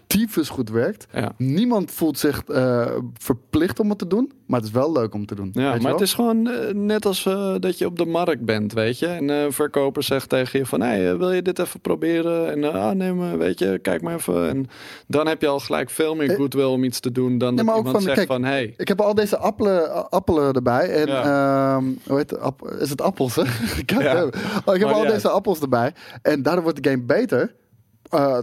tyfus 0.09 0.49
goed 0.49 0.71
werkt. 0.71 1.07
Ja. 1.13 1.33
Niemand 1.37 1.91
voelt 1.91 2.19
zich 2.19 2.43
eh, 2.45 2.87
verplicht 3.19 3.81
om 3.81 3.89
het 3.89 3.99
te 3.99 4.07
doen. 4.07 4.33
Maar 4.47 4.59
het 4.61 4.69
is 4.69 4.75
wel 4.75 4.93
leuk 4.93 5.15
om 5.15 5.27
te 5.27 5.35
doen. 5.35 5.51
Ja, 5.53 5.77
maar 5.81 5.93
het 5.93 6.01
is 6.01 6.15
gewoon 6.15 6.47
eh, 6.49 6.75
net 6.75 7.07
als 7.07 7.27
eh, 7.27 7.55
dat 7.59 7.79
je 7.79 7.87
op 7.87 7.99
de 7.99 8.07
markt 8.07 8.45
bent, 8.45 8.73
weet 8.73 8.99
je. 8.99 9.07
En 9.07 9.29
een 9.29 9.53
verkoper 9.53 10.03
zegt 10.03 10.29
tegen 10.29 10.59
je 10.59 10.67
van, 10.67 10.81
hey, 10.81 11.17
wil 11.17 11.33
je 11.33 11.43
dit 11.43 11.59
even 11.59 11.81
proberen? 11.81 12.51
En 12.51 12.73
ah, 12.75 12.91
nee, 12.91 13.13
maar 13.13 13.39
weet 13.39 13.59
je, 13.59 13.79
kijk 13.79 14.03
maar 14.03 14.15
even. 14.15 14.49
En 14.49 14.67
dan 15.07 15.27
heb 15.27 15.41
je 15.41 15.47
al 15.49 15.61
gelijk 15.61 15.91
veel 15.91 16.15
meer 16.15 16.31
goodwill 16.31 16.65
om 16.65 16.85
iets 16.85 17.01
te 17.01 17.13
doen 17.13 17.39
dan 17.39 17.55
nee, 17.55 17.65
dat 17.65 17.77
iemand 17.77 17.95
van, 17.95 18.03
zegt 18.03 18.17
kijk, 18.17 18.29
van, 18.29 18.45
hey. 18.45 18.75
Ik 18.77 18.89
heb 18.89 19.01
al 19.01 19.15
deze 19.15 19.39
appelen, 19.39 20.11
appelen 20.11 20.53
erbij. 20.53 20.91
En 20.91 21.09
ehm, 21.09 21.85
hoe 22.07 22.17
heet 22.17 22.31
het? 22.31 22.41
App- 22.41 22.77
is 22.81 22.91
het 22.91 23.01
appels? 23.01 23.37
Hè? 23.37 23.43
Ik 23.83 23.91
heb, 23.91 24.01
Ja. 24.01 24.25
oh, 24.25 24.75
ik 24.75 24.81
heb 24.81 24.89
Maar 24.89 24.93
al 24.93 25.07
deze 25.07 25.29
appels 25.29 25.61
erbij. 25.61 25.93
En 26.23 26.43
daardoor 26.43 26.63
wordt 26.63 26.83
de 26.83 26.91
game 26.91 27.03
beter. 27.03 27.55
Eh, 28.11 28.39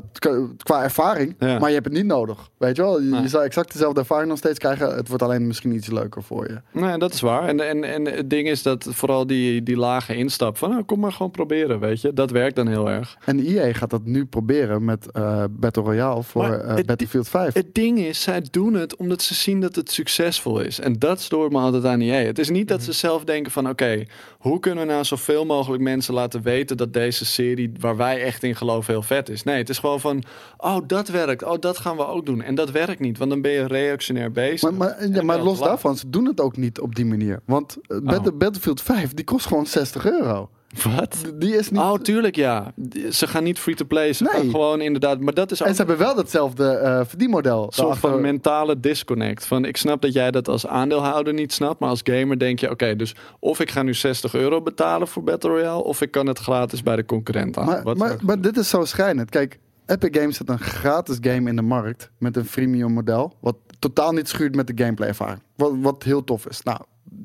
qua- 0.63 0.83
ervaring, 0.83 1.35
Ja. 1.39 1.59
maar 1.59 1.67
je 1.69 1.73
hebt 1.75 1.85
het 1.87 1.95
niet 1.95 2.05
nodig. 2.05 2.49
Weet 2.57 2.75
je 2.75 2.81
wel? 2.81 3.01
Je, 3.01 3.09
Nee. 3.09 3.21
je 3.21 3.27
zou 3.27 3.43
exact 3.43 3.71
dezelfde 3.73 3.99
ervaring 3.99 4.29
nog 4.29 4.37
steeds 4.37 4.59
krijgen. 4.59 4.95
Het 4.95 5.07
wordt 5.07 5.23
alleen 5.23 5.47
misschien 5.47 5.73
iets 5.75 5.87
leuker 5.87 6.23
voor 6.23 6.47
je. 6.49 6.79
Nee, 6.79 6.97
dat 6.97 7.13
is 7.13 7.21
waar. 7.21 7.47
En, 7.47 7.59
en, 7.69 7.83
en 7.83 8.05
het 8.05 8.29
ding 8.29 8.47
is 8.47 8.61
dat 8.63 8.87
vooral 8.89 9.27
die, 9.27 9.63
die 9.63 9.77
lage 9.77 10.15
instap 10.15 10.57
van, 10.57 10.69
nou, 10.69 10.83
kom 10.83 10.99
maar 10.99 11.11
gewoon 11.11 11.31
proberen, 11.31 11.79
weet 11.79 12.01
je. 12.01 12.13
Dat 12.13 12.31
werkt 12.31 12.55
dan 12.55 12.67
heel 12.67 12.89
erg. 12.89 13.17
En 13.25 13.39
EA 13.39 13.73
gaat 13.73 13.89
dat 13.89 14.03
nu 14.05 14.25
proberen 14.25 14.85
met 14.85 15.11
eh, 15.11 15.43
Battle 15.49 15.83
Royale 15.83 16.23
voor 16.23 16.49
eh, 16.51 16.83
Battlefield 16.85 17.29
5. 17.29 17.53
Het 17.53 17.73
ding 17.75 17.99
is, 17.99 18.21
zij 18.21 18.43
doen 18.51 18.73
het 18.73 18.95
omdat 18.95 19.21
ze 19.21 19.33
zien 19.33 19.61
dat 19.61 19.75
het 19.75 19.91
succesvol 19.91 20.59
is. 20.59 20.79
En 20.79 20.93
dat 20.93 21.21
stoort 21.21 21.51
me 21.51 21.57
altijd 21.59 21.85
aan 21.85 22.01
EA. 22.01 22.25
Het 22.25 22.39
is 22.39 22.49
niet 22.49 22.67
dat 22.67 22.81
ze 22.83 22.91
zelf 22.91 23.23
denken 23.23 23.51
van... 23.51 23.69
oké, 23.69 24.03
hoe 24.39 24.59
kunnen 24.59 24.85
we 24.87 24.91
nou 24.91 25.03
zoveel 25.03 25.45
mogelijk 25.45 25.83
mensen 25.83 26.13
laten 26.13 26.41
weten... 26.41 26.77
dat 26.77 26.93
deze 26.93 27.25
serie, 27.25 27.71
waar 27.79 27.97
wij 27.97 28.21
echt 28.23 28.43
in 28.43 28.55
geloven, 28.55 28.93
heel 28.93 29.01
vet 29.01 29.29
is. 29.29 29.43
Nee, 29.43 29.54
het 29.57 29.69
is 29.69 29.77
gewoon 29.79 29.99
van... 29.99 30.23
oh, 30.57 30.77
dat 30.87 31.07
werkt. 31.07 31.43
Oh, 31.43 31.59
dat 31.59 31.77
gaan 31.77 31.95
we 31.97 32.07
ook 32.07 32.25
doen. 32.25 32.41
En 32.41 32.55
dat 32.55 32.71
werkt 32.71 32.99
niet, 32.99 33.17
want 33.17 33.29
dan 33.29 33.41
ben 33.41 33.51
je 33.51 33.65
reactionair 33.67 34.31
bezig. 34.31 34.61
Maar, 34.71 34.73
maar, 34.73 35.07
ja, 35.09 35.23
maar 35.23 35.39
los 35.39 35.59
daarvan, 35.59 35.97
ze 35.97 36.09
doen 36.09 36.25
het 36.25 36.41
ook 36.41 36.57
niet 36.57 36.79
op 36.79 36.95
die 36.95 37.05
manier. 37.05 37.39
Want 37.45 37.77
eh, 37.87 37.97
Oh. 37.97 38.03
Battle- 38.03 38.31
Battlefield 38.31 38.81
5, 38.81 39.13
die 39.13 39.25
kost 39.25 39.45
gewoon 39.45 39.65
60 39.65 40.05
euro. 40.05 40.49
Wat? 40.83 41.17
Die 41.35 41.55
is 41.57 41.69
niet... 41.69 41.79
Oh, 41.81 41.93
tuurlijk 41.93 42.35
ja. 42.35 42.73
Ze 43.11 43.27
gaan 43.27 43.43
niet 43.43 43.59
free-to-play. 43.59 44.13
Ze 44.13 44.23
Nee. 44.23 44.31
gaan 44.33 44.49
gewoon 44.49 44.81
inderdaad... 44.81 45.19
Maar 45.19 45.33
dat 45.33 45.51
is 45.51 45.61
ook 45.61 45.67
En 45.67 45.73
ze 45.75 45.79
hebben 45.81 45.97
wel 46.05 46.15
datzelfde 46.15 46.69
eh 46.69 47.01
verdienmodel. 47.07 47.63
een 47.65 47.71
soort 47.71 47.97
van 47.97 48.21
mentale 48.21 48.79
disconnect. 48.79 49.45
Van 49.45 49.65
ik 49.65 49.77
snap 49.77 50.01
dat 50.01 50.13
jij 50.13 50.31
dat 50.31 50.47
als 50.47 50.67
aandeelhouder 50.67 51.33
niet 51.33 51.53
snapt, 51.53 51.79
maar 51.79 51.89
als 51.89 52.01
gamer 52.03 52.39
denk 52.39 52.59
je: 52.59 52.69
oké, 52.69 52.95
dus 52.95 53.15
of 53.39 53.59
ik 53.59 53.71
ga 53.71 53.81
nu 53.83 53.93
60 53.93 54.33
euro 54.35 54.61
betalen 54.61 55.07
voor 55.07 55.23
Battle 55.23 55.49
Royale, 55.49 55.83
of 55.83 56.01
ik 56.01 56.11
kan 56.11 56.27
het 56.27 56.39
gratis 56.39 56.83
bij 56.83 56.95
de 56.95 57.05
concurrent 57.05 57.57
aan. 57.57 57.65
Maar, 57.65 57.83
Wat 57.83 58.21
maar, 58.21 58.41
dit 58.41 58.57
is 58.57 58.69
zo 58.69 58.85
schrijnend. 58.85 59.29
Kijk, 59.29 59.59
Epic 59.85 60.19
Games 60.19 60.37
zet 60.37 60.49
een 60.49 60.59
gratis 60.59 61.17
game 61.21 61.49
in 61.49 61.55
de 61.55 61.61
markt 61.61 62.09
met 62.17 62.35
een 62.35 62.45
freemium 62.45 62.91
model. 62.93 63.33
Wat 63.39 63.55
totaal 63.79 64.11
niet 64.11 64.27
schuurt 64.29 64.55
met 64.55 64.67
de 64.67 64.73
gameplay 64.75 65.07
ervaring. 65.07 65.41
Wat, 65.55 65.71
wat 65.81 66.03
heel 66.03 66.23
tof 66.23 66.45
is. 66.47 66.61
Nou, 66.61 66.79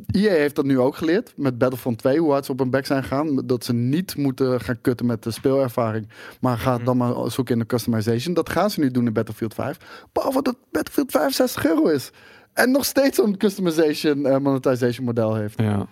EA 0.06 0.30
heeft 0.32 0.54
dat 0.54 0.64
nu 0.64 0.78
ook 0.78 0.96
geleerd 0.96 1.32
met 1.36 1.58
Battlefront 1.58 1.98
2, 1.98 2.18
hoe 2.18 2.30
hard 2.30 2.44
ze 2.44 2.52
op 2.52 2.58
hun 2.58 2.70
back 2.70 2.86
zijn 2.86 3.02
gegaan. 3.02 3.42
Dat 3.46 3.64
ze 3.64 3.72
niet 3.72 4.16
moeten 4.16 4.60
gaan 4.60 4.80
kutten 4.80 5.06
met 5.06 5.22
de 5.22 5.30
speelervaring, 5.30 6.08
maar 6.40 6.52
Mhm. 6.54 6.62
gaat 6.62 6.84
dan 6.84 6.96
maar 6.96 7.30
zoeken 7.30 7.54
in 7.54 7.60
de 7.60 7.66
customization. 7.66 8.34
Dat 8.34 8.50
gaan 8.50 8.70
ze 8.70 8.80
nu 8.80 8.90
doen 8.90 9.06
in 9.06 9.12
Battlefield 9.12 9.54
5. 9.54 9.76
Behalve 10.12 10.42
dat 10.42 10.56
Battlefield 10.70 11.10
5 11.10 11.34
60 11.34 11.66
euro 11.66 11.86
is. 11.88 12.10
En 12.52 12.70
nog 12.70 12.84
steeds 12.84 13.16
zo'n 13.16 13.36
customization 13.36 14.26
eh, 14.26 14.38
monetization 14.38 15.06
model 15.06 15.34
heeft. 15.34 15.60
Ja, 15.60 15.86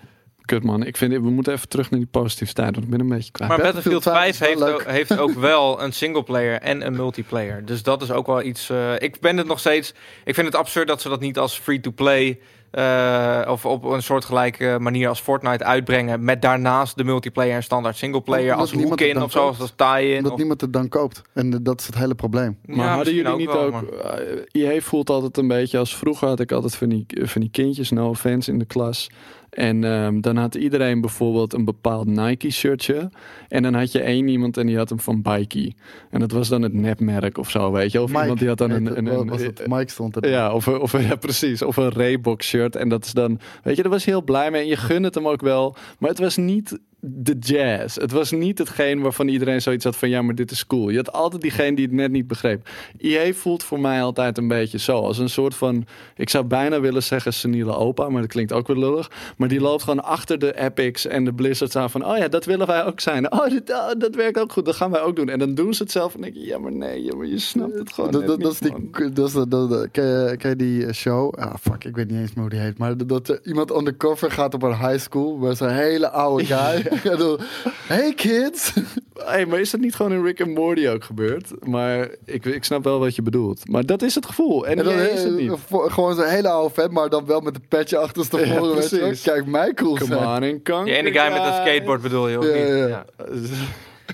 kut 0.44 0.62
man. 0.64 0.82
Ik 0.84 0.96
vind, 0.96 1.12
we 1.12 1.30
moeten 1.30 1.52
even 1.52 1.68
terug 1.68 1.90
naar 1.90 2.00
die 2.00 2.08
positiviteit, 2.08 2.70
want 2.74 2.84
ik 2.84 2.90
ben 2.90 3.00
een 3.00 3.08
beetje 3.08 3.30
kwijt. 3.30 3.50
Maar 3.50 3.60
Battlefield 3.60 4.04
Battlefield 4.04 4.16
5 4.24 4.30
is 4.30 4.36
5 4.46 4.58
wel 4.58 4.66
heeft 4.68 4.80
ook, 4.86 4.92
heeft 4.92 5.18
ook 5.18 5.32
wel 5.50 5.82
een 5.82 5.92
singleplayer 5.92 6.60
en 6.60 6.86
een 6.86 6.96
multiplayer. 6.96 7.64
Dus 7.64 7.82
dat 7.82 8.02
is 8.02 8.10
ook 8.10 8.26
wel 8.26 8.42
iets. 8.42 8.70
eh, 8.70 8.92
ik 8.98 9.20
ben 9.20 9.36
het 9.36 9.46
nog 9.46 9.58
steeds. 9.58 9.94
Ik 10.24 10.34
vind 10.34 10.46
het 10.46 10.56
absurd 10.56 10.88
dat 10.88 11.00
ze 11.02 11.08
dat 11.08 11.20
niet 11.20 11.38
als 11.38 11.58
free-to-play. 11.58 12.40
Eh, 12.70 13.42
of 13.48 13.66
op 13.66 13.84
een 13.84 14.02
soortgelijke 14.02 14.76
manier 14.80 15.08
als 15.08 15.20
Fortnite 15.20 15.64
uitbrengen. 15.64 16.24
Met 16.24 16.42
daarnaast 16.42 16.96
de 16.96 17.04
multiplayer 17.04 17.54
en 17.54 17.62
standaard 17.62 17.96
singleplayer. 17.96 18.54
Omdat 18.54 18.58
Als 18.72 18.82
hoek-in 18.82 19.22
of 19.22 19.30
zo, 19.30 19.46
koopt. 19.46 19.60
als 19.60 19.72
tie-in. 19.76 20.16
Omdat 20.16 20.32
of- 20.32 20.38
niemand 20.38 20.60
het 20.60 20.72
dan 20.72 20.88
koopt. 20.88 21.22
En 21.34 21.52
eh, 21.52 21.58
dat 21.62 21.80
is 21.80 21.86
het 21.86 21.98
hele 21.98 22.14
probleem. 22.14 22.58
Maar 22.64 22.76
Ja, 22.76 22.94
hadden 22.94 23.14
jullie 23.14 23.36
niet 23.36 23.46
wel, 23.46 23.60
ook... 23.60 23.72
maar- 23.72 24.18
eh, 24.52 24.80
voelt 24.80 25.10
altijd 25.10 25.36
een 25.36 25.48
beetje 25.48 25.78
als 25.78 25.96
vroeger 25.96 26.28
had 26.28 26.40
ik 26.40 26.52
altijd 26.52 26.74
van 26.76 26.88
die, 26.88 27.06
van 27.22 27.40
die 27.40 27.50
kindjes, 27.50 27.90
no 27.90 28.08
offense, 28.08 28.50
in 28.52 28.58
de 28.58 28.64
klas. 28.64 29.10
En 29.58 29.84
ehm, 29.84 30.20
dan 30.20 30.36
had 30.36 30.54
iedereen 30.54 31.00
bijvoorbeeld 31.00 31.52
een 31.52 31.64
bepaald 31.64 32.06
Nike-shirtje. 32.06 33.10
En 33.48 33.62
dan 33.62 33.74
had 33.74 33.92
je 33.92 34.00
één 34.00 34.28
iemand 34.28 34.56
en 34.56 34.66
die 34.66 34.76
had 34.76 34.88
hem 34.88 35.00
van 35.00 35.22
Bikey. 35.22 35.74
En 36.10 36.20
dat 36.20 36.30
was 36.30 36.48
dan 36.48 36.62
het 36.62 36.72
nepmerk 36.72 37.38
of 37.38 37.50
zo, 37.50 37.72
weet 37.72 37.92
je. 37.92 38.02
Of 38.02 38.08
Mike, 38.08 38.20
iemand 38.20 38.38
die 38.38 38.48
had 38.48 38.58
dan 38.58 38.70
een... 38.70 38.98
een, 38.98 39.28
was 39.28 39.42
het? 39.42 39.66
Mike 39.66 39.90
stond 39.90 40.16
er. 40.16 40.28
Ja, 40.30 40.52
of, 40.52 40.68
of 40.68 41.02
ja, 41.08 41.16
precies. 41.16 41.62
Of 41.62 41.76
een 41.76 41.88
Reebok 41.88 42.42
shirt. 42.42 42.76
En 42.76 42.88
dat 42.88 43.04
is 43.04 43.12
dan, 43.12 43.40
weet 43.62 43.76
je, 43.76 43.82
daar 43.82 43.90
was 43.90 44.04
hij 44.04 44.14
heel 44.14 44.22
blij 44.22 44.50
mee. 44.50 44.62
En 44.62 44.68
je 44.68 44.76
gun 44.76 45.02
het 45.02 45.14
hem 45.14 45.28
ook 45.28 45.40
wel. 45.40 45.76
Maar 45.98 46.10
het 46.10 46.18
was 46.18 46.36
niet 46.36 46.78
de 47.00 47.36
jazz. 47.40 47.96
Het 47.96 48.12
was 48.12 48.30
niet 48.30 48.58
hetgeen 48.58 49.00
waarvan 49.00 49.28
iedereen 49.28 49.62
zoiets 49.62 49.84
had 49.84 49.96
van 49.96 50.08
ja, 50.08 50.22
maar 50.22 50.34
dit 50.34 50.50
is 50.50 50.66
cool. 50.66 50.88
Je 50.90 50.96
had 50.96 51.12
altijd 51.12 51.42
diegene 51.42 51.76
die 51.76 51.84
het 51.84 51.94
net 51.94 52.10
niet 52.10 52.26
begreep. 52.26 52.68
EA 52.98 53.32
voelt 53.32 53.62
voor 53.62 53.80
mij 53.80 54.02
altijd 54.02 54.38
een 54.38 54.48
beetje 54.48 54.78
zo. 54.78 54.98
Als 55.00 55.18
een 55.18 55.28
soort 55.28 55.54
van, 55.54 55.86
ik 56.16 56.28
zou 56.30 56.44
bijna 56.44 56.80
willen 56.80 57.02
zeggen 57.02 57.32
seniele 57.32 57.74
opa, 57.76 58.08
maar 58.08 58.20
dat 58.20 58.30
klinkt 58.30 58.52
ook 58.52 58.66
weer 58.66 58.76
lullig. 58.76 59.10
Maar 59.36 59.48
die 59.48 59.60
loopt 59.60 59.82
gewoon 59.82 60.04
achter 60.04 60.38
de 60.38 60.58
Epics 60.60 61.06
en 61.06 61.24
de 61.24 61.32
Blizzards 61.32 61.76
aan 61.76 61.90
van, 61.90 62.04
oh 62.06 62.16
ja, 62.16 62.28
dat 62.28 62.44
willen 62.44 62.66
wij 62.66 62.84
ook 62.84 63.00
zijn. 63.00 63.32
Oh, 63.32 63.46
dit, 63.48 63.70
oh, 63.70 63.90
dat 63.98 64.14
werkt 64.14 64.38
ook 64.40 64.52
goed, 64.52 64.64
dat 64.64 64.76
gaan 64.76 64.90
wij 64.90 65.00
ook 65.00 65.16
doen. 65.16 65.28
En 65.28 65.38
dan 65.38 65.54
doen 65.54 65.74
ze 65.74 65.82
het 65.82 65.92
zelf 65.92 66.14
en 66.14 66.20
denk 66.20 66.34
je, 66.34 66.44
ja, 66.46 66.58
maar 66.58 66.72
nee, 66.72 67.02
ja, 67.04 67.16
maar 67.16 67.26
je 67.26 67.38
snapt 67.38 67.78
het 67.78 67.92
gewoon 67.92 68.10
Dat, 68.10 68.26
dat, 68.26 68.40
dat 68.40 68.60
niet, 68.60 68.62
is 68.62 68.70
man. 68.70 68.88
die, 68.92 69.12
dat 69.12 69.26
is, 69.26 69.32
dat, 69.32 69.50
dat, 69.50 69.70
dat- 69.70 69.90
ken, 69.90 70.04
je, 70.06 70.36
ken 70.36 70.50
je 70.50 70.56
die 70.56 70.92
show? 70.92 71.34
Ah, 71.34 71.54
fuck, 71.60 71.84
ik 71.84 71.96
weet 71.96 72.10
niet 72.10 72.20
eens 72.20 72.32
meer 72.34 72.40
hoe 72.40 72.48
die 72.50 72.58
heet. 72.60 72.78
Maar 72.78 72.96
dat, 72.96 73.08
dat 73.08 73.28
er 73.28 73.40
iemand 73.44 73.70
undercover 73.76 74.30
gaat 74.30 74.54
op 74.54 74.62
een 74.62 74.76
high 74.78 74.98
school 74.98 75.36
met 75.36 75.56
zo'n 75.56 75.68
hele 75.68 76.10
oude 76.10 76.44
guy. 76.44 76.86
Dan, 77.18 77.38
hey 77.86 78.12
kids! 78.14 78.72
Hey, 79.14 79.46
maar 79.46 79.60
is 79.60 79.70
dat 79.70 79.80
niet 79.80 79.94
gewoon 79.94 80.12
in 80.12 80.22
Rick 80.24 80.40
and 80.40 80.54
Morty 80.54 80.88
ook 80.88 81.04
gebeurd? 81.04 81.50
Maar 81.66 82.08
ik, 82.24 82.44
ik 82.44 82.64
snap 82.64 82.84
wel 82.84 82.98
wat 82.98 83.14
je 83.16 83.22
bedoelt. 83.22 83.68
Maar 83.70 83.86
dat 83.86 84.02
is 84.02 84.14
het 84.14 84.26
gevoel. 84.26 84.66
En, 84.66 84.78
En 84.78 84.84
dan 84.84 84.94
is 84.94 85.22
het 85.22 85.34
niet. 85.36 85.52
voor- 85.66 85.90
gewoon 85.90 86.14
zo'n 86.14 86.24
hele 86.24 86.48
oude 86.48 86.74
vet, 86.74 86.90
maar 86.90 87.08
dan 87.08 87.26
wel 87.26 87.40
met 87.40 87.54
een 87.54 87.68
petje 87.68 87.96
achterstevoren. 87.98 88.98
Ja. 89.00 89.12
Kijk, 89.22 89.46
mij 89.46 89.74
cool 89.74 89.94
Come 89.96 90.14
zijn. 90.14 90.26
on 90.36 90.42
in 90.42 90.62
kanker. 90.62 90.84
Die 90.84 90.94
ene 90.94 91.10
guy 91.20 91.32
met 91.32 91.42
een 91.42 91.52
skateboard 91.54 92.02
bedoel 92.02 92.28
je, 92.28 92.38
of 92.38 92.44
Ja, 92.46 92.52
niet? 92.54 92.88
ja. 92.88 93.04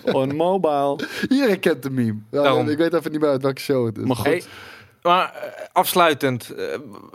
On 0.12 0.36
mobile. 0.36 0.98
Iedereen 1.28 1.58
kent 1.60 1.82
de 1.82 1.90
meme. 1.90 2.18
Ja, 2.30 2.42
Daarom. 2.42 2.68
ik 2.68 2.78
weet 2.78 2.94
even 2.94 3.10
niet 3.12 3.20
meer 3.20 3.30
uit 3.30 3.42
welke 3.42 3.60
show 3.60 3.86
het 3.86 3.98
is. 3.98 4.04
Maar 4.04 4.16
goed. 4.16 4.26
Hey, 4.26 4.42
maar 5.02 5.24
eh, 5.34 5.64
afsluitend, 5.72 6.50
eh, 6.50 6.64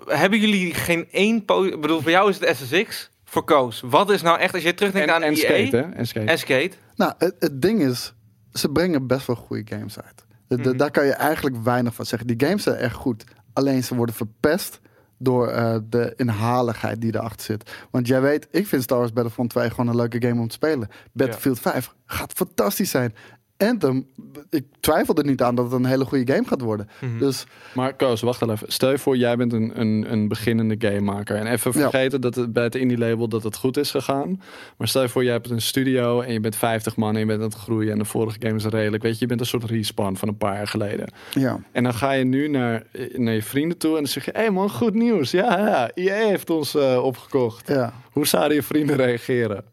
hebben 0.06 0.40
jullie 0.40 0.74
geen 0.74 1.08
één... 1.12 1.46
bedoel, 1.46 2.02
voor 2.02 2.12
jou 2.12 2.30
is 2.30 2.40
het 2.40 2.58
SSX, 2.58 3.10
voor 3.30 3.44
Koos. 3.44 3.82
Wat 3.86 4.10
is 4.10 4.22
nou 4.22 4.40
echt, 4.40 4.54
als 4.54 4.64
je 4.64 4.74
terugdenkt 4.74 5.08
En, 5.10 5.16
aan 5.16 5.24
en 5.24 5.30
EA 5.30 5.36
skate, 5.36 5.76
hè? 5.78 5.82
En 5.82 6.08
skate. 6.08 6.26
en 6.26 6.38
Skate... 6.38 6.72
Nou, 6.96 7.14
het, 7.18 7.36
het 7.40 7.62
ding 7.62 7.82
is, 7.82 8.14
ze 8.54 8.70
brengen 8.70 9.08
best 9.08 9.28
wel 9.28 9.36
goede 9.36 9.76
games 9.76 10.00
uit. 10.02 10.26
De- 10.48 10.56
de- 10.62 10.70
Mhm. 10.70 10.78
Daar 10.78 10.92
kan 10.92 11.06
je 11.06 11.12
eigenlijk 11.14 11.56
weinig 11.64 11.94
van 11.96 12.06
zeggen. 12.06 12.28
Die 12.28 12.48
games 12.48 12.64
zijn 12.64 12.76
echt 12.76 12.96
goed. 12.96 13.24
Alleen 13.54 13.84
ze 13.84 13.96
worden 13.96 14.16
verpest 14.16 14.80
door 15.18 15.48
eh, 15.48 15.76
de 15.84 16.14
inhaligheid 16.16 17.02
die 17.02 17.16
erachter 17.16 17.42
zit. 17.46 17.72
Want 17.92 18.08
jij 18.08 18.22
weet, 18.22 18.48
ik 18.52 18.68
vind 18.68 18.84
Star 18.84 18.98
Wars 18.98 19.14
Battlefront 19.14 19.50
2 19.50 19.70
gewoon 19.70 19.88
een 19.88 19.96
leuke 19.96 20.22
game 20.28 20.42
om 20.42 20.48
te 20.48 20.54
spelen. 20.54 20.88
Battlefield 21.14 21.60
5 21.60 21.94
gaat 22.06 22.34
fantastisch 22.34 22.90
zijn. 22.90 23.16
Anthem, 23.68 24.08
ik 24.50 24.64
twijfel 24.80 25.16
er 25.16 25.26
niet 25.26 25.42
aan 25.42 25.56
dat 25.56 25.66
het 25.66 25.74
een 25.74 25.86
hele 25.86 26.06
goede 26.06 26.34
game 26.34 26.48
gaat 26.48 26.62
worden. 26.62 26.90
Mhm. 27.02 27.18
Dus 27.20 27.46
Maar 27.74 27.94
Koos, 27.96 28.22
wacht 28.22 28.42
al 28.42 28.52
even. 28.52 28.72
Stel 28.72 28.92
je 28.92 28.98
voor, 28.98 29.18
jij 29.18 29.36
bent 29.38 29.54
een, 29.54 29.80
een, 29.80 30.06
een 30.12 30.28
beginnende 30.28 30.76
gamemaker. 30.88 31.36
En 31.36 31.48
even 31.48 31.72
Ja. 31.74 31.90
vergeten 31.90 32.22
dat 32.22 32.36
het 32.36 32.54
bij 32.54 32.64
het 32.64 32.76
indie 32.76 32.98
label 32.98 33.28
dat 33.30 33.44
het 33.44 33.56
goed 33.56 33.78
is 33.78 33.92
gegaan. 33.92 34.42
Maar 34.78 34.88
stel 34.88 35.02
je 35.02 35.10
voor, 35.10 35.24
jij 35.24 35.34
hebt 35.34 35.50
een 35.50 35.62
studio 35.62 36.22
en 36.22 36.34
je 36.34 36.40
bent 36.40 36.56
50 36.56 36.96
man 36.96 37.14
en 37.14 37.20
je 37.20 37.26
bent 37.26 37.40
aan 37.40 37.46
het 37.46 37.56
groeien. 37.58 37.92
En 37.92 37.98
de 37.98 38.06
vorige 38.06 38.38
game 38.40 38.56
is 38.56 38.66
redelijk. 38.66 39.04
Weet 39.04 39.14
je, 39.14 39.20
je 39.20 39.26
bent 39.28 39.40
een 39.40 39.46
soort 39.46 39.64
respawn 39.64 40.16
van 40.16 40.28
een 40.28 40.38
paar 40.38 40.56
jaar 40.56 40.68
geleden. 40.68 41.08
ja, 41.32 41.60
En 41.72 41.84
dan 41.84 41.94
ga 41.94 42.12
je 42.12 42.24
nu 42.24 42.48
naar, 42.48 42.84
naar 43.14 43.34
je 43.34 43.44
vrienden 43.44 43.78
toe 43.78 43.90
en 43.92 43.98
dan 43.98 44.08
zeg 44.08 44.26
je... 44.26 44.32
Hé 44.34 44.40
hey 44.40 44.52
man, 44.52 44.70
goed 44.70 44.94
nieuws. 44.94 45.32
Ja, 45.32 45.58
ja, 45.58 45.92
EA 45.94 46.28
heeft 46.28 46.50
ons 46.50 46.76
eh, 46.76 47.04
opgekocht. 47.04 47.68
ja. 47.68 47.94
Hoe 48.12 48.28
zouden 48.28 48.56
je 48.58 48.64
vrienden 48.64 48.96
reageren? 48.96 49.64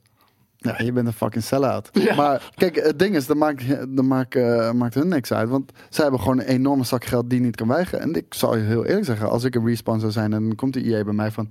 Ja, 0.67 0.85
je 0.85 0.93
bent 0.93 1.07
een 1.07 1.13
fucking 1.13 1.45
sell-out. 1.45 1.91
Maar 2.17 2.51
kijk, 2.55 2.77
het 2.77 2.99
ding 2.99 3.15
is, 3.15 3.27
dat 3.27 3.37
maakt, 3.37 3.65
dat 3.97 4.05
maakt, 4.05 4.35
eh, 4.35 4.73
maakt 4.73 4.95
hun 4.95 5.09
niks 5.09 5.33
uit. 5.33 5.49
Want 5.49 5.73
zij 5.91 6.03
hebben 6.03 6.21
gewoon 6.21 6.39
een 6.39 6.47
enorme 6.47 6.85
zak 6.85 7.05
geld 7.05 7.31
die 7.31 7.41
niet 7.41 7.57
kan 7.57 7.69
weigeren. 7.69 8.01
En 8.01 8.15
ik 8.15 8.35
zal 8.35 8.57
je 8.57 8.63
heel 8.63 8.85
eerlijk 8.85 9.07
zeggen, 9.07 9.31
als 9.31 9.45
ik 9.45 9.55
een 9.55 9.67
respawn 9.67 9.99
zou 10.01 10.13
zijn... 10.13 10.31
dan 10.31 10.55
komt 10.55 10.73
de 10.73 10.83
IE 10.83 11.05
bij 11.05 11.15
mij 11.15 11.31
van... 11.31 11.49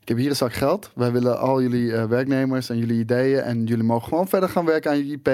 Ik 0.00 0.08
heb 0.08 0.16
hier 0.16 0.30
een 0.30 0.36
zak 0.36 0.52
geld. 0.52 0.90
Wij 0.94 1.12
willen 1.12 1.38
al 1.38 1.62
jullie 1.62 1.94
eh, 1.94 2.04
werknemers 2.04 2.70
en 2.70 2.78
jullie 2.78 2.98
ideeën... 2.98 3.40
en 3.40 3.64
jullie 3.64 3.84
mogen 3.84 4.08
gewoon 4.08 4.28
verder 4.28 4.48
gaan 4.48 4.64
werken 4.64 4.90
aan 4.90 5.06
je 5.06 5.12
IP. 5.12 5.26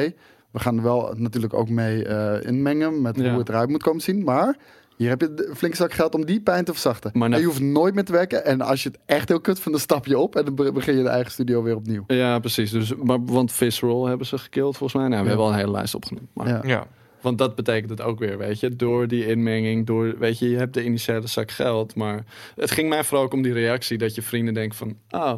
We 0.51 0.61
gaan 0.61 0.77
er 0.77 0.83
wel 0.83 1.15
natuurlijk 1.17 1.55
ook 1.55 1.69
mee 1.69 2.05
eh, 2.05 2.49
inmengen... 2.49 3.03
met 3.03 3.17
Ja. 3.17 3.31
hoe 3.31 3.39
het 3.39 3.49
eruit 3.49 3.69
moet 3.69 3.83
komen 3.83 4.01
zien. 4.03 4.25
Maar 4.25 4.57
hier 4.97 5.09
heb 5.09 5.21
je 5.21 5.33
een 5.49 5.57
flinke 5.57 5.77
zak 5.77 5.93
geld 5.93 6.15
om 6.15 6.25
die 6.25 6.41
pijn 6.41 6.65
te 6.65 6.73
verzachten. 6.73 7.11
Maar 7.15 7.29
nou- 7.29 7.35
En 7.43 7.47
je 7.49 7.53
hoeft 7.53 7.65
nooit 7.73 7.95
meer 7.95 8.05
te 8.05 8.13
werken. 8.13 8.45
En 8.45 8.61
als 8.61 8.83
je 8.83 8.89
het 8.89 8.99
echt 9.07 9.29
heel 9.29 9.41
kut 9.41 9.55
vindt, 9.55 9.71
dan 9.71 9.81
stap 9.81 10.07
je 10.07 10.19
op... 10.19 10.37
en 10.37 10.45
dan 10.45 10.55
be- 10.55 10.73
begin 10.73 10.97
je 10.97 11.03
de 11.03 11.09
eigen 11.09 11.33
studio 11.33 11.63
weer 11.63 11.77
opnieuw. 11.77 12.05
Ja, 12.07 12.39
precies. 12.39 12.71
Dus, 12.71 12.95
maar, 12.95 13.25
want 13.25 13.53
Visceral 13.53 14.07
hebben 14.07 14.27
ze 14.27 14.39
gekild 14.39 14.77
volgens 14.77 15.01
mij. 15.03 15.09
Nou, 15.09 15.23
we 15.23 15.23
Ja. 15.23 15.29
hebben 15.29 15.47
al 15.47 15.53
een 15.53 15.59
hele 15.59 15.71
lijst 15.77 15.95
opgenoemd. 15.95 16.29
Maar, 16.35 16.49
Ja. 16.49 16.61
Ja. 16.65 16.87
Want 17.21 17.39
dat 17.39 17.55
betekent 17.55 17.91
het 17.91 18.01
ook 18.03 18.19
weer, 18.19 18.39
weet 18.39 18.61
je. 18.61 18.77
Door 18.77 19.09
die 19.09 19.27
inmenging, 19.27 19.87
door, 19.87 20.15
weet 20.19 20.39
je, 20.39 20.51
je 20.51 20.57
hebt 20.57 20.75
de 20.75 20.85
initiële 20.85 21.27
zak 21.27 21.51
geld. 21.51 21.95
Maar 21.95 22.25
het 22.57 22.71
ging 22.71 22.89
mij 22.89 23.05
vooral 23.05 23.25
ook 23.27 23.33
om 23.33 23.43
die 23.43 23.53
reactie 23.53 23.99
dat 23.99 24.15
je 24.15 24.23
vrienden 24.23 24.55
denken 24.55 24.77
van... 24.79 24.97
Oh, 25.11 25.35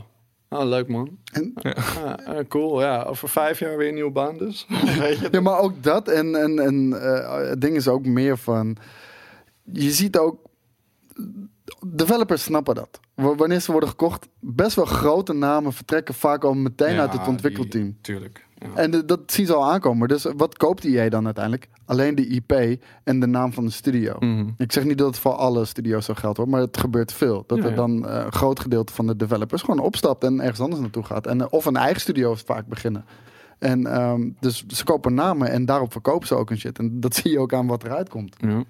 oh 0.49 0.65
leuk 0.65 0.89
man. 0.89 1.19
En 1.33 1.53
Ah, 1.55 2.15
ah, 2.27 2.49
cool, 2.49 2.81
ja. 2.81 3.03
Over 3.03 3.29
vijf 3.29 3.59
jaar 3.59 3.77
weer 3.77 3.89
een 3.89 3.95
nieuwe 3.95 4.11
baan 4.11 4.37
dus. 4.39 4.67
weet 4.99 5.19
je? 5.21 5.29
Ja, 5.31 5.41
maar 5.41 5.59
ook 5.59 5.83
dat. 5.83 6.09
En, 6.09 6.35
en, 6.35 6.59
en 6.59 7.01
eh, 7.03 7.49
het 7.49 7.61
ding 7.61 7.77
is 7.77 7.89
ook 7.89 8.07
meer 8.07 8.39
van. 8.39 8.77
Je 9.73 9.91
ziet 9.91 10.19
ook. 10.19 10.39
Developers 11.87 12.43
snappen 12.43 12.75
dat. 12.75 13.01
Wanneer 13.15 13.61
ze 13.61 13.71
worden 13.71 13.89
gekocht, 13.89 14.29
best 14.41 14.77
wel 14.77 14.85
grote 14.85 15.33
namen 15.33 15.73
vertrekken 15.73 16.15
vaak 16.15 16.45
al 16.45 16.55
meteen 16.55 16.95
Ja, 16.95 17.01
uit 17.01 17.13
het 17.13 17.29
ontwikkelteam. 17.29 17.85
die- 17.85 17.97
Tuurlijk. 18.01 18.45
Ja. 18.59 18.69
En 18.75 18.91
de- 18.91 19.05
dat 19.05 19.21
zien 19.27 19.47
ze 19.47 19.55
al 19.55 19.71
aankomen. 19.73 20.09
Dus 20.09 20.27
wat 20.37 20.57
koopt 20.57 20.85
EA 20.85 21.09
dan 21.09 21.25
uiteindelijk? 21.25 21.69
Alleen 21.85 22.15
de 22.15 22.27
IP 22.27 22.53
en 23.05 23.21
de 23.21 23.27
naam 23.27 23.53
van 23.53 23.65
de 23.65 23.71
studio. 23.71 24.17
Mhm. 24.19 24.49
Ik 24.57 24.73
zeg 24.73 24.85
niet 24.85 24.99
dat 24.99 25.07
het 25.07 25.19
voor 25.19 25.33
alle 25.33 25.65
studio's 25.65 26.05
zo 26.05 26.15
geldt 26.15 26.37
hoor, 26.39 26.49
maar 26.49 26.61
het 26.61 26.77
gebeurt 26.79 27.13
veel. 27.13 27.45
Dat 27.47 27.59
Ja, 27.59 27.65
er 27.65 27.75
dan 27.75 28.09
eh, 28.09 28.25
een 28.25 28.33
groot 28.33 28.61
gedeelte 28.61 28.93
van 28.93 29.07
de 29.07 29.17
developers 29.17 29.63
gewoon 29.63 29.81
opstapt 29.81 30.25
en 30.25 30.41
ergens 30.41 30.61
anders 30.61 30.81
naartoe 30.81 31.05
gaat. 31.05 31.27
En, 31.27 31.41
eh, 31.41 31.47
of 31.51 31.65
een 31.65 31.77
eigen 31.77 32.01
studio 32.01 32.35
vaak 32.35 32.67
beginnen. 32.67 33.05
En 33.59 33.87
ehm, 33.87 34.31
dus 34.41 34.65
ze 34.67 34.85
kopen 34.85 35.15
namen 35.15 35.51
en 35.51 35.65
daarop 35.65 35.93
verkopen 35.93 36.27
ze 36.27 36.35
ook 36.35 36.51
een 36.51 36.59
shit. 36.59 36.79
En 36.79 37.01
dat 37.01 37.15
zie 37.17 37.31
je 37.31 37.39
ook 37.39 37.53
aan 37.53 37.67
wat 37.67 37.85
eruit 37.85 38.09
komt. 38.09 38.37
Ja. 38.39 38.63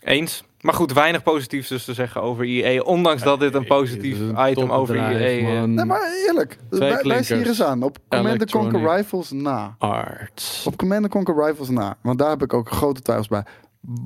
Eens. 0.00 0.44
Maar 0.60 0.74
goed, 0.74 0.92
weinig 0.92 1.22
positiefs 1.22 1.68
dus 1.68 1.84
te 1.84 1.94
zeggen 1.94 2.22
over 2.22 2.44
EA. 2.44 2.82
Ondanks 2.82 3.22
dat 3.22 3.40
dit 3.40 3.54
een 3.54 3.66
positief 3.66 4.14
is 4.14 4.20
een 4.20 4.50
item 4.50 4.70
over 4.70 4.94
topbedrijf, 4.94 5.42
EA... 5.42 5.62
eh. 5.62 5.62
Nee, 5.62 5.84
maar 5.84 6.12
eerlijk, 6.26 6.58
wij, 6.70 7.02
wij 7.02 7.22
zien 7.22 7.36
hier 7.36 7.46
eens 7.46 7.62
aan. 7.62 7.82
Op 7.82 7.98
Commander 8.08 8.50
Conquer. 8.50 8.96
Rifles 8.96 9.30
na. 9.30 9.74
Art. 9.78 10.62
Op 10.64 10.76
Commander 10.76 11.10
Conquer 11.10 11.46
Rifles 11.46 11.68
na. 11.68 11.96
Want 12.02 12.18
daar 12.18 12.30
heb 12.30 12.42
ik 12.42 12.54
ook 12.54 12.70
grote 12.70 13.02
twijfels 13.02 13.28
bij. 13.28 13.44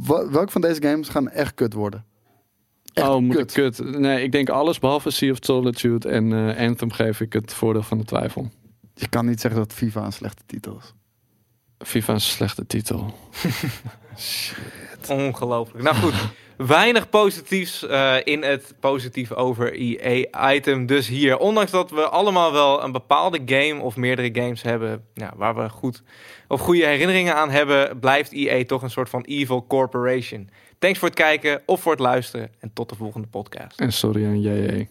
Welke 0.06 0.50
van 0.50 0.60
deze 0.60 0.82
games 0.82 1.08
gaan 1.08 1.28
echt 1.28 1.54
kut 1.54 1.72
worden? 1.72 2.04
Echt 2.92 3.08
oh, 3.08 3.20
moet 3.20 3.36
kut. 3.36 3.56
ik 3.56 3.62
kut. 3.62 3.98
Nee, 3.98 4.22
ik 4.22 4.32
denk 4.32 4.48
alles 4.48 4.78
behalve 4.78 5.10
Sea 5.10 5.30
of 5.30 5.38
Solitude 5.40 6.08
en 6.08 6.32
eh, 6.32 6.66
Anthem 6.66 6.90
geef 6.90 7.20
ik 7.20 7.32
het 7.32 7.54
voordeel 7.54 7.82
van 7.82 7.98
de 7.98 8.04
twijfel. 8.04 8.50
Je 8.94 9.08
kan 9.08 9.26
niet 9.26 9.40
zeggen 9.40 9.60
dat 9.60 9.72
FIFA 9.72 10.04
een 10.04 10.12
slechte 10.12 10.42
titel 10.46 10.76
is. 10.76 10.94
FIFA 11.78 12.14
is 12.14 12.24
een 12.24 12.30
slechte 12.30 12.66
titel. 12.66 13.14
Ongelooflijk. 15.08 15.84
Nou 15.84 15.96
goed, 15.96 16.14
weinig 16.56 17.08
positiefs 17.08 17.86
eh, 17.86 18.16
in 18.24 18.42
het 18.42 18.74
positief 18.80 19.32
over 19.32 19.72
EA-item. 19.72 20.86
Dus 20.86 21.08
hier, 21.08 21.38
ondanks 21.38 21.70
dat 21.70 21.90
we 21.90 22.08
allemaal 22.08 22.52
wel 22.52 22.84
een 22.84 22.92
bepaalde 22.92 23.40
game 23.46 23.82
of 23.82 23.96
meerdere 23.96 24.42
games 24.42 24.62
hebben... 24.62 25.04
Ja, 25.14 25.32
waar 25.36 25.54
we 25.54 25.68
goed 25.68 26.02
of 26.48 26.60
goede 26.60 26.86
herinneringen 26.86 27.34
aan 27.34 27.50
hebben... 27.50 27.98
blijft 27.98 28.32
EA 28.32 28.64
toch 28.64 28.82
een 28.82 28.90
soort 28.90 29.08
van 29.08 29.22
evil 29.22 29.66
corporation. 29.66 30.50
Thanks 30.78 30.98
voor 30.98 31.08
het 31.08 31.16
kijken 31.16 31.62
of 31.66 31.80
voor 31.80 31.92
het 31.92 32.00
luisteren. 32.00 32.50
En 32.58 32.70
tot 32.72 32.88
de 32.88 32.94
volgende 32.94 33.26
podcast. 33.26 33.80
En 33.80 33.92
sorry 33.92 34.26
aan 34.26 34.40
JJ. 34.40 34.88